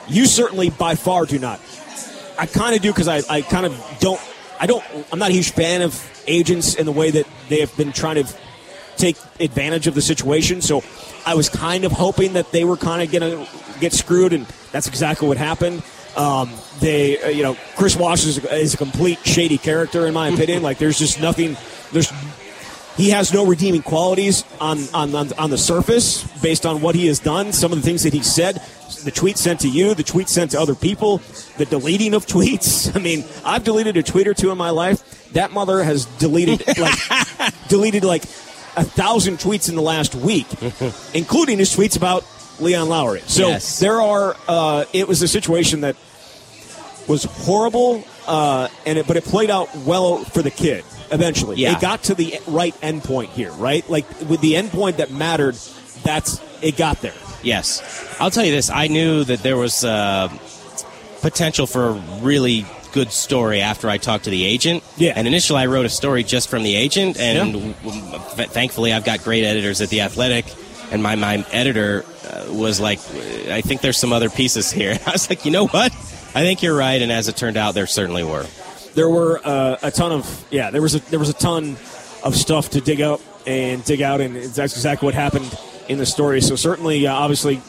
you 0.08 0.26
certainly 0.26 0.70
by 0.70 0.94
far 0.94 1.26
do 1.26 1.38
not 1.38 1.60
i 2.38 2.46
kind 2.46 2.74
of 2.74 2.82
do 2.82 2.90
because 2.90 3.08
I, 3.08 3.22
I 3.28 3.42
kind 3.42 3.66
of 3.66 3.96
don't 4.00 4.20
i 4.60 4.66
don't 4.66 4.84
i'm 5.12 5.18
not 5.18 5.30
a 5.30 5.34
huge 5.34 5.52
fan 5.52 5.82
of 5.82 6.08
agents 6.26 6.74
in 6.74 6.86
the 6.86 6.92
way 6.92 7.10
that 7.10 7.26
they 7.48 7.60
have 7.60 7.76
been 7.76 7.92
trying 7.92 8.22
to 8.24 8.34
take 8.96 9.16
advantage 9.40 9.86
of 9.86 9.94
the 9.94 10.02
situation. 10.02 10.60
So 10.60 10.82
I 11.26 11.34
was 11.34 11.48
kind 11.48 11.84
of 11.84 11.92
hoping 11.92 12.34
that 12.34 12.52
they 12.52 12.64
were 12.64 12.76
kind 12.76 13.02
of 13.02 13.10
going 13.10 13.46
to 13.46 13.80
get 13.80 13.92
screwed, 13.92 14.32
and 14.32 14.46
that's 14.70 14.86
exactly 14.86 15.28
what 15.28 15.36
happened. 15.36 15.82
Um, 16.16 16.50
they, 16.82 17.22
uh, 17.22 17.28
you 17.28 17.42
know, 17.42 17.56
Chris 17.76 17.96
Wash 17.96 18.26
is, 18.26 18.44
is 18.44 18.74
a 18.74 18.76
complete 18.76 19.18
shady 19.24 19.56
character 19.56 20.06
in 20.06 20.12
my 20.12 20.28
opinion. 20.34 20.62
like, 20.62 20.76
there's 20.78 20.98
just 20.98 21.20
nothing. 21.20 21.56
There's 21.92 22.12
he 22.98 23.08
has 23.08 23.32
no 23.32 23.46
redeeming 23.46 23.80
qualities 23.80 24.44
on, 24.60 24.78
on, 24.92 25.14
on, 25.14 25.32
on 25.38 25.48
the 25.48 25.56
surface 25.56 26.24
based 26.42 26.66
on 26.66 26.82
what 26.82 26.94
he 26.94 27.06
has 27.06 27.20
done, 27.20 27.50
some 27.54 27.72
of 27.72 27.78
the 27.80 27.82
things 27.82 28.02
that 28.02 28.12
he 28.12 28.22
said, 28.22 28.60
the 29.04 29.10
tweet 29.10 29.38
sent 29.38 29.60
to 29.60 29.68
you, 29.68 29.94
the 29.94 30.02
tweet 30.02 30.28
sent 30.28 30.50
to 30.50 30.60
other 30.60 30.74
people, 30.74 31.22
the 31.56 31.64
deleting 31.64 32.12
of 32.12 32.26
tweets. 32.34 32.94
I 32.94 33.00
mean, 33.00 33.24
I've 33.46 33.64
deleted 33.64 33.96
a 33.96 34.02
tweet 34.02 34.28
or 34.28 34.34
two 34.34 34.50
in 34.50 34.58
my 34.58 34.68
life. 34.70 35.32
That 35.32 35.52
mother 35.52 35.82
has 35.82 36.04
deleted 36.18 36.62
like 36.78 36.94
deleted 37.68 38.04
like 38.04 38.24
a 38.76 38.84
thousand 38.84 39.38
tweets 39.38 39.70
in 39.70 39.74
the 39.74 39.80
last 39.82 40.14
week, 40.14 40.46
including 41.14 41.58
his 41.58 41.74
tweets 41.74 41.96
about 41.96 42.26
Leon 42.60 42.90
Lowery. 42.90 43.20
So 43.26 43.48
Yes. 43.48 43.78
there 43.80 44.02
are. 44.02 44.36
Uh, 44.46 44.84
it 44.92 45.08
was 45.08 45.22
a 45.22 45.28
situation 45.28 45.80
that 45.80 45.96
was 47.08 47.24
horrible, 47.24 48.04
uh, 48.26 48.68
and 48.86 48.98
it, 48.98 49.06
but 49.06 49.16
it 49.16 49.24
played 49.24 49.50
out 49.50 49.74
well 49.78 50.18
for 50.24 50.42
the 50.42 50.50
kid. 50.50 50.84
Eventually, 51.10 51.56
Yeah. 51.56 51.72
it 51.76 51.80
got 51.80 52.04
to 52.04 52.14
the 52.14 52.38
right 52.46 52.74
end 52.80 53.04
point 53.04 53.30
here, 53.30 53.52
right? 53.52 53.88
Like 53.90 54.06
with 54.28 54.40
the 54.40 54.56
end 54.56 54.70
point 54.70 54.96
that 54.96 55.10
mattered, 55.10 55.56
that's 56.04 56.40
it 56.62 56.76
got 56.76 57.02
there. 57.02 57.12
Yes. 57.42 57.82
I'll 58.20 58.30
tell 58.30 58.44
you 58.46 58.52
this. 58.52 58.70
I 58.70 58.86
knew 58.86 59.24
that 59.24 59.42
there 59.42 59.56
was 59.58 59.84
uh, 59.84 60.28
potential 61.20 61.66
for 61.66 61.88
a 61.90 61.92
really 62.22 62.64
good 62.92 63.10
story 63.12 63.60
after 63.60 63.88
I 63.90 63.98
talked 63.98 64.24
to 64.24 64.30
the 64.30 64.44
agent. 64.44 64.82
Yeah. 64.96 65.12
And 65.16 65.26
initially, 65.26 65.60
I 65.60 65.66
wrote 65.66 65.86
a 65.86 65.90
story 65.90 66.24
just 66.24 66.48
from 66.48 66.62
the 66.62 66.74
agent, 66.76 67.18
and 67.18 67.54
Yeah. 67.54 67.72
w- 67.84 68.02
w- 68.02 68.48
thankfully, 68.48 68.92
I've 68.92 69.04
got 69.04 69.22
great 69.22 69.44
editors 69.44 69.80
at 69.80 69.88
the 69.90 70.02
Athletic. 70.02 70.46
And 70.90 71.02
my, 71.02 71.16
my 71.16 71.44
editor 71.52 72.04
uh, 72.28 72.52
was 72.52 72.78
like, 72.78 72.98
I 73.48 73.62
think 73.62 73.80
there's 73.80 73.96
some 73.96 74.12
other 74.12 74.28
pieces 74.28 74.70
here. 74.70 74.98
I 75.06 75.12
was 75.12 75.28
like, 75.30 75.44
you 75.46 75.50
know 75.50 75.66
what? 75.68 75.90
I 76.34 76.42
think 76.42 76.62
you're 76.62 76.76
right. 76.76 77.00
And 77.02 77.12
as 77.12 77.28
it 77.28 77.36
turned 77.36 77.56
out, 77.56 77.74
there 77.74 77.86
certainly 77.86 78.24
were. 78.24 78.46
there 78.94 79.08
were 79.08 79.40
uh, 79.44 79.76
a 79.82 79.90
ton 79.90 80.12
of 80.12 80.46
yeah 80.50 80.70
there 80.70 80.82
was 80.82 80.94
a 80.94 80.98
there 81.10 81.18
was 81.18 81.28
a 81.30 81.34
ton 81.34 81.76
of 82.24 82.36
stuff 82.36 82.70
to 82.70 82.80
dig 82.80 83.00
up 83.00 83.20
and 83.46 83.82
dig 83.84 84.02
out 84.02 84.20
and 84.20 84.36
that's 84.36 84.74
exactly 84.76 85.06
what 85.06 85.14
happened 85.14 85.58
in 85.88 85.98
the 85.98 86.06
story 86.06 86.40
so 86.40 86.54
certainly 86.56 87.06
uh, 87.06 87.12
obviously 87.14 87.60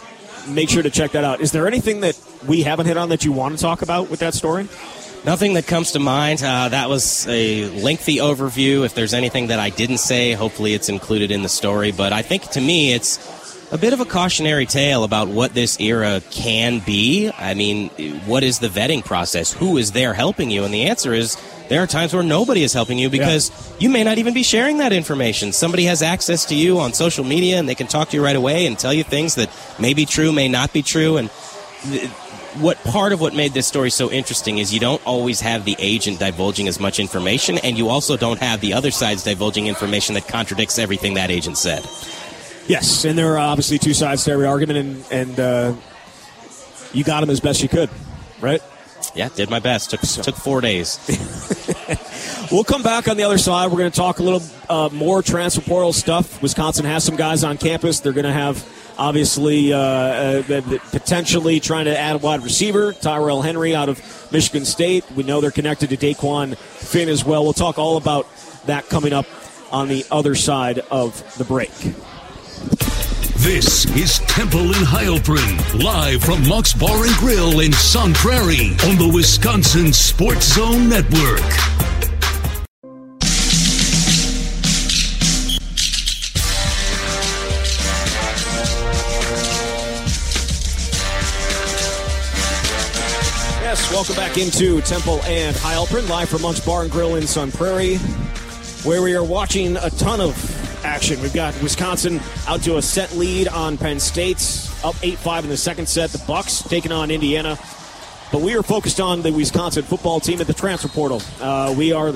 make 0.49 0.69
sure 0.69 0.83
to 0.83 0.89
check 0.89 1.11
that 1.11 1.23
out 1.23 1.39
is 1.41 1.51
there 1.51 1.65
anything 1.65 2.01
that 2.01 2.19
we 2.45 2.61
haven't 2.63 2.85
hit 2.85 2.97
on 2.97 3.09
that 3.09 3.23
you 3.23 3.31
want 3.31 3.55
to 3.55 3.61
talk 3.61 3.81
about 3.81 4.09
with 4.09 4.19
that 4.19 4.33
story 4.33 4.67
Nothing 5.25 5.53
that 5.53 5.65
comes 5.67 5.93
to 5.93 5.99
mind. 5.99 6.43
Uh, 6.43 6.67
that 6.67 6.89
was 6.89 7.25
a 7.29 7.69
lengthy 7.81 8.17
overview. 8.17 8.83
If 8.83 8.93
there's 8.93 9.13
anything 9.13 9.47
that 9.47 9.57
I 9.57 9.69
didn't 9.69 9.99
say, 9.99 10.33
hopefully 10.33 10.73
it's 10.73 10.89
included 10.89 11.31
in 11.31 11.43
the 11.43 11.47
story. 11.47 11.93
But 11.93 12.11
I 12.11 12.23
think 12.23 12.43
to 12.51 12.59
me, 12.59 12.91
it's 12.91 13.15
a 13.73 13.77
bit 13.79 13.91
of 13.91 13.99
a 13.99 14.05
cautionary 14.05 14.67
tale 14.67 15.03
about 15.03 15.29
what 15.29 15.55
this 15.55 15.79
era 15.79 16.21
can 16.29 16.77
be. 16.77 17.31
I 17.35 17.55
mean, 17.55 17.89
what 18.27 18.43
is 18.43 18.59
the 18.59 18.67
vetting 18.67 19.03
process? 19.03 19.51
Who 19.51 19.77
is 19.77 19.93
there 19.93 20.13
helping 20.13 20.51
you? 20.51 20.63
And 20.63 20.71
the 20.71 20.83
answer 20.83 21.11
is 21.11 21.35
there 21.69 21.81
are 21.81 21.87
times 21.87 22.13
where 22.13 22.21
nobody 22.21 22.61
is 22.61 22.71
helping 22.71 22.99
you 22.99 23.09
because 23.09 23.49
you 23.79 23.89
may 23.89 24.03
not 24.03 24.19
even 24.19 24.35
be 24.35 24.43
sharing 24.43 24.77
that 24.77 24.93
information. 24.93 25.51
Somebody 25.51 25.85
has 25.85 26.03
access 26.03 26.45
to 26.45 26.55
you 26.55 26.77
on 26.77 26.93
social 26.93 27.23
media 27.23 27.57
and 27.57 27.67
they 27.67 27.73
can 27.73 27.87
talk 27.87 28.09
to 28.09 28.17
you 28.17 28.23
right 28.23 28.35
away 28.35 28.67
and 28.67 28.77
tell 28.77 28.93
you 28.93 29.03
things 29.03 29.33
that 29.35 29.49
may 29.79 29.95
be 29.95 30.05
true, 30.05 30.31
may 30.31 30.47
not 30.47 30.71
be 30.71 30.83
true. 30.83 31.17
And 31.17 31.31
th- 31.81 32.11
what 32.59 32.77
part 32.83 33.11
of 33.11 33.21
what 33.21 33.33
made 33.33 33.53
this 33.53 33.65
story 33.65 33.89
so 33.89 34.11
interesting 34.11 34.59
is 34.59 34.71
you 34.71 34.79
don't 34.79 35.01
always 35.07 35.41
have 35.41 35.65
the 35.65 35.75
agent 35.79 36.19
divulging 36.19 36.67
as 36.67 36.79
much 36.79 36.99
information, 36.99 37.57
and 37.57 37.75
you 37.75 37.89
also 37.89 38.15
don't 38.17 38.37
have 38.37 38.61
the 38.61 38.73
other 38.73 38.91
side's 38.91 39.23
divulging 39.23 39.65
information 39.65 40.13
that 40.13 40.27
contradicts 40.27 40.77
everything 40.77 41.15
that 41.15 41.31
agent 41.31 41.57
said. 41.57 41.83
Yes 42.67 43.05
and 43.05 43.17
there 43.17 43.33
are 43.33 43.39
obviously 43.39 43.77
two 43.77 43.93
sides 43.93 44.23
to 44.25 44.31
every 44.31 44.45
argument 44.45 44.79
and 44.79 45.05
and 45.11 45.39
uh, 45.39 45.73
you 46.93 47.03
got 47.03 47.21
them 47.21 47.29
as 47.29 47.39
best 47.39 47.61
you 47.61 47.69
could 47.69 47.89
right 48.41 48.61
Yeah, 49.15 49.29
did 49.29 49.49
my 49.49 49.59
best. 49.59 49.89
Took 49.91 50.01
took 50.01 50.35
four 50.35 50.61
days. 50.61 50.97
We'll 52.51 52.63
come 52.63 52.83
back 52.83 53.07
on 53.07 53.17
the 53.17 53.23
other 53.23 53.39
side. 53.39 53.71
We're 53.71 53.79
going 53.79 53.89
to 53.91 53.97
talk 53.97 54.19
a 54.19 54.23
little 54.23 54.41
uh, 54.69 54.89
more 54.91 55.23
transfer 55.23 55.61
portal 55.61 55.91
stuff. 55.91 56.39
Wisconsin 56.41 56.85
has 56.85 57.03
some 57.03 57.15
guys 57.15 57.43
on 57.43 57.57
campus. 57.57 57.99
They're 57.99 58.13
going 58.13 58.25
to 58.25 58.31
have 58.31 58.63
obviously 58.95 59.73
uh, 59.73 59.79
uh, 59.79 60.41
the- 60.41 60.81
potentially 60.91 61.59
trying 61.59 61.85
to 61.85 61.97
add 61.97 62.15
a 62.15 62.19
wide 62.19 62.41
receiver, 62.43 62.93
Tyrell 62.93 63.41
Henry 63.41 63.73
out 63.73 63.89
of 63.89 63.99
Michigan 64.31 64.65
State. 64.65 65.03
We 65.15 65.23
know 65.23 65.41
they're 65.41 65.49
connected 65.49 65.89
to 65.89 65.97
Dequan 65.97 66.55
Finn 66.57 67.09
as 67.09 67.25
well. 67.25 67.43
We'll 67.43 67.53
talk 67.53 67.79
all 67.79 67.97
about 67.97 68.27
that 68.67 68.87
coming 68.87 69.13
up 69.13 69.25
on 69.71 69.87
the 69.87 70.05
other 70.11 70.35
side 70.35 70.79
of 70.91 71.37
the 71.37 71.45
break. 71.45 71.71
This 73.23 73.85
is 73.95 74.19
Temple 74.27 74.73
and 74.73 74.85
Heilprin, 74.85 75.83
live 75.83 76.21
from 76.23 76.47
Monk's 76.47 76.73
Bar 76.73 77.05
and 77.05 77.15
Grill 77.15 77.61
in 77.61 77.71
Sun 77.71 78.13
Prairie 78.13 78.71
on 78.87 78.97
the 78.97 79.11
Wisconsin 79.13 79.93
Sports 79.93 80.53
Zone 80.53 80.89
Network. 80.89 81.39
Yes, 93.61 93.91
welcome 93.91 94.15
back 94.15 94.37
into 94.37 94.81
Temple 94.81 95.21
and 95.23 95.55
Heilprin, 95.55 96.09
live 96.09 96.29
from 96.29 96.41
Monk's 96.41 96.59
Bar 96.65 96.83
and 96.83 96.91
Grill 96.91 97.15
in 97.15 97.25
Sun 97.25 97.51
Prairie, 97.51 97.97
where 98.83 99.01
we 99.01 99.15
are 99.15 99.23
watching 99.23 99.77
a 99.77 99.89
ton 99.91 100.19
of 100.19 100.52
action. 100.83 101.21
We've 101.21 101.33
got 101.33 101.59
Wisconsin 101.61 102.19
out 102.47 102.61
to 102.63 102.77
a 102.77 102.81
set 102.81 103.13
lead 103.13 103.47
on 103.47 103.77
Penn 103.77 103.99
State, 103.99 104.37
up 104.83 104.95
8-5 104.95 105.43
in 105.43 105.49
the 105.49 105.57
second 105.57 105.87
set. 105.87 106.09
The 106.11 106.23
Bucks 106.27 106.61
taking 106.63 106.91
on 106.91 107.11
Indiana. 107.11 107.57
But 108.31 108.41
we 108.41 108.55
are 108.55 108.63
focused 108.63 108.99
on 108.99 109.21
the 109.21 109.31
Wisconsin 109.31 109.83
football 109.83 110.19
team 110.19 110.41
at 110.41 110.47
the 110.47 110.53
transfer 110.53 110.87
portal. 110.87 111.21
Uh, 111.39 111.73
we 111.77 111.93
are, 111.93 112.11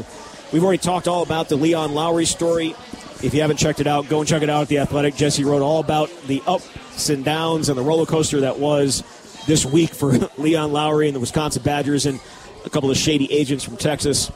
we've 0.51 0.63
already 0.63 0.79
talked 0.79 1.07
all 1.07 1.21
about 1.21 1.47
the 1.47 1.55
Leon 1.55 1.93
Lowery 1.93 2.25
story. 2.25 2.75
If 3.23 3.33
you 3.33 3.41
haven't 3.41 3.57
checked 3.57 3.79
it 3.79 3.87
out, 3.87 4.09
go 4.09 4.19
and 4.19 4.27
check 4.27 4.41
it 4.41 4.49
out 4.49 4.63
at 4.63 4.67
the 4.67 4.79
Athletic. 4.79 5.15
Jesse 5.15 5.43
wrote 5.43 5.61
all 5.61 5.79
about 5.79 6.09
the 6.27 6.41
ups 6.47 7.09
and 7.09 7.23
downs 7.23 7.69
and 7.69 7.77
the 7.77 7.83
roller 7.83 8.05
coaster 8.05 8.41
that 8.41 8.57
was 8.59 9.03
this 9.45 9.65
week 9.65 9.91
for 9.91 10.11
Leon 10.37 10.71
Lowery 10.73 11.07
and 11.07 11.15
the 11.15 11.19
Wisconsin 11.19 11.61
Badgers 11.63 12.05
and 12.05 12.19
a 12.65 12.69
couple 12.69 12.91
of 12.91 12.97
shady 12.97 13.31
agents 13.31 13.63
from 13.63 13.77
Texas. 13.77 14.31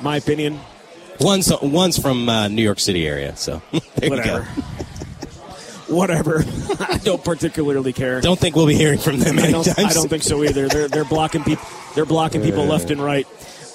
My 0.00 0.16
opinion, 0.16 0.60
One's 1.20 1.52
one's 1.62 1.98
from 1.98 2.28
uh, 2.28 2.48
New 2.48 2.62
York 2.62 2.80
City 2.80 3.06
area, 3.06 3.36
so 3.36 3.62
there 3.72 3.80
you 4.02 4.10
whatever. 4.10 4.40
go. 4.40 4.62
Whatever. 5.94 6.44
I 6.80 6.98
don't 6.98 7.24
particularly 7.24 7.92
care. 7.92 8.20
Don't 8.20 8.38
think 8.38 8.56
we'll 8.56 8.66
be 8.66 8.74
hearing 8.74 8.98
from 8.98 9.18
them 9.18 9.38
I 9.38 9.50
don't, 9.52 9.78
I 9.78 9.92
don't 9.92 10.08
think 10.08 10.24
so 10.24 10.42
either. 10.44 10.68
They're 10.68 10.88
they're 10.88 11.04
blocking 11.04 11.44
people. 11.44 11.66
They're 11.94 12.04
blocking 12.06 12.42
people 12.42 12.64
left 12.64 12.90
and 12.90 13.00
right. 13.00 13.26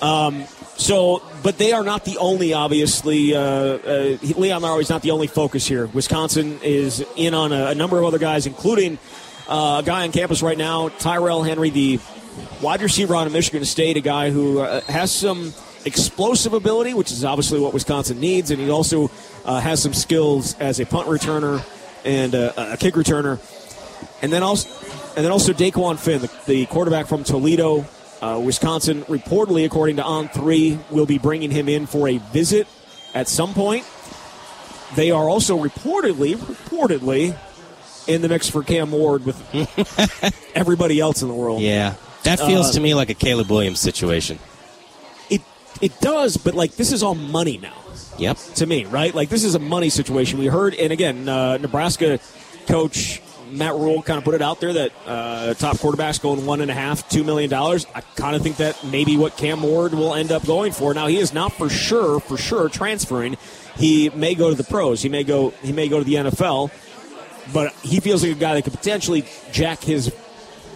Um, 0.01 0.45
so, 0.77 1.21
but 1.43 1.57
they 1.57 1.73
are 1.73 1.83
not 1.83 2.05
the 2.05 2.17
only. 2.17 2.53
Obviously, 2.53 3.35
uh, 3.35 3.39
uh, 3.39 4.17
Leon 4.21 4.63
Lowery 4.63 4.81
is 4.81 4.89
not 4.89 5.03
the 5.03 5.11
only 5.11 5.27
focus 5.27 5.67
here. 5.67 5.85
Wisconsin 5.87 6.59
is 6.63 7.05
in 7.15 7.33
on 7.33 7.53
a, 7.53 7.67
a 7.67 7.75
number 7.75 7.99
of 7.99 8.05
other 8.05 8.17
guys, 8.17 8.47
including 8.47 8.97
uh, 9.47 9.81
a 9.81 9.85
guy 9.85 10.03
on 10.03 10.11
campus 10.11 10.41
right 10.41 10.57
now, 10.57 10.89
Tyrell 10.89 11.43
Henry, 11.43 11.69
the 11.69 11.99
wide 12.61 12.81
receiver 12.81 13.15
out 13.15 13.27
of 13.27 13.33
Michigan 13.33 13.63
State, 13.65 13.97
a 13.97 14.01
guy 14.01 14.31
who 14.31 14.59
uh, 14.59 14.81
has 14.81 15.11
some 15.11 15.53
explosive 15.85 16.53
ability, 16.53 16.93
which 16.93 17.11
is 17.11 17.23
obviously 17.25 17.59
what 17.59 17.73
Wisconsin 17.73 18.19
needs, 18.19 18.51
and 18.51 18.59
he 18.61 18.69
also 18.69 19.09
uh, 19.45 19.59
has 19.59 19.81
some 19.81 19.93
skills 19.93 20.55
as 20.59 20.79
a 20.79 20.85
punt 20.85 21.07
returner 21.07 21.63
and 22.05 22.35
uh, 22.35 22.53
a 22.57 22.77
kick 22.77 22.95
returner. 22.95 23.39
And 24.21 24.31
then 24.31 24.43
also, 24.43 24.69
and 25.15 25.25
then 25.25 25.31
also 25.31 25.53
Dequan 25.53 25.99
Finn, 25.99 26.21
the, 26.21 26.31
the 26.47 26.65
quarterback 26.67 27.07
from 27.07 27.23
Toledo, 27.23 27.85
uh, 28.21 28.41
Wisconsin. 28.43 29.01
Reportedly, 29.03 29.65
according 29.65 29.95
to 29.97 30.03
On 30.03 30.27
Three, 30.29 30.79
will 30.89 31.05
be 31.05 31.17
bringing 31.17 31.51
him 31.51 31.67
in 31.69 31.85
for 31.87 32.07
a 32.07 32.17
visit 32.17 32.67
at 33.13 33.27
some 33.27 33.53
point. 33.53 33.85
They 34.95 35.11
are 35.11 35.29
also 35.29 35.57
reportedly, 35.57 36.35
reportedly, 36.35 37.37
in 38.07 38.21
the 38.21 38.29
mix 38.29 38.49
for 38.49 38.63
Cam 38.63 38.91
Ward 38.91 39.25
with 39.25 39.37
everybody 40.55 40.99
else 40.99 41.21
in 41.21 41.27
the 41.27 41.33
world. 41.33 41.61
Yeah, 41.61 41.95
that 42.23 42.39
feels 42.39 42.69
Uh, 42.69 42.73
to 42.73 42.79
me 42.79 42.93
like 42.93 43.09
a 43.09 43.13
Caleb 43.13 43.49
Williams 43.49 43.79
situation. 43.79 44.37
It 45.81 45.99
does, 45.99 46.37
but 46.37 46.53
like 46.53 46.75
this 46.75 46.91
is 46.91 47.03
all 47.03 47.15
money 47.15 47.57
now. 47.57 47.75
Yep. 48.17 48.37
to 48.55 48.65
me, 48.67 48.85
right? 48.85 49.15
Like 49.15 49.29
this 49.29 49.43
is 49.43 49.55
a 49.55 49.59
money 49.59 49.89
situation. 49.89 50.37
We 50.37 50.45
heard, 50.45 50.75
and 50.75 50.93
again, 50.93 51.27
uh, 51.27 51.57
Nebraska 51.57 52.19
coach 52.67 53.21
Matt 53.51 53.73
Rhule 53.75 54.01
kind 54.01 54.17
of 54.17 54.23
put 54.23 54.33
it 54.33 54.41
out 54.41 54.59
there 54.59 54.73
that 54.73 54.91
uh, 55.05 55.53
top 55.55 55.77
quarterbacks 55.77 56.21
going 56.21 56.45
one 56.45 56.61
and 56.61 56.71
a 56.71 56.73
half, 56.73 57.07
two 57.09 57.23
million 57.23 57.49
dollars. 57.49 57.85
I 57.93 58.01
kind 58.01 58.35
of 58.35 58.41
think 58.41 58.57
that 58.57 58.83
maybe 58.85 59.17
what 59.17 59.37
Cam 59.37 59.61
Ward 59.61 59.93
will 59.93 60.13
end 60.13 60.31
up 60.31 60.45
going 60.45 60.71
for. 60.71 60.93
Now 60.93 61.07
he 61.07 61.17
is 61.17 61.33
not 61.33 61.53
for 61.53 61.69
sure, 61.69 62.19
for 62.19 62.37
sure 62.37 62.69
transferring. 62.69 63.37
He 63.75 64.09
may 64.09 64.35
go 64.35 64.49
to 64.49 64.55
the 64.55 64.63
pros. 64.63 65.01
He 65.01 65.09
may 65.09 65.23
go. 65.23 65.49
He 65.61 65.71
may 65.73 65.89
go 65.89 65.99
to 65.99 66.05
the 66.05 66.15
NFL. 66.15 66.71
But 67.53 67.73
he 67.81 67.99
feels 67.99 68.23
like 68.23 68.33
a 68.33 68.39
guy 68.39 68.53
that 68.53 68.63
could 68.63 68.73
potentially 68.73 69.25
jack 69.51 69.81
his 69.81 70.13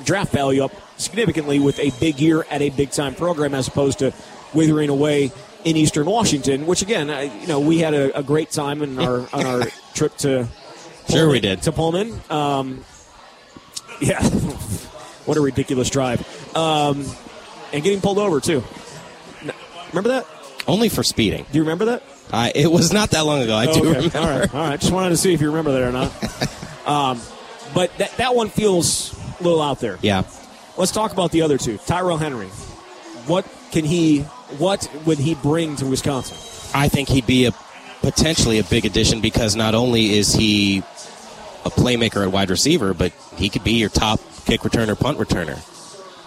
draft 0.03 0.33
value 0.33 0.63
up 0.63 0.71
significantly 0.97 1.59
with 1.59 1.79
a 1.79 1.91
big 1.99 2.19
year 2.19 2.45
at 2.49 2.61
a 2.61 2.69
big 2.69 2.91
time 2.91 3.15
program 3.15 3.53
as 3.53 3.67
opposed 3.67 3.99
to 3.99 4.13
withering 4.55 4.89
away 4.89 5.31
in 5.63 5.75
Eastern 5.75 6.05
Washington. 6.07 6.65
Which 6.65 6.81
again, 6.81 7.09
I, 7.09 7.23
you 7.41 7.47
know, 7.47 7.59
we 7.59 7.79
had 7.79 7.93
a, 7.93 8.17
a 8.17 8.23
great 8.23 8.49
time 8.51 8.81
in 8.81 8.97
our 8.99 9.27
on 9.33 9.45
our 9.45 9.61
trip 9.93 10.15
to 10.17 10.47
Sure 11.09 11.29
we 11.29 11.39
did. 11.39 11.61
to 11.63 11.71
Pullman. 11.71 12.19
Um, 12.31 12.83
yeah, 14.01 14.23
what 15.25 15.37
a 15.37 15.41
ridiculous 15.41 15.89
drive, 15.89 16.19
um, 16.57 17.05
and 17.73 17.83
getting 17.83 18.01
pulled 18.01 18.17
over 18.17 18.39
too. 18.41 18.63
Remember 19.89 20.09
that? 20.09 20.25
Only 20.67 20.89
for 20.89 21.03
speeding. 21.03 21.45
Do 21.51 21.57
you 21.57 21.63
remember 21.63 21.85
that? 21.85 22.03
I, 22.33 22.51
it 22.55 22.71
was 22.71 22.91
not 22.91 23.11
that 23.11 23.21
long 23.21 23.43
ago. 23.43 23.55
I 23.55 23.67
Oh, 23.67 23.73
do 23.73 23.79
okay. 23.89 24.07
remember. 24.07 24.17
All 24.17 24.25
right, 24.39 24.55
all 24.55 24.69
right. 24.69 24.79
Just 24.79 24.91
wanted 24.91 25.09
to 25.11 25.17
see 25.17 25.33
if 25.33 25.39
you 25.41 25.47
remember 25.47 25.71
that 25.73 25.83
or 25.83 25.91
not. 25.91 26.87
um, 26.87 27.21
but 27.73 27.95
that 27.99 28.17
that 28.17 28.35
one 28.35 28.49
feels 28.49 29.13
a 29.39 29.43
little 29.43 29.61
out 29.61 29.79
there. 29.79 29.99
Yeah. 30.01 30.23
Let's 30.75 30.91
talk 30.91 31.13
about 31.13 31.31
the 31.31 31.43
other 31.43 31.57
two. 31.59 31.77
Tyrell 31.77 32.17
Henry. 32.17 32.47
What 33.27 33.47
can 33.71 33.85
he? 33.85 34.25
What 34.58 34.89
would 35.05 35.17
he 35.17 35.36
bring 35.36 35.75
to 35.77 35.86
Wisconsin? 35.86 36.38
I 36.73 36.88
think 36.88 37.10
he'd 37.10 37.27
be 37.27 37.45
a 37.45 37.51
potentially 38.01 38.60
a 38.60 38.63
big 38.63 38.86
addition 38.86 39.21
because 39.21 39.55
not 39.55 39.73
only 39.73 40.17
is 40.17 40.34
he 40.34 40.79
a 41.65 41.71
playmaker 41.71 42.23
at 42.23 42.31
wide 42.31 42.49
receiver, 42.49 42.93
but 42.93 43.12
he 43.36 43.49
could 43.49 43.63
be 43.63 43.73
your 43.73 43.89
top 43.89 44.19
kick 44.45 44.62
returner, 44.62 44.99
punt 44.99 45.17
returner. 45.17 45.58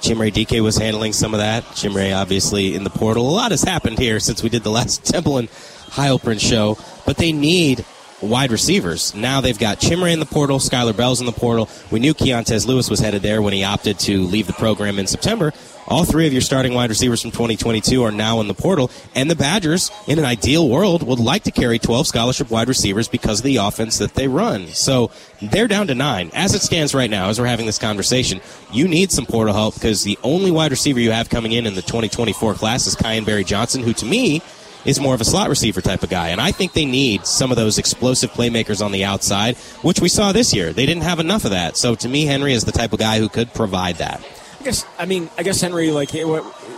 Chimere 0.00 0.32
Dike 0.32 0.60
was 0.62 0.76
handling 0.76 1.12
some 1.12 1.34
of 1.34 1.38
that. 1.38 1.64
Chimere 1.74 2.16
obviously 2.16 2.74
in 2.74 2.84
the 2.84 2.90
portal. 2.90 3.28
A 3.28 3.30
lot 3.30 3.50
has 3.50 3.62
happened 3.62 3.98
here 3.98 4.20
since 4.20 4.42
we 4.42 4.48
did 4.48 4.62
the 4.62 4.70
last 4.70 5.04
Temple 5.12 5.38
and 5.38 5.48
Heilprin 5.48 6.40
show, 6.40 6.78
but 7.06 7.16
they 7.16 7.32
need 7.32 7.84
wide 8.22 8.50
receivers. 8.50 9.14
Now 9.14 9.40
they've 9.40 9.58
got 9.58 9.80
Chimere 9.80 10.12
in 10.12 10.20
the 10.20 10.26
portal, 10.26 10.58
Skyler 10.58 10.96
Bell's 10.96 11.20
in 11.20 11.26
the 11.26 11.32
portal. 11.32 11.68
We 11.90 12.00
knew 12.00 12.14
Keontez 12.14 12.66
Lewis 12.66 12.90
was 12.90 13.00
headed 13.00 13.22
there 13.22 13.42
when 13.42 13.52
he 13.52 13.64
opted 13.64 13.98
to 14.00 14.22
leave 14.22 14.46
the 14.46 14.52
program 14.52 14.98
in 14.98 15.06
September. 15.06 15.52
All 15.88 16.04
three 16.04 16.26
of 16.26 16.34
your 16.34 16.42
starting 16.42 16.74
wide 16.74 16.90
receivers 16.90 17.22
from 17.22 17.30
2022 17.30 18.02
are 18.02 18.12
now 18.12 18.40
in 18.40 18.48
the 18.48 18.52
portal, 18.52 18.90
and 19.14 19.30
the 19.30 19.34
Badgers, 19.34 19.90
in 20.06 20.18
an 20.18 20.26
ideal 20.26 20.68
world, 20.68 21.02
would 21.02 21.18
like 21.18 21.44
to 21.44 21.50
carry 21.50 21.78
12 21.78 22.06
scholarship 22.06 22.50
wide 22.50 22.68
receivers 22.68 23.08
because 23.08 23.40
of 23.40 23.44
the 23.44 23.56
offense 23.56 23.96
that 23.96 24.12
they 24.12 24.28
run. 24.28 24.66
So 24.68 25.10
they're 25.40 25.66
down 25.66 25.86
to 25.86 25.94
nine. 25.94 26.30
As 26.34 26.54
it 26.54 26.60
stands 26.60 26.94
right 26.94 27.08
now, 27.08 27.30
as 27.30 27.40
we're 27.40 27.46
having 27.46 27.64
this 27.64 27.78
conversation, 27.78 28.42
you 28.70 28.86
need 28.86 29.10
some 29.10 29.24
portal 29.24 29.54
help 29.54 29.74
because 29.74 30.02
the 30.02 30.18
only 30.22 30.50
wide 30.50 30.72
receiver 30.72 31.00
you 31.00 31.10
have 31.10 31.30
coming 31.30 31.52
in 31.52 31.64
in 31.64 31.74
the 31.74 31.80
2024 31.80 32.52
class 32.52 32.86
is 32.86 32.94
Kyan 32.94 33.24
Berry-Johnson, 33.24 33.82
who 33.82 33.94
to 33.94 34.04
me 34.04 34.42
is 34.84 35.00
more 35.00 35.14
of 35.14 35.20
a 35.20 35.24
slot 35.24 35.48
receiver 35.48 35.80
type 35.80 36.02
of 36.02 36.10
guy. 36.10 36.28
And 36.28 36.40
I 36.40 36.52
think 36.52 36.72
they 36.72 36.84
need 36.84 37.26
some 37.26 37.50
of 37.50 37.56
those 37.56 37.78
explosive 37.78 38.30
playmakers 38.32 38.84
on 38.84 38.92
the 38.92 39.04
outside, 39.04 39.56
which 39.82 40.00
we 40.00 40.08
saw 40.08 40.32
this 40.32 40.54
year. 40.54 40.72
They 40.72 40.86
didn't 40.86 41.02
have 41.02 41.18
enough 41.20 41.44
of 41.44 41.50
that. 41.50 41.76
So 41.76 41.94
to 41.96 42.08
me, 42.08 42.24
Henry 42.26 42.52
is 42.52 42.64
the 42.64 42.72
type 42.72 42.92
of 42.92 42.98
guy 42.98 43.18
who 43.18 43.28
could 43.28 43.52
provide 43.52 43.96
that. 43.96 44.22
I 44.60 44.64
guess. 44.64 44.84
I 44.98 45.06
mean, 45.06 45.30
I 45.38 45.42
guess 45.42 45.60
Henry. 45.60 45.90
Like 45.90 46.14
eh, 46.14 46.22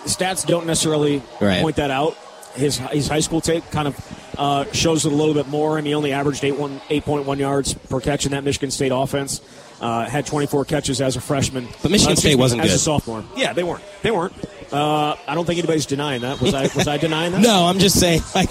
stats 0.07 0.47
don't 0.47 0.67
necessarily 0.67 1.23
Right. 1.41 1.63
point 1.63 1.77
that 1.77 1.91
out. 1.91 2.17
His 2.55 2.79
his 2.79 3.07
high 3.09 3.21
school 3.21 3.41
tape 3.41 3.65
kind 3.71 3.87
of 3.89 4.35
uh, 4.37 4.65
shows 4.73 5.07
it 5.07 5.13
a 5.13 5.15
little 5.15 5.35
bit 5.35 5.47
more. 5.49 5.75
I 5.75 5.77
mean, 5.77 5.87
he 5.87 5.95
only 5.95 6.13
averaged 6.13 6.43
eight 6.45 6.59
one 6.59 6.81
eight 6.91 7.05
point 7.05 7.25
one 7.25 7.39
yards 7.39 7.75
per 7.75 8.01
catch 8.01 8.27
in 8.27 8.33
that 8.33 8.43
Michigan 8.45 8.71
State 8.71 8.91
offense. 8.93 9.41
Uh, 9.81 10.05
had 10.09 10.27
24 10.27 10.67
catches 10.67 11.01
as 11.01 11.17
a 11.17 11.21
freshman. 11.21 11.67
But 11.83 11.91
Michigan 11.91 12.13
Uh, 12.13 12.17
State 12.17 12.29
me, 12.31 12.35
wasn't 12.37 12.63
as 12.63 12.75
a 12.75 12.79
sophomore. 12.79 13.25
Yeah, 13.35 13.55
they 13.55 13.63
weren't. 13.63 13.83
They 14.03 14.11
weren't. 14.11 14.35
Uh, 14.71 15.17
I 15.27 15.35
don't 15.35 15.47
think 15.47 15.59
anybody's 15.59 15.87
denying 15.87 16.21
that. 16.21 16.39
Was 16.41 16.53
I? 16.55 16.63
Was 16.77 16.87
I 16.87 16.99
denying 16.99 17.33
that? 17.33 17.41
No, 17.51 17.65
I'm 17.67 17.79
just 17.79 17.99
saying, 17.99 18.21
like, 18.35 18.51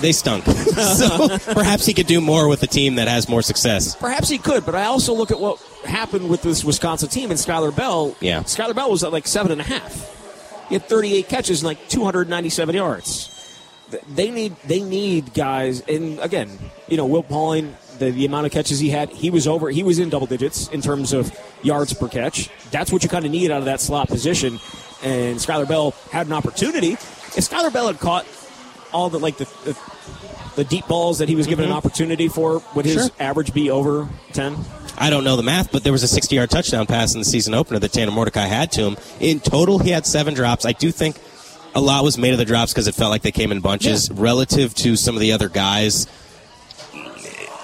they 0.00 0.12
stunk. 0.12 0.44
so 0.46 1.36
perhaps 1.52 1.84
he 1.84 1.92
could 1.94 2.06
do 2.06 2.20
more 2.20 2.46
with 2.48 2.62
a 2.62 2.66
team 2.68 2.94
that 2.94 3.08
has 3.08 3.28
more 3.28 3.42
success. 3.42 3.96
Perhaps 3.96 4.28
he 4.28 4.38
could, 4.38 4.64
but 4.64 4.74
I 4.76 4.84
also 4.84 5.12
look 5.14 5.30
at 5.32 5.40
what 5.40 5.58
happened 5.84 6.30
with 6.30 6.42
this 6.42 6.64
Wisconsin 6.64 7.08
team 7.08 7.30
and 7.30 7.38
Skyler 7.38 7.74
Bell. 7.74 8.14
Yeah. 8.20 8.40
Skyler 8.44 8.74
Bell 8.74 8.90
was 8.90 9.02
at 9.02 9.12
like 9.12 9.26
seven 9.26 9.50
and 9.52 9.60
a 9.60 9.64
half. 9.64 10.16
He 10.68 10.76
had 10.76 10.84
38 10.84 11.28
catches 11.28 11.62
and 11.62 11.66
like 11.66 11.88
297 11.88 12.74
yards. 12.76 13.36
They 14.14 14.30
need 14.30 14.54
they 14.64 14.80
need 14.80 15.34
guys, 15.34 15.80
and 15.80 16.20
again, 16.20 16.56
you 16.88 16.96
know, 16.96 17.06
Will 17.06 17.24
Pauling, 17.24 17.74
the, 18.00 18.10
the 18.10 18.26
amount 18.26 18.46
of 18.46 18.52
catches 18.52 18.80
he 18.80 18.90
had, 18.90 19.10
he 19.10 19.30
was 19.30 19.46
over, 19.46 19.70
he 19.70 19.84
was 19.84 20.00
in 20.00 20.08
double 20.08 20.26
digits 20.26 20.68
in 20.68 20.80
terms 20.80 21.12
of 21.12 21.32
yards 21.62 21.92
per 21.92 22.08
catch. 22.08 22.50
That's 22.72 22.90
what 22.90 23.04
you 23.04 23.08
kind 23.08 23.24
of 23.24 23.30
need 23.30 23.52
out 23.52 23.58
of 23.58 23.66
that 23.66 23.80
slot 23.80 24.08
position. 24.08 24.58
And 25.04 25.38
Skyler 25.38 25.68
Bell 25.68 25.92
had 26.10 26.26
an 26.26 26.32
opportunity. 26.32 26.92
If 26.92 27.48
Skyler 27.48 27.72
Bell 27.72 27.86
had 27.86 28.00
caught 28.00 28.26
all 28.92 29.08
the 29.08 29.20
like 29.20 29.36
the, 29.36 29.44
the 29.64 29.78
the 30.56 30.64
deep 30.64 30.86
balls 30.88 31.18
that 31.18 31.28
he 31.28 31.36
was 31.36 31.46
given 31.46 31.64
an 31.64 31.70
mm-hmm. 31.70 31.78
opportunity 31.78 32.26
for, 32.26 32.62
would 32.74 32.84
his 32.84 32.94
Sure. 32.94 33.10
average 33.20 33.54
be 33.54 33.70
over 33.70 34.08
10? 34.32 34.56
I 34.98 35.08
don't 35.08 35.24
know 35.24 35.36
the 35.36 35.42
math, 35.42 35.70
but 35.70 35.84
there 35.84 35.92
was 35.92 36.02
a 36.02 36.08
60 36.08 36.34
yard 36.34 36.50
touchdown 36.50 36.86
pass 36.86 37.14
in 37.14 37.20
the 37.20 37.24
season 37.24 37.54
opener 37.54 37.78
that 37.78 37.92
Tanner 37.92 38.10
Mordecai 38.10 38.46
had 38.46 38.72
to 38.72 38.82
him. 38.82 38.96
In 39.20 39.40
total, 39.40 39.78
he 39.78 39.90
had 39.90 40.04
seven 40.06 40.34
drops. 40.34 40.66
I 40.66 40.72
do 40.72 40.90
think 40.90 41.16
a 41.74 41.80
lot 41.80 42.02
was 42.04 42.18
made 42.18 42.32
of 42.32 42.38
the 42.38 42.44
drops 42.44 42.72
because 42.72 42.88
it 42.88 42.94
felt 42.94 43.10
like 43.10 43.22
they 43.22 43.32
came 43.32 43.52
in 43.52 43.60
bunches 43.60 44.08
Yeah. 44.08 44.16
relative 44.18 44.74
to 44.76 44.96
some 44.96 45.14
of 45.14 45.20
the 45.20 45.32
other 45.32 45.48
guys. 45.48 46.06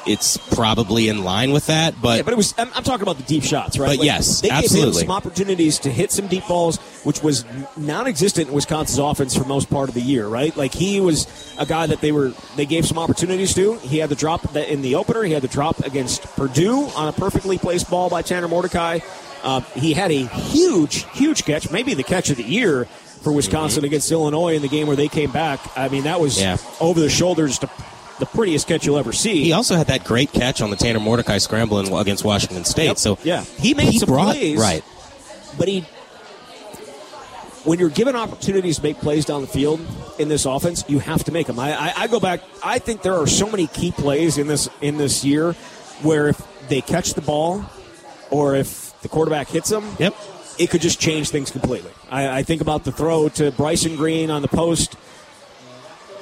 It's 0.07 0.37
probably 0.55 1.09
in 1.09 1.25
line 1.25 1.53
with 1.53 1.67
that. 1.67 1.95
But 2.01 2.17
Yeah, 2.19 2.23
but 2.23 2.33
it 2.33 2.37
was. 2.37 2.55
I'm, 2.57 2.71
I'm 2.75 2.83
talking 2.83 3.03
about 3.03 3.17
the 3.17 3.25
deep 3.25 3.43
shots, 3.43 3.79
right? 3.79 3.97
But 3.99 4.05
yes, 4.05 4.41
they 4.41 4.49
gave 4.49 4.59
absolutely. 4.59 5.03
him 5.03 5.09
some 5.09 5.17
opportunities 5.17 5.79
to 5.81 5.91
hit 5.91 6.13
some 6.13 6.27
deep 6.27 6.47
balls, 6.47 6.79
which 7.05 7.23
was 7.23 7.45
non-existent 7.77 8.49
in 8.49 8.55
Wisconsin's 8.55 8.99
offense 8.99 9.37
for 9.37 9.45
most 9.45 9.71
part 9.71 9.89
of 9.89 9.95
the 9.95 10.01
year, 10.01 10.27
right? 10.27 10.57
Like 10.57 10.73
he 10.73 11.01
was 11.01 11.27
a 11.59 11.67
guy 11.67 11.87
that 11.87 12.01
they 12.01 12.13
were 12.13 12.33
they 12.57 12.67
gave 12.67 12.87
some 12.87 12.99
opportunities 12.99 13.55
to. 13.55 13.75
He 13.79 13.99
had 13.99 14.09
the 14.09 14.17
drop 14.17 14.43
that 14.53 14.69
in 14.69 14.83
the 14.83 14.95
opener. 14.95 15.23
He 15.23 15.33
had 15.33 15.43
the 15.43 15.49
drop 15.49 15.81
against 15.81 16.23
Purdue 16.37 16.85
on 16.97 17.09
a 17.09 17.13
perfectly 17.13 17.59
placed 17.59 17.91
ball 17.91 18.09
by 18.09 18.23
Tanner 18.23 18.49
Mordecai. 18.49 19.01
Uh, 19.43 19.61
he 19.75 19.93
had 19.93 20.11
a 20.11 20.27
huge, 20.27 21.05
huge 21.13 21.45
catch, 21.45 21.71
maybe 21.71 21.95
the 21.95 22.03
catch 22.03 22.31
of 22.31 22.37
the 22.37 22.43
year 22.43 22.87
for 22.87 23.33
Wisconsin 23.33 23.85
against 23.85 24.11
Illinois 24.11 24.55
in 24.55 24.63
the 24.63 24.69
game 24.69 24.87
where 24.87 24.97
they 24.97 25.09
came 25.09 25.31
back. 25.31 25.61
I 25.77 25.89
mean, 25.89 26.05
that 26.05 26.21
was 26.21 26.41
Yeah. 26.41 26.57
over 26.81 27.01
the 27.01 27.11
shoulders 27.11 27.59
to 27.61 27.71
the 28.19 28.27
prettiest 28.27 28.67
catch 28.67 28.87
you'll 28.87 28.99
ever 28.99 29.13
see. 29.13 29.43
he 29.45 29.53
also 29.53 29.77
had 29.77 29.89
that 29.89 30.05
great 30.05 30.33
catch 30.33 30.61
on 30.63 30.71
the 30.71 30.77
Tanner 30.77 31.01
Mordecai 31.01 31.39
scramble 31.39 31.79
in, 31.81 31.93
against 31.93 32.25
Washington 32.25 32.65
State. 32.65 32.87
Yep. 32.87 32.99
So 32.99 33.19
Yeah. 33.23 33.45
He 33.59 33.75
made 33.75 33.93
some 33.95 34.07
brought, 34.09 34.35
plays. 34.37 34.59
right. 34.59 34.83
but 35.59 35.69
he 35.69 35.85
when 37.65 37.79
you're 37.81 37.89
given 37.91 38.15
opportunities 38.15 38.77
to 38.77 38.83
make 38.85 38.99
plays 38.99 39.25
down 39.25 39.41
the 39.41 39.47
field 39.49 39.81
in 40.21 40.29
this 40.29 40.45
offense, 40.45 40.85
you 40.89 41.01
have 41.01 41.25
to 41.25 41.33
make 41.33 41.49
them. 41.49 41.59
I, 41.59 41.73
I, 41.89 41.93
I 42.03 42.07
go 42.07 42.21
back. 42.21 42.41
I 42.65 42.79
think 42.79 43.03
there 43.03 43.15
are 43.15 43.27
so 43.27 43.51
many 43.51 43.67
key 43.67 43.91
plays 43.91 44.39
in 44.39 44.47
this 44.47 44.69
in 44.81 44.97
this 44.99 45.25
year 45.25 45.53
where 46.03 46.29
if 46.29 46.41
they 46.69 46.81
catch 46.81 47.15
the 47.15 47.23
ball 47.23 47.65
or 48.31 48.55
if 48.55 48.99
the 49.03 49.09
quarterback 49.09 49.49
hits 49.49 49.69
them, 49.69 49.85
Yep. 49.99 50.15
it 50.59 50.71
could 50.71 50.81
just 50.81 51.01
change 51.01 51.31
things 51.31 51.51
completely. 51.51 51.91
I, 52.11 52.39
I 52.39 52.43
think 52.45 52.61
about 52.61 52.85
the 52.85 52.93
throw 52.93 53.29
to 53.31 53.51
Bryson 53.51 53.97
Green 53.97 54.31
on 54.31 54.43
the 54.43 54.49
post 54.49 54.95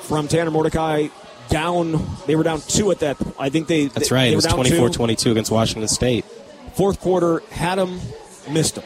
from 0.02 0.28
Tanner 0.28 0.50
Mordecai 0.50 1.08
down. 1.54 2.04
They 2.26 2.34
were 2.34 2.42
down 2.42 2.60
two 2.62 2.90
at 2.90 2.98
that. 2.98 3.16
I 3.38 3.48
think 3.48 3.68
they. 3.68 3.86
That's 3.86 4.10
right. 4.10 4.24
They 4.24 4.32
It 4.32 4.36
was 4.36 4.44
down 4.44 4.56
24 4.56 4.88
two. 4.88 4.94
22 4.94 5.30
against 5.30 5.50
Washington 5.52 5.88
State. 5.88 6.24
Fourth 6.74 7.00
quarter, 7.00 7.42
had 7.52 7.78
him, 7.78 8.00
missed 8.50 8.76
him. 8.76 8.84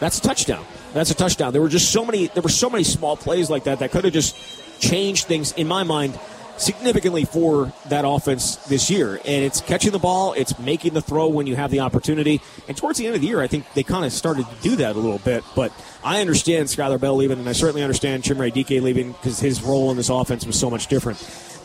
That's 0.00 0.18
a 0.18 0.22
touchdown. 0.22 0.64
That's 0.94 1.10
a 1.10 1.14
touchdown. 1.14 1.52
There 1.52 1.60
were 1.60 1.68
just 1.68 1.92
so 1.92 2.06
many. 2.06 2.28
There 2.28 2.42
were 2.42 2.48
so 2.48 2.70
many 2.70 2.84
small 2.84 3.18
plays 3.18 3.50
like 3.50 3.64
that 3.64 3.80
that 3.80 3.90
could 3.90 4.04
have 4.04 4.14
just 4.14 4.80
changed 4.80 5.26
things 5.26 5.52
in 5.52 5.68
my 5.68 5.82
mind 5.82 6.18
significantly 6.56 7.24
for 7.24 7.72
that 7.88 8.04
offense 8.06 8.56
this 8.66 8.90
year. 8.90 9.16
And 9.16 9.44
it's 9.44 9.60
catching 9.60 9.92
the 9.92 9.98
ball. 9.98 10.32
It's 10.32 10.58
making 10.58 10.94
the 10.94 11.02
throw 11.02 11.28
when 11.28 11.46
you 11.46 11.54
have 11.54 11.70
the 11.70 11.80
opportunity. 11.80 12.40
And 12.66 12.76
towards 12.76 12.98
the 12.98 13.06
end 13.06 13.14
of 13.14 13.20
the 13.20 13.28
year, 13.28 13.40
I 13.40 13.46
think 13.46 13.70
they 13.74 13.82
kind 13.82 14.04
of 14.04 14.12
started 14.12 14.46
to 14.46 14.54
do 14.62 14.76
that 14.76 14.96
a 14.96 14.98
little 14.98 15.18
bit. 15.18 15.44
But 15.54 15.72
I 16.02 16.20
understand 16.20 16.68
Skyler 16.68 16.98
Bell 16.98 17.14
leaving, 17.16 17.38
and 17.38 17.48
I 17.48 17.52
certainly 17.52 17.82
understand 17.82 18.22
Chimere 18.22 18.52
Dike 18.52 18.82
leaving 18.82 19.12
because 19.12 19.38
his 19.38 19.62
role 19.62 19.90
in 19.90 19.96
this 19.98 20.08
offense 20.08 20.46
was 20.46 20.58
so 20.58 20.70
much 20.70 20.88
different. 20.88 21.18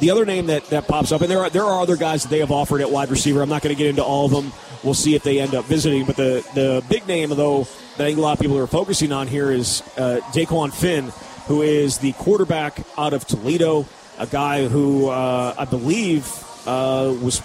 The 0.03 0.11
other 0.11 0.25
name 0.25 0.47
that, 0.47 0.65
that 0.65 0.85
pops 0.85 1.13
up, 1.13 1.21
and 1.21 1.31
there 1.31 1.39
are 1.39 1.49
there 1.49 1.63
are 1.63 1.81
other 1.81 1.95
guys 1.95 2.23
that 2.23 2.29
they 2.29 2.39
have 2.39 2.51
offered 2.51 2.81
at 2.81 2.91
wide 2.91 3.09
receiver. 3.09 3.41
I'm 3.41 3.47
not 3.47 3.61
going 3.61 3.73
to 3.73 3.79
get 3.81 3.87
into 3.87 4.03
all 4.03 4.25
of 4.25 4.31
them. 4.31 4.51
We'll 4.83 4.93
see 4.93 5.15
if 5.15 5.23
they 5.23 5.39
end 5.39 5.55
up 5.55 5.63
visiting. 5.63 6.03
But 6.03 6.17
the 6.17 6.45
the 6.53 6.83
big 6.89 7.07
name 7.07 7.29
though 7.29 7.63
that 7.95 8.03
I 8.03 8.07
think 8.07 8.17
a 8.17 8.21
lot 8.21 8.33
of 8.33 8.41
people 8.41 8.59
are 8.59 8.67
focusing 8.67 9.13
on 9.13 9.29
here 9.29 9.49
is 9.49 9.81
uh, 9.95 10.19
Dequan 10.33 10.73
Finn, 10.73 11.13
who 11.47 11.61
is 11.61 11.99
the 11.99 12.11
quarterback 12.11 12.79
out 12.97 13.13
of 13.13 13.25
Toledo, 13.25 13.85
a 14.19 14.27
guy 14.27 14.67
who 14.67 15.07
uh, 15.07 15.55
I 15.57 15.63
believe 15.63 16.27
uh, 16.67 17.15
was 17.21 17.39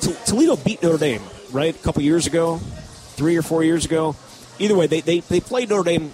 T- 0.00 0.16
Toledo 0.26 0.56
beat 0.56 0.82
Notre 0.82 0.98
Dame 0.98 1.22
right 1.52 1.76
a 1.76 1.78
couple 1.78 2.02
years 2.02 2.26
ago, 2.26 2.56
three 2.58 3.36
or 3.36 3.42
four 3.42 3.62
years 3.62 3.84
ago. 3.84 4.16
Either 4.58 4.74
way, 4.74 4.88
they, 4.88 5.00
they, 5.00 5.20
they 5.20 5.38
played 5.38 5.68
Notre 5.68 5.84
Dame 5.84 6.12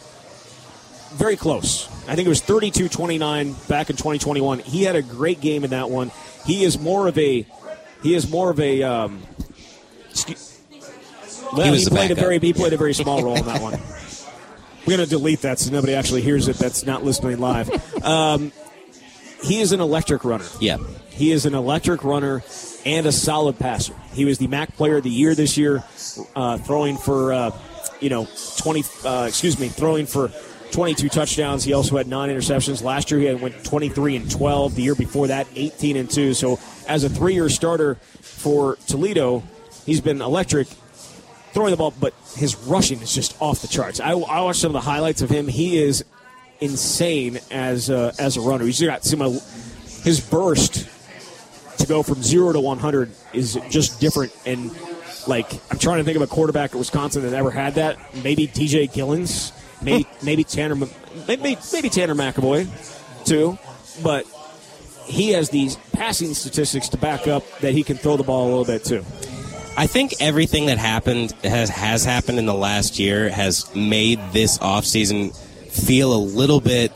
very 1.14 1.36
close. 1.36 1.88
I 2.08 2.14
think 2.14 2.26
it 2.26 2.28
was 2.28 2.42
32-29 2.42 3.68
back 3.68 3.90
in 3.90 3.96
2021. 3.96 4.60
He 4.60 4.84
had 4.84 4.96
a 4.96 5.02
great 5.02 5.40
game 5.40 5.64
in 5.64 5.70
that 5.70 5.90
one. 5.90 6.10
He 6.44 6.64
is 6.64 6.78
more 6.78 7.08
of 7.08 7.18
a 7.18 7.46
he 8.02 8.14
is 8.14 8.30
more 8.30 8.50
of 8.50 8.60
a 8.60 8.82
um, 8.82 9.22
excuse, 10.10 10.60
well, 11.52 11.72
He 11.72 11.80
he, 11.80 11.86
played 11.86 12.10
a 12.10 12.14
very 12.14 12.38
he 12.38 12.52
played 12.52 12.72
a 12.72 12.76
very 12.76 12.94
small 12.94 13.22
role 13.22 13.36
in 13.36 13.46
that 13.46 13.60
one. 13.60 13.80
We're 14.86 14.96
going 14.96 15.08
to 15.08 15.10
delete 15.10 15.40
that 15.40 15.58
so 15.58 15.72
nobody 15.72 15.94
actually 15.94 16.22
hears 16.22 16.46
it. 16.46 16.56
That's 16.56 16.86
not 16.86 17.02
listening 17.02 17.40
live. 17.40 17.68
Um, 18.04 18.52
he 19.42 19.60
is 19.60 19.72
an 19.72 19.80
electric 19.80 20.24
runner. 20.24 20.44
Yeah. 20.60 20.78
He 21.10 21.32
is 21.32 21.44
an 21.46 21.54
electric 21.54 22.04
runner 22.04 22.44
and 22.84 23.06
a 23.06 23.12
solid 23.12 23.58
passer. 23.58 23.94
He 24.12 24.24
was 24.24 24.38
the 24.38 24.46
MAC 24.46 24.76
Player 24.76 24.98
of 24.98 25.02
the 25.02 25.10
Year 25.10 25.34
this 25.34 25.58
year, 25.58 25.82
uh, 26.36 26.58
throwing 26.58 26.96
for 26.96 27.32
uh, 27.32 27.50
you 28.00 28.10
know 28.10 28.28
twenty. 28.58 28.84
Uh, 29.04 29.24
excuse 29.26 29.58
me, 29.58 29.68
throwing 29.68 30.06
for 30.06 30.30
twenty-two 30.72 31.08
touchdowns. 31.08 31.64
He 31.64 31.72
also 31.72 31.96
had 31.96 32.06
nine 32.06 32.30
interceptions 32.30 32.82
last 32.82 33.10
year. 33.10 33.20
He 33.20 33.26
had 33.26 33.40
went 33.40 33.64
twenty-three 33.64 34.16
and 34.16 34.30
twelve. 34.30 34.74
The 34.74 34.82
year 34.82 34.94
before 34.94 35.28
that, 35.28 35.46
eighteen 35.54 35.96
and 35.96 36.10
two. 36.10 36.34
So 36.34 36.58
as 36.88 37.04
a 37.04 37.08
three-year 37.08 37.48
starter 37.48 37.96
for 38.20 38.76
Toledo, 38.86 39.42
he's 39.84 40.00
been 40.00 40.20
electric 40.20 40.68
throwing 41.56 41.70
the 41.70 41.76
ball, 41.78 41.94
but 41.98 42.12
his 42.36 42.54
rushing 42.54 43.00
is 43.00 43.14
just 43.14 43.34
off 43.40 43.62
the 43.62 43.68
charts. 43.68 43.98
I, 43.98 44.10
I 44.10 44.42
watched 44.42 44.60
some 44.60 44.68
of 44.68 44.84
the 44.84 44.88
highlights 44.90 45.22
of 45.22 45.30
him. 45.30 45.48
He 45.48 45.78
is 45.78 46.04
insane 46.60 47.38
as 47.50 47.88
a, 47.88 48.12
as 48.18 48.36
a 48.36 48.42
runner. 48.42 48.66
He's 48.66 48.82
got 48.82 49.04
some 49.04 49.20
his 49.20 50.20
burst 50.20 50.86
to 51.78 51.86
go 51.86 52.02
from 52.02 52.22
zero 52.22 52.52
to 52.52 52.60
100 52.60 53.10
is 53.32 53.58
just 53.70 54.00
different. 54.00 54.36
And 54.44 54.70
like, 55.26 55.50
I'm 55.70 55.78
trying 55.78 55.98
to 55.98 56.04
think 56.04 56.16
of 56.16 56.22
a 56.22 56.26
quarterback 56.26 56.72
at 56.72 56.78
Wisconsin 56.78 57.22
that 57.22 57.32
ever 57.32 57.50
had 57.50 57.74
that. 57.74 57.96
Maybe 58.22 58.46
TJ 58.46 58.92
Gillens, 58.92 59.52
maybe 59.86 60.06
maybe 60.22 60.44
Tanner, 60.44 60.74
maybe 61.26 61.56
maybe 61.72 61.88
Tanner 61.88 62.14
McEvoy, 62.14 62.66
too. 63.24 63.58
But 64.02 64.26
he 65.06 65.30
has 65.30 65.50
these 65.50 65.76
passing 65.92 66.34
statistics 66.34 66.88
to 66.90 66.98
back 66.98 67.26
up 67.26 67.44
that 67.60 67.72
he 67.72 67.82
can 67.82 67.96
throw 67.96 68.16
the 68.16 68.24
ball 68.24 68.46
a 68.46 68.50
little 68.50 68.64
bit 68.64 68.84
too. 68.84 69.04
I 69.78 69.86
think 69.86 70.14
everything 70.20 70.66
that 70.66 70.78
happened 70.78 71.32
has 71.44 71.70
has 71.70 72.04
happened 72.04 72.38
in 72.38 72.46
the 72.46 72.54
last 72.54 72.98
year 72.98 73.28
has 73.30 73.72
made 73.74 74.20
this 74.32 74.58
offseason 74.58 75.34
feel 75.70 76.12
a 76.12 76.18
little 76.18 76.60
bit 76.60 76.92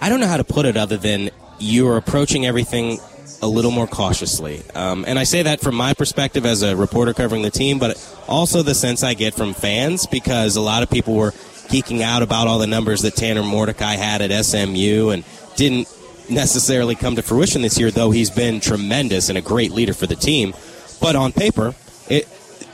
I 0.00 0.08
don't 0.08 0.20
know 0.20 0.26
how 0.26 0.38
to 0.38 0.44
put 0.44 0.66
it 0.66 0.76
other 0.76 0.96
than 0.96 1.30
you're 1.58 1.96
approaching 1.96 2.46
everything 2.46 2.98
a 3.40 3.46
little 3.46 3.70
more 3.72 3.86
cautiously. 3.88 4.62
Um, 4.74 5.04
and 5.06 5.18
I 5.18 5.24
say 5.24 5.42
that 5.42 5.60
from 5.60 5.74
my 5.74 5.94
perspective 5.94 6.46
as 6.46 6.62
a 6.62 6.76
reporter 6.76 7.12
covering 7.12 7.42
the 7.42 7.50
team, 7.50 7.78
but 7.78 7.96
also 8.28 8.62
the 8.62 8.74
sense 8.74 9.02
I 9.02 9.14
get 9.14 9.34
from 9.34 9.52
fans 9.52 10.06
because 10.06 10.56
a 10.56 10.60
lot 10.60 10.82
of 10.82 10.90
people 10.90 11.14
were 11.14 11.32
geeking 11.72 12.02
out 12.02 12.22
about 12.22 12.46
all 12.46 12.58
the 12.58 12.66
numbers 12.66 13.00
that 13.00 13.16
Tanner 13.16 13.42
Mordecai 13.42 13.94
had 13.94 14.20
at 14.20 14.44
SMU 14.44 15.08
and 15.08 15.24
didn't 15.56 15.88
necessarily 16.28 16.94
come 16.94 17.16
to 17.16 17.22
fruition 17.22 17.62
this 17.62 17.78
year, 17.78 17.90
though 17.90 18.10
he's 18.10 18.30
been 18.30 18.60
tremendous 18.60 19.30
and 19.30 19.38
a 19.38 19.40
great 19.40 19.72
leader 19.72 19.94
for 19.94 20.06
the 20.06 20.14
team. 20.14 20.52
But 21.00 21.16
on 21.16 21.32
paper, 21.32 21.74
it, 22.10 22.28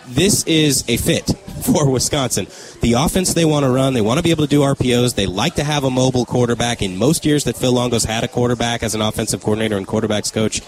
this 0.08 0.44
is 0.44 0.84
a 0.88 0.96
fit 0.96 1.26
for 1.64 1.88
Wisconsin. 1.88 2.48
The 2.80 2.94
offense 2.94 3.34
they 3.34 3.44
want 3.44 3.64
to 3.64 3.70
run, 3.70 3.94
they 3.94 4.00
want 4.00 4.18
to 4.18 4.24
be 4.24 4.32
able 4.32 4.44
to 4.44 4.50
do 4.50 4.60
RPOs. 4.60 5.14
They 5.14 5.26
like 5.26 5.54
to 5.54 5.64
have 5.64 5.84
a 5.84 5.90
mobile 5.90 6.24
quarterback. 6.24 6.82
In 6.82 6.96
most 6.96 7.24
years 7.24 7.44
that 7.44 7.56
Phil 7.56 7.72
Longo's 7.72 8.04
had 8.04 8.24
a 8.24 8.28
quarterback 8.28 8.82
as 8.82 8.96
an 8.96 9.00
offensive 9.00 9.42
coordinator 9.42 9.76
and 9.76 9.86
quarterbacks 9.86 10.32
coach, 10.32 10.60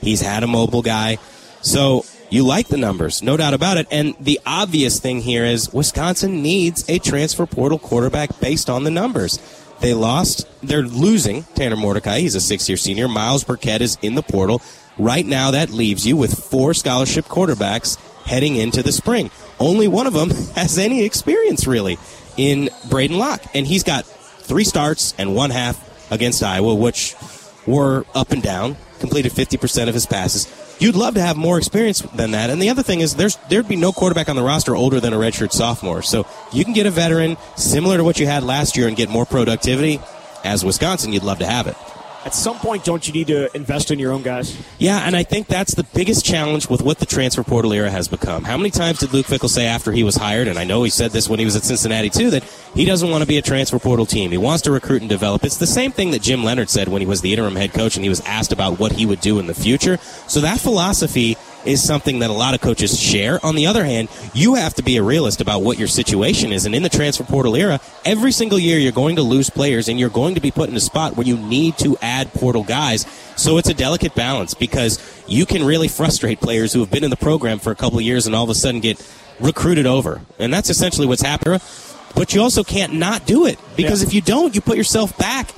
he's 0.00 0.20
had 0.20 0.42
a 0.42 0.48
mobile 0.48 0.82
guy. 0.82 1.18
So 1.62 2.04
you 2.30 2.44
like 2.44 2.68
the 2.68 2.76
numbers, 2.76 3.22
no 3.22 3.36
doubt 3.36 3.54
about 3.54 3.76
it. 3.76 3.86
And 3.90 4.14
the 4.20 4.40
obvious 4.44 4.98
thing 5.00 5.20
here 5.20 5.44
is 5.44 5.72
Wisconsin 5.72 6.42
needs 6.42 6.88
a 6.88 6.98
transfer 6.98 7.46
portal 7.46 7.78
quarterback 7.78 8.40
based 8.40 8.68
on 8.68 8.84
the 8.84 8.90
numbers. 8.90 9.38
They 9.80 9.94
lost, 9.94 10.46
they're 10.62 10.82
losing 10.82 11.44
Tanner 11.54 11.76
Mordecai. 11.76 12.20
He's 12.20 12.34
a 12.34 12.40
six 12.40 12.68
year 12.68 12.76
senior. 12.76 13.08
Miles 13.08 13.44
Burkett 13.44 13.82
is 13.82 13.98
in 14.02 14.14
the 14.14 14.22
portal. 14.22 14.62
Right 14.98 15.26
now, 15.26 15.50
that 15.50 15.70
leaves 15.70 16.06
you 16.06 16.16
with 16.16 16.38
four 16.38 16.72
scholarship 16.72 17.26
quarterbacks 17.26 17.98
heading 18.24 18.56
into 18.56 18.82
the 18.82 18.92
spring. 18.92 19.30
Only 19.60 19.88
one 19.88 20.06
of 20.06 20.14
them 20.14 20.30
has 20.54 20.78
any 20.78 21.04
experience, 21.04 21.66
really, 21.66 21.98
in 22.36 22.70
Braden 22.88 23.18
Locke. 23.18 23.42
And 23.54 23.66
he's 23.66 23.84
got 23.84 24.06
three 24.06 24.64
starts 24.64 25.14
and 25.18 25.34
one 25.34 25.50
half 25.50 26.10
against 26.10 26.42
Iowa, 26.42 26.74
which 26.74 27.14
were 27.66 28.06
up 28.14 28.30
and 28.30 28.42
down, 28.42 28.76
completed 29.00 29.32
50% 29.32 29.88
of 29.88 29.94
his 29.94 30.06
passes. 30.06 30.65
You'd 30.78 30.94
love 30.94 31.14
to 31.14 31.22
have 31.22 31.36
more 31.36 31.56
experience 31.56 32.00
than 32.00 32.32
that. 32.32 32.50
And 32.50 32.60
the 32.60 32.68
other 32.68 32.82
thing 32.82 33.00
is 33.00 33.14
there's 33.14 33.36
there'd 33.48 33.68
be 33.68 33.76
no 33.76 33.92
quarterback 33.92 34.28
on 34.28 34.36
the 34.36 34.42
roster 34.42 34.76
older 34.76 35.00
than 35.00 35.12
a 35.12 35.16
redshirt 35.16 35.52
sophomore. 35.52 36.02
So 36.02 36.26
you 36.52 36.64
can 36.64 36.74
get 36.74 36.86
a 36.86 36.90
veteran 36.90 37.36
similar 37.56 37.96
to 37.96 38.04
what 38.04 38.20
you 38.20 38.26
had 38.26 38.42
last 38.42 38.76
year 38.76 38.88
and 38.88 38.96
get 38.96 39.08
more 39.08 39.24
productivity. 39.24 40.00
As 40.44 40.64
Wisconsin, 40.64 41.12
you'd 41.12 41.22
love 41.22 41.38
to 41.38 41.46
have 41.46 41.66
it. 41.66 41.76
At 42.26 42.34
some 42.34 42.58
point, 42.58 42.82
don't 42.82 43.06
you 43.06 43.14
need 43.14 43.28
to 43.28 43.54
invest 43.56 43.92
in 43.92 44.00
your 44.00 44.10
own 44.10 44.22
guys? 44.22 44.60
Yeah, 44.80 44.98
and 44.98 45.14
I 45.14 45.22
think 45.22 45.46
that's 45.46 45.76
the 45.76 45.84
biggest 45.94 46.24
challenge 46.24 46.68
with 46.68 46.82
what 46.82 46.98
the 46.98 47.06
transfer 47.06 47.44
portal 47.44 47.72
era 47.72 47.88
has 47.88 48.08
become. 48.08 48.42
How 48.42 48.56
many 48.56 48.72
times 48.72 48.98
did 48.98 49.12
Luke 49.12 49.26
Fickell 49.26 49.48
say 49.48 49.66
after 49.66 49.92
he 49.92 50.02
was 50.02 50.16
hired, 50.16 50.48
and 50.48 50.58
I 50.58 50.64
know 50.64 50.82
he 50.82 50.90
said 50.90 51.12
this 51.12 51.28
when 51.28 51.38
he 51.38 51.44
was 51.44 51.54
at 51.54 51.62
Cincinnati 51.62 52.10
too, 52.10 52.30
that 52.30 52.42
he 52.74 52.84
doesn't 52.84 53.10
want 53.10 53.22
to 53.22 53.28
be 53.28 53.38
a 53.38 53.42
transfer 53.42 53.78
portal 53.78 54.06
team. 54.06 54.32
He 54.32 54.38
wants 54.38 54.62
to 54.62 54.72
recruit 54.72 55.02
and 55.02 55.08
develop. 55.08 55.44
It's 55.44 55.58
the 55.58 55.68
same 55.68 55.92
thing 55.92 56.10
that 56.10 56.20
Jim 56.20 56.42
Leonhard 56.42 56.68
said 56.68 56.88
when 56.88 57.00
he 57.00 57.06
was 57.06 57.20
the 57.20 57.32
interim 57.32 57.54
head 57.54 57.72
coach 57.72 57.94
and 57.94 58.02
he 58.02 58.08
was 58.08 58.20
asked 58.22 58.50
about 58.50 58.80
what 58.80 58.90
he 58.90 59.06
would 59.06 59.20
do 59.20 59.38
in 59.38 59.46
the 59.46 59.54
future. 59.54 59.98
So 60.26 60.40
that 60.40 60.58
philosophy 60.58 61.36
is 61.66 61.82
something 61.82 62.20
that 62.20 62.30
a 62.30 62.32
lot 62.32 62.54
of 62.54 62.60
coaches 62.60 62.98
share. 63.00 63.44
On 63.44 63.54
the 63.56 63.66
other 63.66 63.84
hand, 63.84 64.08
you 64.34 64.54
have 64.54 64.74
to 64.74 64.82
be 64.82 64.96
a 64.96 65.02
realist 65.02 65.40
about 65.40 65.62
what 65.62 65.78
your 65.78 65.88
situation 65.88 66.52
is. 66.52 66.64
And 66.66 66.74
in 66.74 66.82
the 66.82 66.88
transfer 66.88 67.24
portal 67.24 67.56
era, 67.56 67.80
every 68.04 68.32
single 68.32 68.58
year 68.58 68.78
you're 68.78 68.92
going 68.92 69.16
to 69.16 69.22
lose 69.22 69.50
players 69.50 69.88
and 69.88 69.98
you're 69.98 70.10
going 70.10 70.34
to 70.36 70.40
be 70.40 70.50
put 70.50 70.68
in 70.68 70.76
a 70.76 70.80
spot 70.80 71.16
where 71.16 71.26
you 71.26 71.36
need 71.36 71.76
to 71.78 71.96
add 72.00 72.32
portal 72.34 72.62
guys. 72.62 73.06
So 73.36 73.58
it's 73.58 73.68
a 73.68 73.74
delicate 73.74 74.14
balance 74.14 74.54
because 74.54 74.98
you 75.26 75.44
can 75.46 75.64
really 75.64 75.88
frustrate 75.88 76.40
players 76.40 76.72
who 76.72 76.80
have 76.80 76.90
been 76.90 77.04
in 77.04 77.10
the 77.10 77.16
program 77.16 77.58
for 77.58 77.70
a 77.70 77.76
couple 77.76 77.98
of 77.98 78.04
years 78.04 78.26
and 78.26 78.34
all 78.34 78.44
of 78.44 78.50
a 78.50 78.54
sudden 78.54 78.80
get 78.80 79.04
recruited 79.40 79.86
over. 79.86 80.20
And 80.38 80.52
that's 80.52 80.70
essentially 80.70 81.06
what's 81.06 81.22
happening. 81.22 81.60
But 82.14 82.32
you 82.32 82.40
also 82.40 82.64
can't 82.64 82.94
not 82.94 83.26
do 83.26 83.44
it 83.44 83.58
because 83.76 84.00
Yeah. 84.02 84.08
if 84.08 84.14
you 84.14 84.20
don't, 84.22 84.54
you 84.54 84.60
put 84.62 84.76
yourself 84.78 85.16
back 85.18 85.50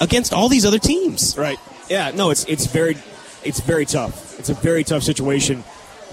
against 0.00 0.32
all 0.32 0.48
these 0.48 0.64
other 0.66 0.80
teams. 0.80 1.36
Right. 1.38 1.58
Yeah. 1.88 2.10
No. 2.12 2.30
It's 2.30 2.44
it's 2.46 2.66
very 2.66 2.96
it's 3.44 3.60
very 3.60 3.86
tough. 3.86 4.38
It's 4.38 4.48
a 4.48 4.54
very 4.54 4.84
tough 4.84 5.02
situation 5.02 5.64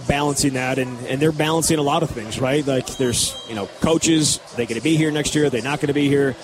balancing 0.08 0.54
that, 0.54 0.78
and 0.80 0.98
and 1.08 1.22
they're 1.22 1.32
balancing 1.32 1.78
a 1.78 1.82
lot 1.82 2.04
of 2.04 2.10
things, 2.10 2.40
right? 2.40 2.66
Like 2.66 2.88
there's 2.98 3.36
you 3.50 3.56
know 3.56 3.68
coaches. 3.82 4.40
They 4.56 4.66
going 4.66 4.80
to 4.80 4.84
be 4.84 4.96
here 4.98 5.12
next 5.12 5.36
year. 5.36 5.50
They're 5.50 5.62
not 5.62 5.80
going 5.80 5.88
to 5.88 5.94
be 5.94 6.08
here. 6.08 6.36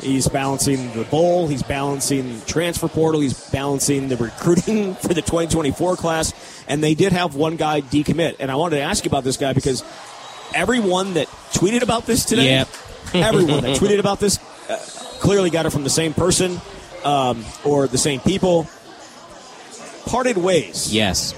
He's 0.00 0.26
balancing 0.28 0.92
the 0.92 1.04
bowl. 1.04 1.46
He's 1.46 1.62
balancing 1.62 2.40
transfer 2.46 2.88
portal. 2.88 3.20
He's 3.20 3.48
balancing 3.50 4.08
the 4.08 4.16
recruiting 4.16 4.94
for 5.02 5.14
the 5.14 5.22
2024 5.22 5.96
class. 5.96 6.32
And 6.66 6.82
they 6.82 6.94
did 6.94 7.12
have 7.12 7.36
one 7.36 7.54
guy 7.56 7.80
decommit. 7.80 8.36
And 8.40 8.50
I 8.50 8.56
wanted 8.56 8.76
to 8.76 8.82
ask 8.82 9.04
you 9.04 9.08
about 9.08 9.22
this 9.22 9.36
guy 9.36 9.52
because 9.52 9.84
everyone 10.52 11.14
that 11.14 11.28
tweeted 11.52 11.82
about 11.82 12.06
this 12.06 12.24
today, 12.24 12.46
Yep. 12.46 12.68
everyone 13.14 13.62
that 13.62 13.78
tweeted 13.78 14.00
about 14.00 14.18
this 14.18 14.38
uh, 14.68 14.76
clearly 15.20 15.48
got 15.48 15.64
it 15.64 15.70
from 15.70 15.84
the 15.84 15.90
same 15.90 16.12
person 16.12 16.60
um, 17.04 17.44
or 17.64 17.86
the 17.86 17.96
same 17.96 18.18
people. 18.20 18.66
Parted 20.06 20.36
ways. 20.36 20.92
Yes. 20.94 21.34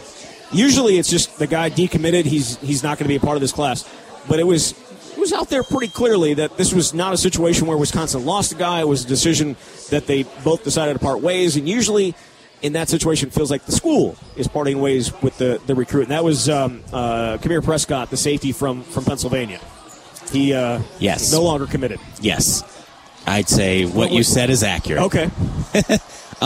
Usually, 0.53 0.99
it's 0.99 1.11
just 1.11 1.39
the 1.39 1.47
guy 1.47 1.71
decommitted. 1.71 2.25
He's 2.25 2.57
he's 2.59 2.83
not 2.83 2.99
going 2.99 3.05
to 3.05 3.09
be 3.09 3.17
a 3.17 3.21
part 3.21 3.37
of 3.37 3.41
this 3.41 3.53
class. 3.53 3.89
But 4.29 4.39
it 4.39 4.45
was 4.47 4.73
it 5.13 5.19
was 5.19 5.33
out 5.33 5.49
there 5.49 5.63
pretty 5.63 5.89
clearly 5.89 6.35
that 6.35 6.57
this 6.57 6.73
was 6.73 6.95
not 6.95 7.13
a 7.15 7.17
situation 7.17 7.67
where 7.67 7.77
Wisconsin 7.77 8.25
lost 8.25 8.53
a 8.53 8.55
guy. 8.55 8.81
It 8.81 8.89
was 8.89 9.05
a 9.05 9.09
decision 9.09 9.57
that 9.91 10.07
they 10.07 10.25
both 10.45 10.63
decided 10.65 10.93
to 10.95 10.99
part 10.99 11.21
ways. 11.21 11.57
And 11.57 11.69
usually, 11.69 12.15
in 12.63 12.75
that 12.75 12.89
situation, 12.89 13.31
feels 13.31 13.51
like 13.51 13.65
the 13.67 13.73
school 13.73 14.17
is 14.37 14.47
parting 14.47 14.81
ways 14.81 15.13
with 15.23 15.37
the, 15.39 15.61
the 15.67 15.75
recruit. 15.75 16.03
And 16.03 16.11
that 16.11 16.23
was 16.25 16.49
um, 16.49 16.83
uh, 16.93 17.39
Kamir 17.39 17.63
Prescott, 17.63 18.11
the 18.11 18.17
safety 18.17 18.53
from 18.53 18.83
from 18.83 19.05
Pennsylvania. 19.05 19.61
He 20.31 20.53
uh, 20.55 20.81
Yes. 20.99 21.33
no 21.33 21.43
longer 21.43 21.67
committed. 21.67 21.99
Yes. 22.21 22.63
I'd 23.27 23.49
say 23.49 23.85
what 23.85 23.95
What 23.95 24.13
you 24.13 24.23
said 24.23 24.51
is 24.51 24.63
accurate. 24.63 25.03
Okay. 25.05 25.31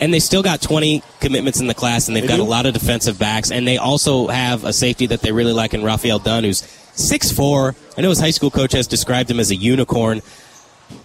And 0.00 0.12
they 0.12 0.18
still 0.20 0.42
got 0.42 0.60
20 0.60 1.02
commitments 1.20 1.60
in 1.60 1.66
the 1.68 1.74
class, 1.74 2.06
and 2.08 2.16
they've 2.16 2.22
They 2.22 2.28
got 2.28 2.36
do? 2.36 2.42
a 2.42 2.44
lot 2.44 2.66
of 2.66 2.74
defensive 2.74 3.18
backs. 3.18 3.50
And 3.50 3.66
they 3.66 3.78
also 3.78 4.26
have 4.28 4.64
a 4.64 4.72
safety 4.72 5.06
that 5.06 5.22
they 5.22 5.32
really 5.32 5.52
like 5.54 5.72
in 5.74 5.82
Raphael 5.82 6.18
Dunn, 6.18 6.44
who's 6.44 6.62
6'4. 6.96 7.74
I 7.96 8.00
know 8.02 8.10
his 8.10 8.20
high 8.20 8.30
school 8.30 8.50
coach 8.50 8.72
has 8.72 8.86
described 8.86 9.30
him 9.30 9.40
as 9.40 9.50
a 9.50 9.54
unicorn. 9.56 10.20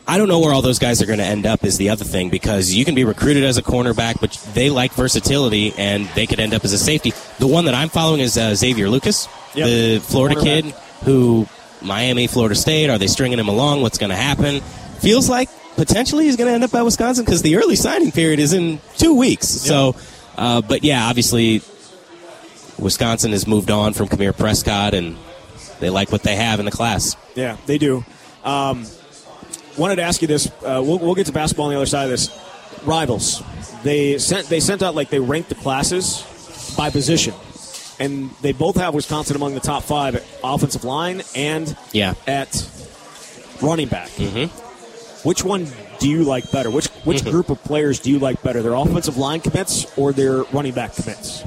I 0.08 0.18
don't 0.18 0.28
know 0.28 0.39
where 0.39 0.54
all 0.54 0.62
those 0.62 0.78
guys 0.78 1.02
are 1.02 1.06
going 1.06 1.20
to 1.20 1.26
end 1.26 1.46
up, 1.46 1.64
is 1.64 1.78
the 1.78 1.89
other 1.89 2.04
thing, 2.06 2.30
because 2.30 2.72
you 2.74 2.86
can 2.86 2.94
be 2.96 3.04
recruited 3.04 3.44
as 3.44 3.58
a 3.58 3.64
cornerback, 3.64 4.20
but 4.20 4.32
they 4.54 4.70
like 4.70 4.92
versatility, 4.94 5.74
and 5.78 6.08
they 6.10 6.28
could 6.28 6.39
end 6.39 6.54
up 6.54 6.64
as 6.66 6.74
a 6.74 6.78
safety. 6.78 7.14
The 7.39 7.48
one 7.48 7.66
that 7.66 7.74
I'm 7.74 7.89
following 7.89 8.20
is 8.22 8.38
uh, 8.38 8.54
Xavier 8.56 8.89
Lucas, 8.89 9.28
Yep. 9.56 9.66
the 9.68 10.00
Florida 10.00 10.39
kid 10.42 10.66
who 11.04 11.48
Miami, 11.82 12.28
Florida 12.28 12.56
State. 12.56 12.89
Are 12.89 12.98
they 13.00 13.08
stringing 13.08 13.39
him 13.39 13.48
along? 13.48 13.82
What's 13.82 13.98
going 13.98 14.12
to 14.12 14.16
happen? 14.16 14.62
Feels 15.00 15.28
like 15.30 15.50
potentially 15.76 16.26
he's 16.26 16.36
going 16.38 16.48
to 16.48 16.54
end 16.54 16.64
up 16.64 16.74
at 16.74 16.84
Wisconsin 16.84 17.26
because 17.26 17.42
the 17.42 17.56
early 17.58 17.76
signing 17.76 18.12
period 18.12 18.40
is 18.40 18.54
in 18.54 18.80
two 18.98 19.14
weeks. 19.16 19.48
So, 19.48 19.96
uh, 20.38 20.62
but 20.62 20.84
yeah, 20.84 21.08
obviously, 21.08 21.62
Wisconsin 22.80 23.32
has 23.32 23.48
moved 23.48 23.70
on 23.72 23.94
from 23.94 24.08
Kamir 24.08 24.34
Prescott, 24.38 24.94
and 24.94 25.18
they 25.80 25.90
like 25.90 26.12
what 26.12 26.24
they 26.24 26.36
have 26.36 26.60
in 26.60 26.66
the 26.66 26.72
class. 26.72 27.16
Yeah, 27.36 27.58
they 27.66 27.78
do. 27.78 28.04
Um, 28.44 28.86
wanted 29.78 29.98
to 29.98 30.04
ask 30.04 30.22
you 30.22 30.28
this. 30.28 30.48
Uh, 30.64 30.82
we'll, 30.84 31.00
we'll 31.00 31.16
get 31.16 31.28
to 31.28 31.32
basketball 31.32 31.66
on 31.68 31.72
the 31.72 31.78
other 31.78 31.86
side 31.86 32.06
of 32.06 32.10
this. 32.12 32.30
Rivals. 32.86 33.44
They 33.84 34.18
sent 34.18 34.48
they 34.48 34.60
sent 34.60 34.82
out 34.82 34.96
like 34.96 35.10
they 35.10 35.20
ranked 35.20 35.50
the 35.50 35.56
classes 35.56 36.24
by 36.78 36.90
position, 36.90 37.34
and 38.00 38.32
they 38.42 38.54
both 38.54 38.76
have 38.78 38.94
Wisconsin 38.96 39.36
among 39.36 39.54
the 39.54 39.60
top 39.60 39.84
five 39.84 40.16
at 40.16 40.24
offensive 40.44 40.84
line 40.84 41.22
and 41.36 41.76
Yeah. 41.92 42.14
at 42.26 42.68
running 43.62 43.88
back. 43.88 44.10
Mm-hmm. 44.12 44.71
Which 45.24 45.44
one 45.44 45.68
do 46.00 46.10
you 46.10 46.24
like 46.24 46.52
better? 46.52 46.70
Which 46.72 46.88
which 47.04 47.20
mm-hmm. 47.20 47.30
group 47.30 47.50
of 47.50 47.64
players 47.64 48.00
do 48.00 48.10
you 48.10 48.20
like 48.20 48.42
better? 48.42 48.62
Their 48.62 48.74
offensive 48.74 49.18
line 49.18 49.42
commits 49.42 49.86
or 49.98 50.14
their 50.14 50.44
running 50.46 50.74
back 50.74 50.96
commits? 50.96 51.44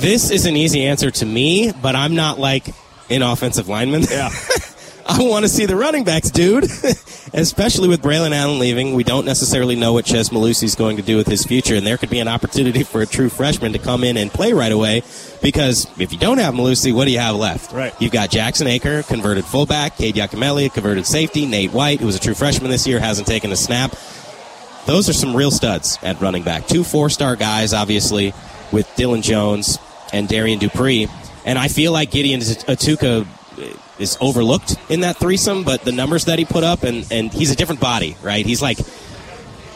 This 0.00 0.30
is 0.30 0.46
an 0.46 0.56
easy 0.56 0.84
answer 0.84 1.10
to 1.10 1.26
me, 1.26 1.72
but 1.82 1.94
I'm 1.94 2.14
not 2.14 2.38
like 2.38 2.68
an 3.10 3.22
offensive 3.22 3.68
lineman. 3.68 4.02
Yeah. 4.02 4.30
I 5.06 5.22
want 5.22 5.44
to 5.44 5.48
see 5.48 5.66
the 5.66 5.76
running 5.76 6.04
backs, 6.04 6.30
dude. 6.30 6.64
Especially 7.34 7.88
with 7.88 8.00
Braylon 8.00 8.32
Allen 8.32 8.58
leaving, 8.58 8.94
we 8.94 9.04
don't 9.04 9.24
necessarily 9.24 9.76
know 9.76 9.92
what 9.92 10.06
Chez 10.06 10.30
Mellusi's 10.30 10.74
going 10.74 10.96
to 10.96 11.02
do 11.02 11.16
with 11.16 11.26
his 11.26 11.44
future, 11.44 11.74
and 11.74 11.86
there 11.86 11.98
could 11.98 12.10
be 12.10 12.20
an 12.20 12.28
opportunity 12.28 12.84
for 12.84 13.02
a 13.02 13.06
true 13.06 13.28
freshman 13.28 13.72
to 13.72 13.78
come 13.78 14.04
in 14.04 14.16
and 14.16 14.30
play 14.30 14.52
right 14.52 14.72
away. 14.72 15.02
Because 15.42 15.86
if 15.98 16.12
you 16.12 16.18
don't 16.18 16.38
have 16.38 16.54
Malusi, 16.54 16.94
what 16.94 17.06
do 17.06 17.10
you 17.10 17.18
have 17.18 17.36
left? 17.36 17.72
Right. 17.72 17.92
You've 18.00 18.12
got 18.12 18.30
Jackson 18.30 18.66
Acker, 18.66 19.02
converted 19.02 19.44
fullback, 19.44 19.96
Cade 19.96 20.14
Yacamelli, 20.14 20.72
converted 20.72 21.06
safety, 21.06 21.44
Nate 21.44 21.72
White, 21.72 22.00
who 22.00 22.06
was 22.06 22.16
a 22.16 22.20
true 22.20 22.34
freshman 22.34 22.70
this 22.70 22.86
year, 22.86 23.00
hasn't 23.00 23.26
taken 23.26 23.52
a 23.52 23.56
snap. 23.56 23.94
Those 24.86 25.08
are 25.08 25.14
some 25.14 25.34
real 25.34 25.50
studs 25.50 25.98
at 26.02 26.20
running 26.20 26.44
back. 26.44 26.66
Two 26.66 26.84
four-star 26.84 27.36
guys, 27.36 27.72
obviously, 27.74 28.32
with 28.70 28.86
Dilin 28.96 29.22
Jones 29.22 29.78
and 30.12 30.28
Darrion 30.28 30.60
Dupree. 30.60 31.08
And 31.44 31.58
I 31.58 31.68
feel 31.68 31.92
like 31.92 32.10
Gideon 32.10 32.40
Ituka 32.40 33.26
is 33.98 34.16
overlooked 34.20 34.76
in 34.88 35.00
that 35.00 35.16
threesome, 35.16 35.64
but 35.64 35.82
the 35.82 35.92
numbers 35.92 36.24
that 36.26 36.38
he 36.38 36.44
put 36.44 36.64
up, 36.64 36.82
and, 36.82 37.06
and 37.10 37.32
he's 37.32 37.50
a 37.50 37.56
different 37.56 37.80
body, 37.80 38.16
right? 38.22 38.44
He's 38.44 38.62
like, 38.62 38.78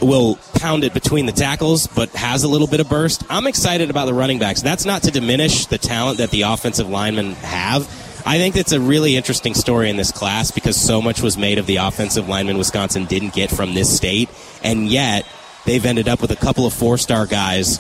will 0.01 0.39
pound 0.55 0.85
it 0.85 0.95
between 0.95 1.27
the 1.27 1.33
tackles, 1.33 1.87
but 1.87 2.11
has 2.11 2.45
a 2.45 2.49
little 2.49 2.67
bit 2.67 2.81
of 2.81 2.89
burst. 2.89 3.25
I'm 3.29 3.47
excited 3.47 3.91
about 3.91 4.07
the 4.07 4.15
running 4.15 4.39
backs. 4.39 4.63
That's 4.63 4.85
not 4.85 5.03
to 5.05 5.11
diminish 5.11 5.67
the 5.67 5.79
talent 5.79 6.19
that 6.19 6.31
the 6.31 6.43
offensive 6.43 6.89
linemen 6.89 7.33
have. 7.35 7.83
I 8.27 8.39
think 8.39 8.55
that's 8.55 8.73
a 8.73 8.81
really 8.81 9.17
interesting 9.17 9.55
story 9.55 9.89
in 9.91 9.97
this 9.97 10.13
class 10.13 10.51
because 10.51 10.77
so 10.77 11.01
much 11.01 11.23
was 11.23 11.39
made 11.39 11.59
of 11.59 11.67
the 11.67 11.77
offensive 11.77 12.29
linemen 12.29 12.59
Wisconsin 12.59 13.07
didn't 13.07 13.33
get 13.33 13.51
from 13.51 13.75
this 13.75 13.95
state, 13.95 14.29
and 14.63 14.89
yet 14.89 15.27
they've 15.65 15.85
ended 15.85 16.09
up 16.09 16.21
with 16.21 16.31
a 16.31 16.37
couple 16.37 16.67
of 16.67 16.75
four 16.75 16.99
star 16.99 17.27
guys. 17.27 17.79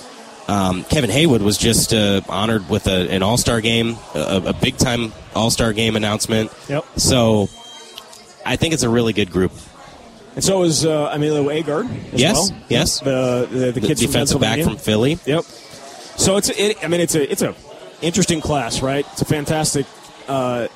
Um, 0.48 0.84
Kevin 0.84 1.10
Heywood 1.10 1.42
was 1.42 1.58
just 1.58 1.92
uh, 1.92 2.22
honored 2.28 2.68
with 2.70 2.86
a, 2.86 3.10
an 3.10 3.22
All 3.22 3.36
Star 3.36 3.60
game, 3.60 3.96
a, 4.14 4.42
a 4.46 4.52
big 4.54 4.78
time 4.78 5.12
All 5.34 5.50
Star 5.50 5.72
game 5.74 5.94
announcement. 5.94 6.50
Yep. 6.68 6.84
So 6.96 7.48
I 8.46 8.56
think 8.56 8.72
it's 8.74 8.82
a 8.82 8.88
really 8.88 9.12
good 9.12 9.30
group. 9.30 9.52
And 10.34 10.42
so 10.44 10.62
is 10.62 10.86
uh, 10.86 11.10
Emilio 11.12 11.48
Agard 11.50 11.88
Yes, 12.12 12.50
well. 12.50 12.60
yes. 12.68 13.00
The 13.00 13.46
the, 13.50 13.58
the 13.58 13.72
The 13.72 13.80
kids 13.80 14.00
from 14.02 14.10
defensive 14.12 14.40
back 14.40 14.62
from 14.62 14.76
Philly. 14.76 15.18
Yep. 15.26 15.44
So 15.44 16.36
it's 16.36 16.48
it, 16.48 16.82
I 16.82 16.88
mean 16.88 17.00
it's 17.00 17.14
a 17.14 17.30
it's 17.30 17.42
a 17.42 17.54
interesting 18.00 18.40
class, 18.40 18.80
right? 18.80 19.04
It's 19.12 19.20
a 19.22 19.24
fantastic, 19.26 19.84
uh, 20.28 20.68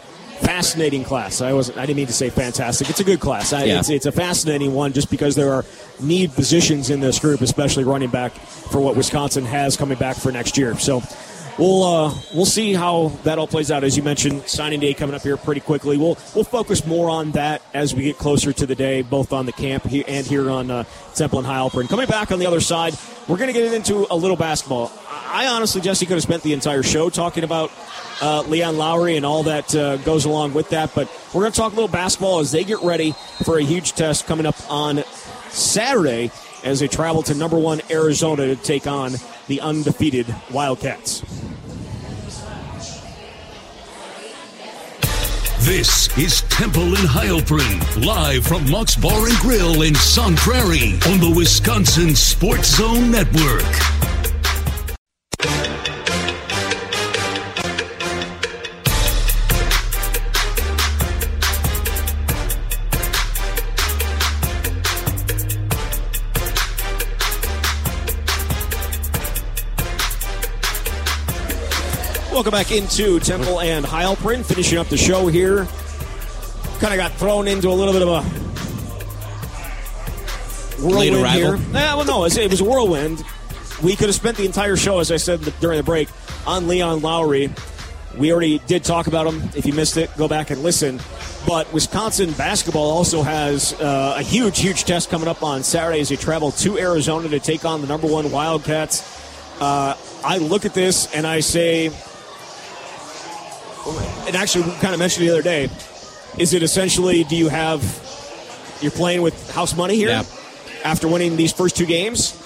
fascinating 0.42 1.04
class. 1.04 1.40
I 1.40 1.52
wasn't 1.52 1.78
I 1.78 1.86
didn't 1.86 1.96
mean 1.96 2.06
to 2.06 2.12
say 2.12 2.30
fantastic. 2.30 2.90
It's 2.90 3.00
a 3.00 3.04
good 3.04 3.20
class. 3.20 3.52
I, 3.52 3.64
Yeah. 3.64 3.78
it's 3.78 3.90
it's 3.90 4.06
a 4.06 4.12
fascinating 4.12 4.74
one 4.74 4.92
just 4.92 5.10
because 5.10 5.34
there 5.34 5.52
are 5.52 5.64
need 6.00 6.32
positions 6.34 6.90
in 6.90 7.00
this 7.00 7.18
group, 7.18 7.40
especially 7.40 7.84
running 7.84 8.10
back 8.10 8.32
for 8.32 8.80
what 8.80 8.96
Wisconsin 8.96 9.44
has 9.44 9.76
coming 9.76 9.98
back 9.98 10.16
for 10.16 10.30
next 10.32 10.56
year. 10.58 10.76
So. 10.78 11.02
We'll 11.58 11.82
uh, 11.82 12.14
we'll 12.34 12.46
see 12.46 12.72
how 12.72 13.08
that 13.24 13.38
all 13.38 13.46
plays 13.46 13.70
out. 13.70 13.84
As 13.84 13.96
you 13.96 14.02
mentioned, 14.02 14.46
signing 14.48 14.80
day 14.80 14.94
coming 14.94 15.14
up 15.14 15.22
here 15.22 15.36
pretty 15.36 15.60
quickly. 15.60 15.96
We'll 15.98 16.18
we'll 16.34 16.44
focus 16.44 16.86
more 16.86 17.10
on 17.10 17.32
that 17.32 17.62
as 17.74 17.94
we 17.94 18.04
get 18.04 18.18
closer 18.18 18.52
to 18.52 18.66
the 18.66 18.74
day, 18.74 19.02
both 19.02 19.32
on 19.32 19.46
the 19.46 19.52
camp 19.52 19.84
he- 19.84 20.04
and 20.06 20.26
here 20.26 20.50
on 20.50 20.70
uh, 20.70 20.84
Temple 21.14 21.40
and 21.40 21.48
Heilprin. 21.48 21.88
Coming 21.88 22.06
back 22.06 22.32
on 22.32 22.38
the 22.38 22.46
other 22.46 22.60
side, 22.60 22.94
we're 23.28 23.36
going 23.36 23.52
to 23.52 23.58
get 23.58 23.72
into 23.72 24.06
a 24.10 24.16
little 24.16 24.36
basketball. 24.36 24.90
I 25.08 25.22
I 25.32 25.46
honestly, 25.46 25.80
Jesse, 25.80 26.04
could 26.04 26.14
have 26.14 26.22
spent 26.22 26.42
the 26.42 26.52
entire 26.52 26.82
show 26.82 27.08
talking 27.08 27.42
about 27.42 27.72
uh, 28.20 28.42
Leon 28.42 28.76
Lowery 28.76 29.16
and 29.16 29.24
all 29.24 29.44
that 29.44 29.74
uh, 29.74 29.96
goes 29.98 30.26
along 30.26 30.52
with 30.52 30.68
that, 30.70 30.94
but 30.94 31.08
we're 31.32 31.40
going 31.40 31.52
to 31.52 31.58
talk 31.58 31.72
a 31.72 31.74
little 31.74 31.88
basketball 31.88 32.40
as 32.40 32.52
they 32.52 32.64
get 32.64 32.82
ready 32.82 33.12
for 33.44 33.58
a 33.58 33.62
huge 33.62 33.92
test 33.94 34.26
coming 34.26 34.44
up 34.44 34.56
on 34.70 35.02
Saturday 35.48 36.30
as 36.64 36.80
they 36.80 36.86
travel 36.86 37.22
to 37.24 37.34
number 37.34 37.58
one 37.58 37.80
Arizona 37.90 38.46
to 38.46 38.56
take 38.56 38.86
on 38.86 39.12
the 39.52 39.60
undefeated 39.60 40.34
Wildcats. 40.50 41.20
This 45.60 46.16
is 46.16 46.40
Temple 46.48 46.94
in 46.94 47.04
Heilprin, 47.04 48.06
live 48.06 48.46
from 48.46 48.70
Monk's 48.70 48.96
Bar 48.96 49.28
and 49.28 49.36
Grill 49.40 49.82
in 49.82 49.94
Sun 49.94 50.36
Prairie 50.36 50.94
on 51.06 51.20
the 51.20 51.30
Wisconsin 51.36 52.16
Sports 52.16 52.78
Zone 52.78 53.10
Network. 53.10 53.92
Welcome 72.32 72.52
back 72.52 72.72
into 72.72 73.20
Temple 73.20 73.60
and 73.60 73.84
Heilprin, 73.84 74.44
finishing 74.44 74.78
up 74.78 74.88
the 74.88 74.96
show 74.96 75.26
here. 75.28 75.66
Kind 76.80 76.94
of 76.94 76.96
got 76.98 77.12
thrown 77.12 77.46
into 77.46 77.68
a 77.68 77.70
little 77.74 77.92
bit 77.92 78.02
of 78.02 78.08
a 78.08 78.22
whirlwind 80.82 81.26
here. 81.34 81.56
Nah, 81.72 81.96
well, 81.96 82.04
no, 82.06 82.20
it 82.20 82.22
was- 82.24 82.36
it 82.38 82.50
was 82.50 82.60
a 82.60 82.64
whirlwind. 82.64 83.22
We 83.82 83.96
could 83.96 84.06
have 84.08 84.14
spent 84.14 84.38
the 84.38 84.46
entire 84.46 84.76
show, 84.76 84.98
as 84.98 85.12
I 85.12 85.18
said 85.18 85.40
during 85.60 85.76
the 85.76 85.82
break, 85.82 86.08
on 86.46 86.68
Leon 86.68 87.02
Lowery. 87.02 87.50
We 88.16 88.32
already 88.32 88.60
did 88.66 88.82
talk 88.82 89.06
about 89.06 89.26
him. 89.26 89.50
If 89.54 89.66
you 89.66 89.72
missed 89.74 89.96
it, 89.96 90.10
go 90.16 90.26
back 90.26 90.50
and 90.50 90.62
listen. 90.62 91.00
But 91.46 91.70
Wisconsin 91.72 92.32
basketball 92.32 92.90
also 92.90 93.22
has 93.22 93.74
uh, 93.74 94.14
a 94.18 94.22
huge, 94.22 94.58
huge 94.58 94.84
test 94.84 95.10
coming 95.10 95.28
up 95.28 95.42
on 95.42 95.62
Saturday 95.62 96.00
as 96.00 96.08
they 96.08 96.16
travel 96.16 96.50
to 96.52 96.78
Arizona 96.78 97.28
to 97.28 97.40
take 97.40 97.64
on 97.64 97.80
the 97.82 97.86
number 97.86 98.06
one 98.06 98.30
Wildcats. 98.30 99.02
Uh, 99.60 99.94
I 100.24 100.38
look 100.38 100.64
at 100.64 100.74
this 100.74 101.12
and 101.14 101.26
I 101.26 101.40
say, 101.40 101.90
and 104.26 104.36
actually, 104.36 104.64
we 104.64 104.72
kind 104.76 104.94
of 104.94 104.98
mentioned 104.98 105.26
the 105.26 105.30
other 105.32 105.42
day, 105.42 105.68
is 106.38 106.54
it 106.54 106.62
essentially 106.62 107.24
do 107.24 107.36
you 107.36 107.48
have, 107.48 107.80
you're 108.80 108.90
playing 108.92 109.22
with 109.22 109.50
house 109.52 109.76
money 109.76 109.96
here 109.96 110.08
Yeah. 110.10 110.24
after 110.84 111.08
winning 111.08 111.36
these 111.36 111.52
first 111.52 111.76
two 111.76 111.86
games? 111.86 112.38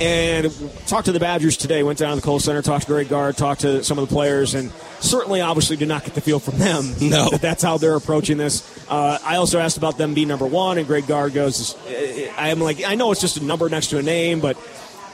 And 0.00 0.52
talked 0.86 1.06
to 1.06 1.12
the 1.12 1.18
Badgers 1.18 1.56
today, 1.56 1.82
went 1.82 1.98
down 1.98 2.10
to 2.10 2.16
the 2.16 2.22
Kohl 2.22 2.38
Center, 2.38 2.62
talked 2.62 2.82
to 2.86 2.92
Greg 2.92 3.08
Gard, 3.08 3.36
talked 3.36 3.62
to 3.62 3.82
some 3.82 3.98
of 3.98 4.08
the 4.08 4.14
players, 4.14 4.54
and 4.54 4.70
certainly, 5.00 5.40
obviously, 5.40 5.76
did 5.76 5.88
not 5.88 6.04
get 6.04 6.14
the 6.14 6.20
feel 6.20 6.38
from 6.38 6.56
them 6.58 6.94
No. 7.00 7.30
that 7.30 7.40
that's 7.42 7.64
how 7.64 7.78
they're 7.78 7.96
approaching 7.96 8.36
this. 8.38 8.62
Uh, 8.88 9.18
I 9.24 9.36
also 9.36 9.58
asked 9.58 9.76
about 9.76 9.98
them 9.98 10.14
being 10.14 10.28
number 10.28 10.46
one, 10.46 10.78
and 10.78 10.86
Greg 10.86 11.08
Gard 11.08 11.34
goes, 11.34 11.74
I 12.38 12.50
am 12.50 12.60
like, 12.60 12.84
I 12.86 12.94
know 12.94 13.10
it's 13.10 13.20
just 13.20 13.38
a 13.38 13.44
number 13.44 13.68
next 13.68 13.88
to 13.88 13.98
a 13.98 14.02
name, 14.02 14.38
but 14.38 14.56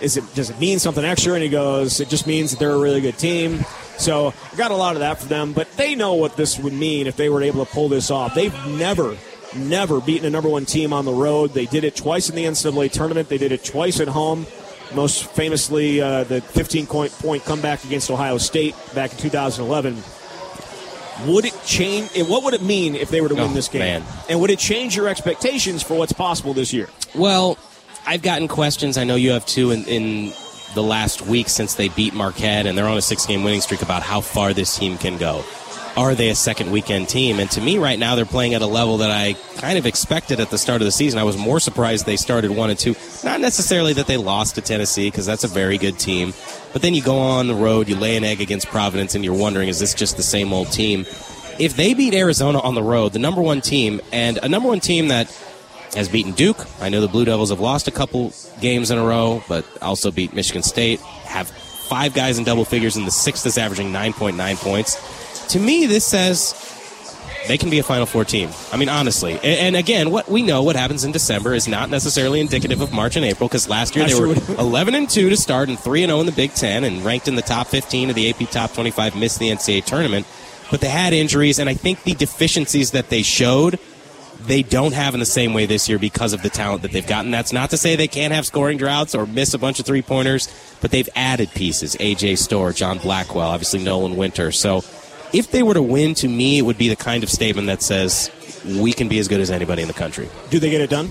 is 0.03 0.19
it 0.19 0.35
does 0.35 0.51
it 0.51 0.61
mean 0.61 0.79
something 0.79 1.03
extra? 1.05 1.33
And 1.33 1.43
he 1.43 1.49
goes, 1.49 2.01
it 2.01 2.11
just 2.11 2.27
means 2.27 2.51
that 2.51 2.59
they're 2.59 2.73
a 2.73 2.79
really 2.79 3.01
good 3.01 3.17
team. 3.17 3.65
So 3.99 4.35
I 4.53 4.57
got 4.57 4.71
a 4.71 4.77
lot 4.77 4.95
of 4.97 5.01
that 5.01 5.19
from 5.21 5.29
them, 5.29 5.53
but 5.53 5.71
they 5.77 5.95
know 5.95 6.15
what 6.15 6.37
this 6.37 6.59
would 6.59 6.73
mean 6.73 7.07
if 7.07 7.17
they 7.17 7.29
were 7.29 7.43
able 7.43 7.65
to 7.65 7.71
pull 7.73 7.89
this 7.89 8.11
off. 8.11 8.35
They've 8.35 8.55
never, 8.67 9.17
never 9.57 10.01
beaten 10.01 10.27
a 10.27 10.31
number 10.31 10.49
one 10.49 10.65
team 10.67 10.93
on 10.93 11.05
the 11.05 11.13
road. 11.13 11.53
They 11.55 11.67
did 11.67 11.85
it 11.85 11.95
twice 11.97 12.29
in 12.29 12.35
the 12.37 12.45
NCAA 12.45 12.91
tournament. 12.93 13.29
They 13.29 13.39
did 13.39 13.53
it 13.53 13.65
twice 13.65 14.01
at 14.01 14.09
home. 14.09 14.47
Most 14.95 15.25
famously, 15.33 16.01
uh, 16.01 16.25
the 16.25 16.41
15 16.41 16.87
point, 16.87 17.13
point 17.13 17.45
comeback 17.45 17.85
against 17.85 18.11
Ohio 18.11 18.39
State 18.39 18.75
back 18.95 19.13
in 19.13 19.19
2011. 19.19 19.97
Would 21.27 21.45
it 21.45 21.55
change? 21.65 22.11
What 22.29 22.43
would 22.45 22.55
it 22.55 22.63
mean 22.63 22.97
if 22.97 23.09
they 23.11 23.21
were 23.21 23.29
to 23.29 23.35
win 23.37 23.45
Oh, 23.51 23.55
this 23.55 23.69
game? 23.69 23.81
man. 23.81 24.03
And 24.29 24.41
would 24.41 24.51
it 24.51 24.59
change 24.59 24.97
your 24.97 25.09
expectations 25.09 25.83
for 25.83 25.95
what's 25.95 26.13
possible 26.13 26.53
this 26.55 26.73
year? 26.73 26.89
Well, 27.15 27.57
I've 28.07 28.23
gotten 28.23 28.49
questions. 28.49 28.99
I 28.99 29.05
know 29.05 29.15
you 29.15 29.31
have 29.31 29.47
too 29.47 29.71
in, 29.71 29.85
in 29.85 30.33
the 30.75 30.83
last 30.83 31.23
week 31.23 31.49
since 31.49 31.75
they 31.75 31.89
beat 31.89 32.15
Marquette 32.15 32.67
and 32.67 32.77
they're 32.77 32.87
on 32.87 32.99
a 32.99 33.03
six 33.03 33.27
game 33.27 33.45
winning 33.45 33.61
streak 33.61 33.83
about 33.83 34.03
how 34.03 34.21
far 34.21 34.53
this 34.53 34.77
team 34.77 34.99
can 34.99 35.17
go. 35.19 35.45
Are 35.97 36.17
they 36.17 36.29
a 36.29 36.35
second 36.35 36.73
weekend 36.73 37.09
team? 37.09 37.39
And 37.39 37.49
to 37.53 37.61
me, 37.61 37.79
right 37.79 37.97
now, 37.97 38.17
they're 38.17 38.27
playing 38.27 38.55
at 38.55 38.63
a 38.63 38.67
level 38.67 38.97
that 38.97 39.13
I 39.13 39.35
kind 39.59 39.79
of 39.79 39.87
expected 39.87 40.41
at 40.41 40.51
the 40.51 40.59
start 40.59 40.83
of 40.83 40.87
the 40.87 40.91
season. 40.91 41.21
I 41.21 41.23
was 41.23 41.37
more 41.37 41.61
surprised 41.61 42.05
they 42.05 42.17
started 42.17 42.51
one 42.51 42.69
and 42.71 42.79
two. 42.79 42.97
Not 43.23 43.41
necessarily 43.41 43.93
that 43.93 44.09
they 44.09 44.17
lost 44.17 44.57
to 44.57 44.61
Tennessee, 44.61 45.09
because 45.09 45.25
that's 45.25 45.45
a 45.45 45.49
very 45.49 45.79
good 45.79 45.97
team. 45.97 46.35
But 46.73 46.83
then 46.83 46.95
you 46.95 47.03
go 47.03 47.17
on 47.17 47.47
the 47.47 47.55
road, 47.55 47.89
you 47.89 47.95
lay 47.95 48.17
an 48.17 48.25
egg 48.25 48.41
against 48.41 48.67
Providence, 48.67 49.15
and 49.15 49.25
you're 49.25 49.35
wondering, 49.35 49.69
is 49.69 49.79
this 49.79 49.95
just 49.95 50.17
the 50.17 50.25
same 50.25 50.53
old 50.53 50.73
team? 50.73 51.07
If 51.61 51.77
they 51.77 51.95
beat 51.95 52.13
Arizona 52.13 52.59
on 52.59 52.75
the 52.75 52.83
road, 52.83 53.13
the 53.13 53.21
number 53.21 53.41
one 53.41 53.61
team, 53.61 54.01
and 54.11 54.39
a 54.39 54.49
number 54.49 54.69
one 54.69 54.81
team 54.81 55.09
that 55.09 55.31
has 55.95 56.09
beaten 56.09 56.33
Duke. 56.33 56.67
I 56.81 56.89
know 56.89 57.01
the 57.01 57.09
Blue 57.09 57.25
Devils 57.25 57.51
have 57.51 57.61
lost 57.61 57.89
a 57.89 57.91
couple 57.91 58.33
games 58.61 58.91
in 58.91 58.99
a 58.99 59.05
row, 59.05 59.43
but 59.49 59.65
also 59.83 60.11
beat 60.11 60.33
Michigan 60.33 60.63
State. 60.63 61.01
Have 61.01 61.49
five 61.49 62.15
guys 62.15 62.39
in 62.39 62.45
double 62.45 62.65
figures, 62.65 62.97
and 62.97 63.07
the 63.07 63.11
sixth 63.11 63.47
is 63.47 63.59
averaging 63.59 63.93
9.9 63.93 64.57
points. 64.57 65.49
To 65.49 65.61
me, 65.61 65.87
this 65.87 66.05
says 66.05 66.55
they 67.47 67.59
can 67.59 67.71
be 67.71 67.79
a 67.79 67.83
Final 67.83 68.07
Four 68.07 68.25
team. 68.25 68.51
I 68.73 68.77
mean, 68.77 68.89
honestly. 68.89 69.35
And, 69.35 69.45
and 69.45 69.77
again, 69.77 70.11
what 70.11 70.29
we 70.29 70.43
know 70.43 70.63
what 70.63 70.77
happens 70.77 71.05
in 71.05 71.13
December 71.13 71.55
is 71.55 71.69
not 71.69 71.91
necessarily 71.91 72.41
indicative 72.41 72.81
of 72.81 72.93
March 72.93 73.17
and 73.17 73.25
April 73.25 73.49
because 73.49 73.69
last 73.69 73.95
year 73.97 74.07
they 74.07 74.15
were 74.15 74.35
11 74.59 74.95
and 74.95 75.09
2 75.09 75.31
to 75.31 75.37
start 75.37 75.69
and 75.69 75.79
3 75.79 76.05
and 76.05 76.11
0 76.11 76.21
in 76.21 76.27
the 76.27 76.33
Big 76.33 76.55
10 76.55 76.85
and 76.85 77.05
ranked 77.05 77.29
in 77.29 77.35
the 77.35 77.43
top 77.43 77.67
15 77.67 78.11
of 78.11 78.17
the 78.17 78.31
AP 78.31 78.51
top 78.51 78.73
25 78.73 79.17
missed 79.17 79.39
the 79.39 79.51
NCAA 79.51 79.85
tournament. 79.85 80.27
But 80.71 80.81
they 80.81 80.89
had 80.89 81.13
injuries 81.13 81.59
and 81.59 81.69
I 81.69 81.75
think 81.75 82.03
the 82.03 82.15
deficiencies 82.15 82.93
that 82.93 83.11
they 83.11 83.23
showed 83.23 83.79
they 84.47 84.63
don't 84.63 84.93
have 84.93 85.15
in 85.15 85.21
the 85.21 85.27
same 85.27 85.55
way 85.55 85.67
this 85.67 85.89
year 85.89 85.99
because 85.99 86.33
of 86.33 86.43
the 86.43 86.51
talent 86.51 86.83
that 86.83 86.93
they've 86.93 87.07
gotten. 87.07 87.31
That's 87.31 87.53
not 87.53 87.71
to 87.71 87.77
say 87.77 87.97
they 87.97 88.09
can't 88.09 88.33
have 88.33 88.47
scoring 88.47 88.79
droughts 88.79 89.15
or 89.15 89.27
miss 89.27 89.55
a 89.55 89.59
bunch 89.59 89.81
of 89.81 89.87
three 89.87 90.03
pointers, 90.03 90.49
but 90.81 90.91
they've 90.91 91.09
added 91.15 91.51
pieces. 91.51 91.97
AJ 91.97 92.39
Storr, 92.39 92.73
John 92.73 92.99
Blackwell, 92.99 93.49
obviously 93.49 93.83
Nolan 93.83 94.17
Winter. 94.17 94.53
So 94.53 94.79
if 95.33 95.51
they 95.51 95.63
were 95.63 95.75
to 95.75 95.83
win, 95.83 96.15
to 96.17 96.29
me, 96.29 96.59
it 96.59 96.63
would 96.63 96.79
be 96.79 96.89
the 96.89 96.97
kind 96.97 97.23
of 97.23 97.31
statement 97.31 97.67
that 97.67 97.83
says 97.83 98.31
we 98.65 98.93
can 98.93 99.09
be 99.09 99.19
as 99.19 99.29
good 99.29 99.41
as 99.41 99.51
anybody 99.51 99.83
in 99.83 99.89
the 99.89 99.95
country. 99.95 100.29
Do 100.51 100.59
they 100.59 100.71
get 100.71 100.81
it 100.81 100.91
done? 100.91 101.11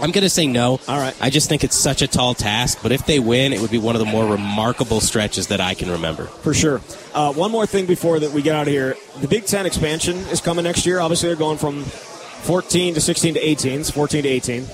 I'm 0.00 0.12
going 0.12 0.22
to 0.22 0.30
say 0.30 0.46
no. 0.46 0.78
All 0.86 0.98
right. 0.98 1.16
I 1.20 1.28
just 1.28 1.48
think 1.48 1.64
it's 1.64 1.76
such 1.76 2.02
a 2.02 2.06
tall 2.06 2.32
task, 2.32 2.78
but 2.82 2.92
if 2.92 3.04
they 3.04 3.18
win, 3.18 3.52
it 3.52 3.60
would 3.60 3.70
be 3.70 3.78
one 3.78 3.96
of 3.96 3.98
the 3.98 4.06
more 4.06 4.24
remarkable 4.24 5.00
stretches 5.00 5.48
that 5.48 5.60
I 5.60 5.74
can 5.74 5.90
remember. 5.90 6.26
For 6.26 6.54
sure. 6.54 6.80
Uh, 7.12 7.32
one 7.32 7.50
more 7.50 7.66
thing 7.66 7.86
before 7.86 8.20
that 8.20 8.30
we 8.30 8.40
get 8.40 8.54
out 8.54 8.68
of 8.68 8.72
here. 8.72 8.96
The 9.20 9.26
Big 9.26 9.46
Ten 9.46 9.66
expansion 9.66 10.16
is 10.28 10.40
coming 10.40 10.62
next 10.62 10.86
year. 10.86 11.00
Obviously, 11.00 11.28
they're 11.28 11.36
going 11.36 11.58
from 11.58 11.84
14 12.42 12.94
to 12.94 13.00
16 13.00 13.34
to 13.34 13.40
18. 13.40 13.80
It's 13.80 13.90
14 13.90 14.22
to 14.22 14.28
18. 14.28 14.66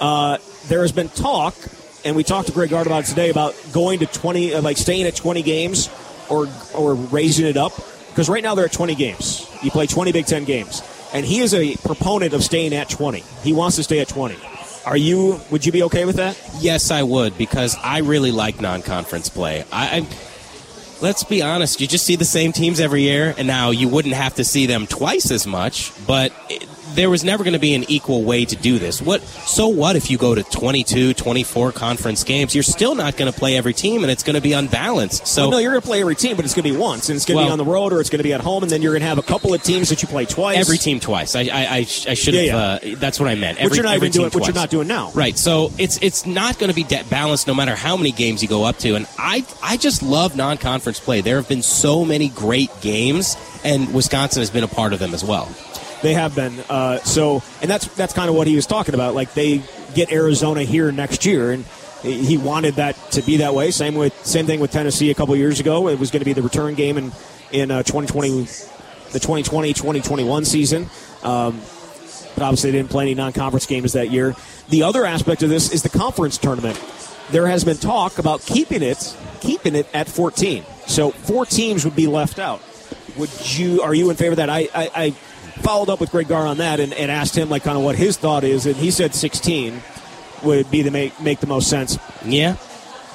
Uh, 0.00 0.38
there 0.68 0.82
has 0.82 0.92
been 0.92 1.08
talk, 1.08 1.54
and 2.04 2.16
we 2.16 2.24
talked 2.24 2.48
to 2.48 2.54
Greg 2.54 2.70
Gard 2.70 2.86
about 2.86 3.04
it 3.04 3.06
today 3.06 3.30
about 3.30 3.54
going 3.72 3.98
to 4.00 4.06
20, 4.06 4.54
uh, 4.54 4.62
like 4.62 4.76
staying 4.76 5.06
at 5.06 5.14
20 5.14 5.42
games 5.42 5.90
or 6.28 6.48
or 6.74 6.94
raising 6.94 7.46
it 7.46 7.56
up. 7.56 7.72
Because 8.08 8.28
right 8.28 8.42
now 8.42 8.54
they're 8.54 8.66
at 8.66 8.72
20 8.72 8.94
games. 8.94 9.48
You 9.62 9.70
play 9.70 9.86
20 9.86 10.12
Big 10.12 10.26
Ten 10.26 10.44
games, 10.44 10.82
and 11.12 11.26
he 11.26 11.40
is 11.40 11.52
a 11.52 11.76
proponent 11.78 12.32
of 12.32 12.44
staying 12.44 12.72
at 12.72 12.88
20. 12.88 13.24
He 13.42 13.52
wants 13.52 13.76
to 13.76 13.82
stay 13.82 13.98
at 13.98 14.08
20. 14.08 14.36
Are 14.86 14.96
you? 14.96 15.40
Would 15.50 15.66
you 15.66 15.72
be 15.72 15.82
okay 15.84 16.04
with 16.04 16.16
that? 16.16 16.38
Yes, 16.60 16.90
I 16.90 17.02
would 17.02 17.36
because 17.36 17.76
I 17.82 17.98
really 17.98 18.30
like 18.30 18.60
non-conference 18.60 19.30
play. 19.30 19.64
I, 19.72 19.98
I 19.98 20.08
let's 21.02 21.24
be 21.24 21.42
honest, 21.42 21.80
you 21.80 21.86
just 21.86 22.06
see 22.06 22.16
the 22.16 22.24
same 22.24 22.52
teams 22.52 22.80
every 22.80 23.02
year, 23.02 23.34
and 23.36 23.48
now 23.48 23.70
you 23.70 23.88
wouldn't 23.88 24.14
have 24.14 24.34
to 24.36 24.44
see 24.44 24.66
them 24.66 24.86
twice 24.86 25.30
as 25.30 25.46
much, 25.46 25.92
but. 26.06 26.32
There 26.94 27.10
was 27.10 27.24
never 27.24 27.44
going 27.44 27.54
to 27.54 27.60
be 27.60 27.74
an 27.74 27.84
equal 27.88 28.22
way 28.22 28.44
to 28.44 28.56
do 28.56 28.78
this. 28.78 29.02
What 29.02 29.22
so 29.22 29.68
what 29.68 29.96
if 29.96 30.10
you 30.10 30.18
go 30.18 30.34
to 30.34 30.42
22, 30.42 31.14
24 31.14 31.72
conference 31.72 32.24
games? 32.24 32.54
You're 32.54 32.62
still 32.62 32.94
not 32.94 33.16
going 33.16 33.30
to 33.32 33.38
play 33.38 33.56
every 33.56 33.72
team 33.74 34.02
and 34.02 34.10
it's 34.10 34.22
going 34.22 34.34
to 34.34 34.40
be 34.40 34.52
unbalanced. 34.52 35.26
So 35.26 35.42
Well, 35.42 35.50
no, 35.52 35.58
you're 35.58 35.72
going 35.72 35.82
to 35.82 35.86
play 35.86 36.00
every 36.00 36.14
team, 36.14 36.36
but 36.36 36.44
it's 36.44 36.54
going 36.54 36.64
to 36.64 36.72
be 36.72 36.76
once, 36.78 37.08
and 37.08 37.16
it's 37.16 37.24
going 37.24 37.38
to 37.38 37.46
be 37.46 37.50
on 37.50 37.58
the 37.58 37.64
road 37.64 37.92
or 37.92 38.00
it's 38.00 38.10
going 38.10 38.18
to 38.18 38.24
be 38.24 38.32
at 38.32 38.40
home, 38.40 38.62
and 38.62 38.70
then 38.70 38.82
you're 38.82 38.92
going 38.92 39.02
to 39.02 39.08
have 39.08 39.18
a 39.18 39.22
couple 39.22 39.52
of 39.54 39.62
teams 39.62 39.88
that 39.90 40.02
you 40.02 40.08
play 40.08 40.24
twice. 40.24 40.58
every 40.58 40.78
team 40.78 41.00
twice. 41.00 41.34
I 41.36 41.42
I, 41.42 41.66
I, 41.76 41.84
sh- 41.84 42.06
I 42.06 42.14
should 42.14 42.34
have. 42.34 42.44
Yeah, 42.44 42.78
yeah. 42.82 42.92
Uh, 42.94 42.96
that's 42.98 43.18
what 43.20 43.28
I 43.28 43.34
meant. 43.34 43.60
which 43.60 43.74
you're 43.74 43.84
not 43.84 43.94
every 43.94 44.10
doing, 44.10 44.30
which 44.30 44.46
you're 44.46 44.54
not 44.54 44.70
doing 44.70 44.88
now. 44.88 45.10
Right. 45.14 45.36
So 45.36 45.72
it's 45.78 45.98
it's 46.02 46.26
not 46.26 46.58
going 46.58 46.72
to 46.72 46.74
be 46.74 46.84
balanced 47.10 47.46
no 47.46 47.54
matter 47.54 47.74
how 47.74 47.96
many 47.96 48.12
games 48.12 48.42
you 48.42 48.48
go 48.48 48.64
up 48.64 48.78
to. 48.78 48.94
And 48.94 49.06
I 49.18 49.44
I 49.62 49.76
just 49.76 50.02
love 50.02 50.36
non-conference 50.36 51.00
play. 51.00 51.20
There 51.20 51.36
have 51.36 51.48
been 51.48 51.62
so 51.62 52.04
many 52.04 52.28
great 52.28 52.70
games, 52.80 53.36
and 53.64 53.92
Wisconsin 53.94 54.40
has 54.40 54.50
been 54.50 54.64
a 54.64 54.68
part 54.68 54.92
of 54.92 54.98
them 54.98 55.14
as 55.14 55.24
well. 55.24 55.48
They 56.04 56.12
have 56.12 56.34
been. 56.36 56.52
Uh, 56.68 56.98
so, 56.98 57.42
and 57.62 57.70
that's 57.70 57.88
that's 57.96 58.12
kind 58.12 58.28
of 58.28 58.36
what 58.36 58.46
he 58.46 58.54
was 58.54 58.66
talking 58.66 58.94
about. 58.94 59.14
Like 59.14 59.32
they 59.32 59.62
get 59.94 60.12
Arizona 60.12 60.62
here 60.62 60.92
next 60.92 61.24
year, 61.24 61.50
and 61.52 61.64
he 62.02 62.36
wanted 62.36 62.74
that 62.74 62.94
to 63.12 63.22
be 63.22 63.38
that 63.38 63.54
way. 63.54 63.70
Same 63.70 63.94
with 63.94 64.14
same 64.26 64.44
thing 64.44 64.60
with 64.60 64.70
Tennessee 64.70 65.10
a 65.10 65.14
couple 65.14 65.34
years 65.34 65.60
ago. 65.60 65.88
It 65.88 65.98
was 65.98 66.10
going 66.10 66.20
to 66.20 66.26
be 66.26 66.34
the 66.34 66.42
return 66.42 66.74
game 66.74 66.98
in 66.98 67.12
in 67.52 67.70
uh, 67.70 67.82
2020, 67.84 68.42
the 69.12 69.18
2020-2021 69.18 70.44
season. 70.44 70.90
Um, 71.22 71.60
but 72.34 72.42
obviously, 72.42 72.72
they 72.72 72.78
didn't 72.78 72.90
play 72.90 73.04
any 73.04 73.14
non-conference 73.14 73.64
games 73.64 73.94
that 73.94 74.10
year. 74.10 74.34
The 74.68 74.82
other 74.82 75.06
aspect 75.06 75.42
of 75.42 75.48
this 75.48 75.72
is 75.72 75.82
the 75.82 75.88
conference 75.88 76.36
tournament. 76.36 76.78
There 77.30 77.46
has 77.46 77.64
been 77.64 77.78
talk 77.78 78.18
about 78.18 78.42
keeping 78.42 78.82
it 78.82 79.16
keeping 79.40 79.74
it 79.74 79.86
at 79.94 80.08
14. 80.08 80.64
So 80.86 81.10
four 81.10 81.46
teams 81.46 81.84
would 81.84 81.96
be 81.96 82.06
left 82.06 82.38
out. 82.38 82.60
Would 83.16 83.30
you? 83.56 83.82
Are 83.82 83.94
you 83.94 84.10
in 84.10 84.16
favor 84.16 84.32
of 84.32 84.36
that? 84.38 84.50
I, 84.50 84.68
I, 84.74 84.90
I 84.94 85.14
followed 85.62 85.88
up 85.88 86.00
with 86.00 86.10
Greg 86.10 86.28
Gard 86.28 86.46
on 86.46 86.58
that 86.58 86.80
and, 86.80 86.92
and 86.94 87.10
asked 87.10 87.36
him 87.36 87.48
like 87.48 87.62
kind 87.62 87.76
of 87.76 87.84
what 87.84 87.96
his 87.96 88.16
thought 88.16 88.44
is, 88.44 88.66
and 88.66 88.76
he 88.76 88.90
said 88.90 89.14
16 89.14 89.82
would 90.42 90.70
be 90.70 90.82
the 90.82 90.90
make 90.90 91.18
make 91.20 91.40
the 91.40 91.46
most 91.46 91.68
sense. 91.68 91.98
Yeah. 92.24 92.56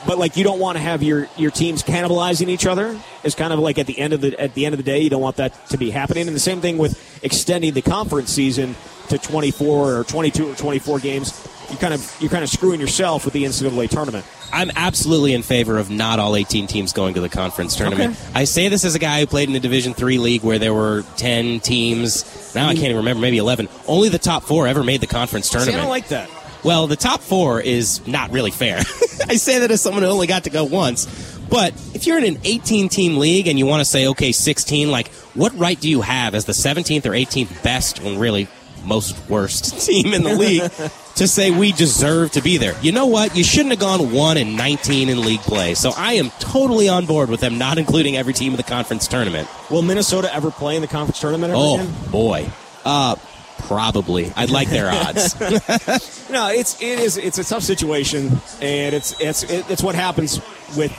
But 0.08 0.18
like 0.18 0.38
you 0.38 0.44
don't 0.44 0.60
want 0.60 0.78
to 0.78 0.82
have 0.82 1.04
your, 1.04 1.28
your 1.36 1.52
teams 1.52 1.84
cannibalizing 1.84 2.48
each 2.48 2.66
other. 2.66 2.98
It's 3.24 3.36
kind 3.36 3.52
of 3.52 3.60
like 3.60 3.78
at 3.78 3.86
the 3.86 4.00
end 4.00 4.14
of 4.14 4.22
the 4.22 4.40
at 4.40 4.54
the 4.54 4.66
end 4.66 4.74
of 4.74 4.78
the 4.78 4.84
day, 4.84 5.00
you 5.00 5.10
don't 5.10 5.22
want 5.22 5.38
that 5.38 5.68
to 5.70 5.78
be 5.78 5.90
happening. 5.90 6.28
And 6.28 6.36
the 6.36 6.40
same 6.40 6.62
thing 6.62 6.78
with 6.78 7.24
extending 7.24 7.74
the 7.74 7.82
conference 7.82 8.32
season 8.32 8.76
to 9.10 9.18
24 9.18 10.00
or 10.00 10.04
22 10.06 10.52
or 10.52 10.56
24 10.56 11.00
games. 11.00 11.48
You 11.72 11.78
kind 11.78 11.94
of 11.94 12.16
you're 12.20 12.32
kind 12.32 12.44
of 12.44 12.50
screwing 12.50 12.80
yourself 12.80 13.26
with 13.26 13.34
the 13.34 13.44
NCAA 13.44 13.90
tournament. 13.90 14.26
I'm 14.52 14.72
absolutely 14.76 15.34
in 15.34 15.44
favor 15.44 15.78
of 15.78 15.92
not 15.92 16.18
all 16.18 16.36
18 16.36 16.66
teams 16.68 16.92
going 16.94 17.14
to 17.14 17.22
the 17.22 17.30
conference 17.30 17.76
tournament. 17.76 18.18
Okay. 18.18 18.32
I 18.34 18.44
say 18.46 18.68
this 18.68 18.84
as 18.84 18.96
a 18.96 19.00
guy 19.00 19.20
who 19.20 19.28
played 19.28 19.48
in 19.48 19.54
the 19.54 19.60
Division 19.60 19.94
Three 19.94 20.18
league 20.18 20.44
where 20.44 20.58
there 20.58 20.74
were 20.74 21.04
10 21.18 21.60
teams. 21.60 22.54
Now 22.56 22.68
I 22.68 22.74
can't 22.74 22.86
even 22.86 22.98
remember, 22.98 23.22
maybe 23.22 23.38
11. 23.38 23.70
Only 23.88 24.10
the 24.10 24.18
top 24.18 24.44
four 24.44 24.68
ever 24.68 24.84
made 24.84 25.02
the 25.02 25.08
conference 25.08 25.50
See, 25.50 25.60
I 25.60 25.66
don't 25.78 25.90
like 25.90 26.08
that. 26.08 26.30
Well, 26.64 26.88
the 26.88 26.96
top 26.96 27.22
four 27.22 27.62
is 27.62 28.06
not 28.08 28.32
really 28.32 28.52
fair. 28.52 28.78
I 29.28 29.36
say 29.36 29.60
that 29.60 29.72
as 29.72 29.82
someone 29.82 30.04
who 30.04 30.10
only 30.10 30.28
got 30.28 30.44
to 30.46 30.50
go 30.50 30.64
once, 30.66 31.06
But 31.50 31.74
if 31.96 32.06
you're 32.06 32.18
in 32.18 32.26
an 32.26 32.40
18 32.44 32.90
team 32.90 33.18
league 33.18 33.48
and 33.48 33.58
you 33.58 33.66
want 33.66 33.82
to 33.82 33.86
say, 33.86 34.08
okay, 34.08 34.32
16, 34.32 34.92
like, 34.92 35.08
what 35.34 35.58
right 35.58 35.80
do 35.80 35.90
you 35.90 36.02
have 36.02 36.36
as 36.36 36.46
the 36.46 36.54
17th 36.54 37.06
or 37.06 37.12
18th 37.12 37.64
best, 37.64 38.00
and 38.00 38.20
really 38.20 38.48
most 38.86 39.30
worst 39.30 39.82
team 39.86 40.14
in 40.14 40.24
the 40.24 40.36
league, 40.36 40.62
to 41.20 41.28
say 41.28 41.52
we 41.52 41.72
deserve 41.72 42.32
to 42.32 42.42
be 42.42 42.58
there? 42.58 42.76
You 42.82 42.92
know 42.92 43.06
what? 43.06 43.36
You 43.36 43.44
shouldn't 43.44 43.72
have 43.72 43.80
gone 43.80 44.12
1 44.12 44.38
and 44.38 44.56
19 44.56 45.10
in 45.10 45.22
league 45.22 45.42
play. 45.42 45.76
So 45.76 45.92
I 45.96 46.14
am 46.14 46.32
totally 46.40 46.90
on 46.90 47.06
board 47.06 47.30
with 47.30 47.42
them 47.42 47.58
not 47.58 47.78
including 47.78 48.18
every 48.18 48.34
team 48.34 48.54
in 48.54 48.58
the 48.58 48.64
conference 48.64 49.08
tournament. 49.08 49.48
Will 49.70 49.82
Minnesota 49.82 50.34
ever 50.34 50.50
play 50.50 50.76
in 50.76 50.82
the 50.82 50.88
conference 50.88 51.20
tournament? 51.20 51.54
oh, 51.56 51.76
again? 51.76 51.94
boy. 52.12 52.50
Uh, 52.84 53.16
Probably, 53.60 54.32
I'd 54.38 54.50
like 54.50 54.70
their 54.70 54.90
odds. 54.90 55.38
no, 56.30 56.48
it's 56.48 56.82
it 56.82 56.98
is 56.98 57.18
it's 57.18 57.38
a 57.38 57.44
tough 57.44 57.62
situation, 57.62 58.40
and 58.62 58.96
it's 58.96 59.20
it's 59.20 59.44
it's 59.44 59.84
what 59.84 59.96
happens 59.96 60.40
with 60.78 60.92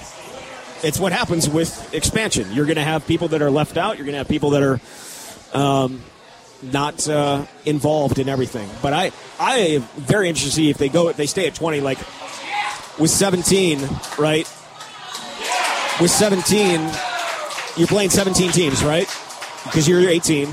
it's 0.84 1.00
what 1.00 1.12
happens 1.12 1.48
with 1.48 1.92
expansion. 1.94 2.52
You're 2.52 2.66
going 2.66 2.76
to 2.76 2.82
have 2.82 3.06
people 3.06 3.28
that 3.28 3.40
are 3.40 3.50
left 3.50 3.78
out. 3.78 3.96
You're 3.96 4.04
going 4.04 4.12
to 4.12 4.18
have 4.18 4.28
people 4.28 4.50
that 4.50 4.62
are 4.62 4.80
um, 5.58 6.02
not 6.62 7.08
uh, 7.08 7.44
involved 7.64 8.18
in 8.18 8.28
everything. 8.28 8.68
But 8.82 8.92
I 8.92 9.12
I 9.38 9.58
am 9.58 9.82
very 9.96 10.28
interested 10.28 10.50
to 10.50 10.56
see 10.56 10.70
if 10.70 10.78
they 10.78 10.88
go 10.88 11.08
if 11.08 11.16
they 11.16 11.26
stay 11.26 11.46
at 11.46 11.54
20 11.54 11.80
like 11.80 11.98
with 12.98 13.10
17, 13.10 13.80
right? 14.18 14.46
With 16.00 16.10
17, 16.10 16.80
you're 17.76 17.88
playing 17.88 18.10
17 18.10 18.52
teams, 18.52 18.84
right? 18.84 19.08
Because 19.64 19.88
you're 19.88 20.08
18. 20.08 20.48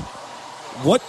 What 0.84 1.02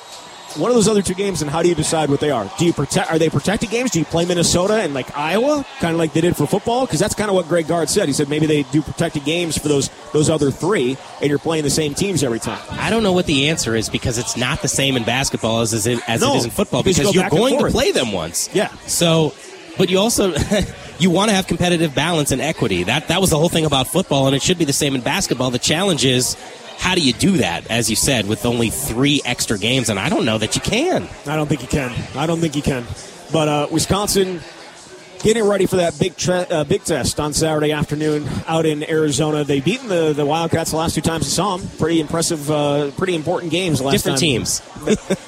what 0.58 0.72
are 0.72 0.74
those 0.74 0.88
other 0.88 1.02
two 1.02 1.14
games, 1.14 1.41
and 1.41 1.50
how 1.50 1.62
do 1.62 1.70
you 1.70 1.76
decide 1.76 2.10
what 2.10 2.20
they 2.20 2.32
are? 2.32 2.50
Do 2.58 2.66
you 2.66 2.74
protect? 2.74 3.12
Are 3.12 3.20
they 3.20 3.30
protected 3.30 3.70
games? 3.70 3.91
Do 3.91 4.00
you 4.00 4.06
play 4.06 4.26
Minnesota 4.26 4.76
and 4.76 4.93
like 4.93 5.16
Iowa, 5.18 5.66
kind 5.80 5.93
of 5.93 6.00
like 6.00 6.14
they 6.14 6.22
did 6.22 6.36
for 6.36 6.47
football? 6.47 6.86
Because 6.86 7.00
that's 7.00 7.16
kind 7.16 7.30
of 7.30 7.36
what 7.36 7.47
Greg 7.47 7.68
Gard 7.68 7.89
said. 7.89 8.08
He 8.08 8.14
said 8.14 8.30
maybe 8.30 8.45
they 8.45 8.64
do 8.64 8.82
protected 8.82 9.26
games 9.26 9.58
for 9.58 9.68
those 9.68 9.89
those 10.14 10.30
other 10.30 10.52
three, 10.52 10.97
and 11.22 11.30
you're 11.30 11.39
playing 11.39 11.64
the 11.64 11.70
same 11.70 11.93
teams 11.93 12.24
every 12.24 12.39
time. 12.39 12.62
I 12.72 12.89
don't 12.89 13.04
know 13.04 13.14
what 13.14 13.26
the 13.26 13.50
answer 13.50 13.76
is 13.76 13.89
because 13.89 14.18
it's 14.18 14.38
not 14.38 14.62
the 14.62 14.68
same 14.68 14.97
in 14.97 15.04
basketball 15.04 15.62
as, 15.62 15.74
as, 15.74 15.88
it, 15.88 16.00
as 16.10 16.22
No, 16.22 16.34
it 16.34 16.38
is 16.38 16.45
in 16.45 16.52
football 16.52 16.84
because 16.84 16.97
you 16.97 17.22
because 17.22 17.32
go 17.32 17.47
you're 17.47 17.50
going 17.52 17.66
to 17.66 17.72
play 17.72 17.91
them 17.91 18.12
once. 18.12 18.50
Yeah. 18.54 18.70
So, 18.88 19.34
but 19.80 19.89
you 19.89 19.97
also 19.97 20.36
you 20.99 21.09
want 21.09 21.30
to 21.30 21.36
have 21.36 21.47
competitive 21.47 21.95
balance 21.95 22.32
and 22.32 22.41
equity. 22.41 22.84
That 22.84 23.07
that 23.07 23.19
was 23.19 23.32
the 23.32 23.38
whole 23.38 23.49
thing 23.49 23.65
about 23.65 23.88
football, 23.88 24.27
and 24.27 24.36
it 24.36 24.43
should 24.43 24.59
be 24.59 24.65
the 24.65 24.73
same 24.73 24.93
in 24.93 25.01
basketball. 25.01 25.49
The 25.49 25.57
challenge 25.57 26.05
is. 26.05 26.38
How 26.77 26.95
do 26.95 27.01
you 27.01 27.11
do 27.11 27.36
that, 27.39 27.69
as 27.69 27.89
you 27.89 27.97
said, 27.97 28.25
with 28.25 28.45
only 28.45 28.69
three 28.69 29.21
extra 29.25 29.57
games? 29.59 29.89
And 29.89 29.99
I 29.99 30.07
don't 30.07 30.23
know 30.23 30.38
that 30.38 30.55
you 30.55 30.61
can. 30.61 31.09
I 31.27 31.36
don't 31.36 31.47
think 31.47 31.61
you 31.61 31.67
can. 31.67 31.93
I 32.15 32.25
don't 32.25 32.39
think 32.39 32.55
you 32.55 32.61
can. 32.61 32.86
But 33.34 33.49
uh, 33.49 33.67
Wisconsin 33.69 34.39
getting 35.22 35.43
ready 35.45 35.65
for 35.65 35.78
that 35.78 35.97
big 35.99 36.15
tre- 36.15 36.45
uh, 36.49 36.63
big 36.63 36.84
test 36.84 37.20
on 37.20 37.34
Saturday 37.34 37.72
afternoon 37.72 38.28
out 38.47 38.65
in 38.65 38.89
Arizona. 38.89 39.43
They've 39.43 39.63
beaten 39.63 39.88
the, 39.88 40.13
the 40.13 40.26
Wildcats 40.26 40.72
the 40.72 40.78
last 40.78 40.95
two 40.95 41.01
times 41.01 41.26
I 41.26 41.30
saw 41.30 41.57
them. 41.57 41.67
Pretty 41.78 41.99
impressive, 41.99 42.49
uh, 42.49 42.91
pretty 42.91 43.15
important 43.15 43.51
games. 43.51 43.80
the 43.80 43.86
Last 43.86 44.03
Different 44.03 44.17
time. 44.17 44.22
teams. 44.22 44.61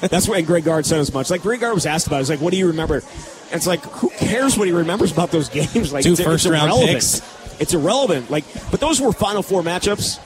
That's 0.00 0.28
why 0.28 0.40
Greg 0.42 0.64
Gard 0.64 0.86
said 0.86 1.00
as 1.00 1.12
much. 1.12 1.30
Like 1.30 1.42
Greg 1.42 1.60
Gard 1.60 1.74
was 1.74 1.86
asked 1.86 2.06
about. 2.06 2.16
it. 2.16 2.20
He's 2.20 2.30
like, 2.30 2.40
"What 2.40 2.52
do 2.52 2.56
you 2.58 2.68
remember?" 2.68 2.96
And 2.96 3.58
it's 3.58 3.66
like, 3.66 3.80
who 3.82 4.08
cares 4.10 4.56
what 4.56 4.66
he 4.66 4.72
remembers 4.72 5.12
about 5.12 5.30
those 5.30 5.48
games? 5.50 5.92
Like 5.92 6.04
Two 6.04 6.12
it's, 6.12 6.20
it's 6.20 6.26
first-round 6.28 6.70
irrelevant. 6.70 6.90
picks. 6.92 7.60
It's 7.60 7.74
irrelevant. 7.74 8.30
Like, 8.30 8.44
but 8.70 8.80
those 8.80 9.00
were 9.00 9.12
Final 9.12 9.42
Four 9.42 9.62
matchups 9.62 10.18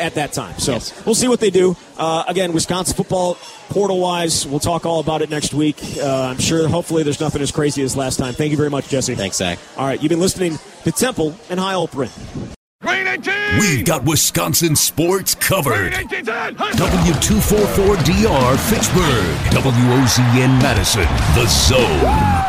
at 0.00 0.14
that 0.14 0.32
time. 0.32 0.58
So 0.58 0.72
Yes. 0.72 0.92
we'll 1.06 1.14
see 1.14 1.28
what 1.28 1.40
they 1.40 1.50
do. 1.50 1.76
Uh, 1.98 2.24
again, 2.28 2.52
Wisconsin 2.52 2.96
football 2.96 3.36
portal 3.68 4.00
wise, 4.00 4.46
we'll 4.46 4.60
talk 4.60 4.84
all 4.86 5.00
about 5.00 5.22
it 5.22 5.30
next 5.30 5.52
week. 5.54 5.76
Uh, 6.00 6.22
I'm 6.30 6.38
sure. 6.38 6.68
Hopefully, 6.68 7.02
there's 7.02 7.20
nothing 7.20 7.42
as 7.42 7.50
crazy 7.52 7.82
as 7.82 7.96
last 7.96 8.18
time. 8.18 8.32
Thank 8.34 8.50
you 8.50 8.56
very 8.56 8.70
much, 8.70 8.88
Jesse. 8.88 9.14
Thanks, 9.14 9.36
Zach. 9.36 9.58
All 9.76 9.86
right, 9.86 10.00
you've 10.02 10.10
been 10.10 10.20
listening 10.20 10.58
to 10.84 10.92
Temple 10.92 11.34
and 11.50 11.60
Heilprin. 11.60 12.10
We've 13.60 13.84
got 13.84 14.02
Wisconsin 14.04 14.74
sports 14.76 15.34
covered. 15.36 15.92
W244DR 15.92 18.56
Fitchburg. 18.58 19.36
WOZN 19.54 20.58
Madison. 20.62 21.06
The 21.34 21.46
Zone. 21.46 22.42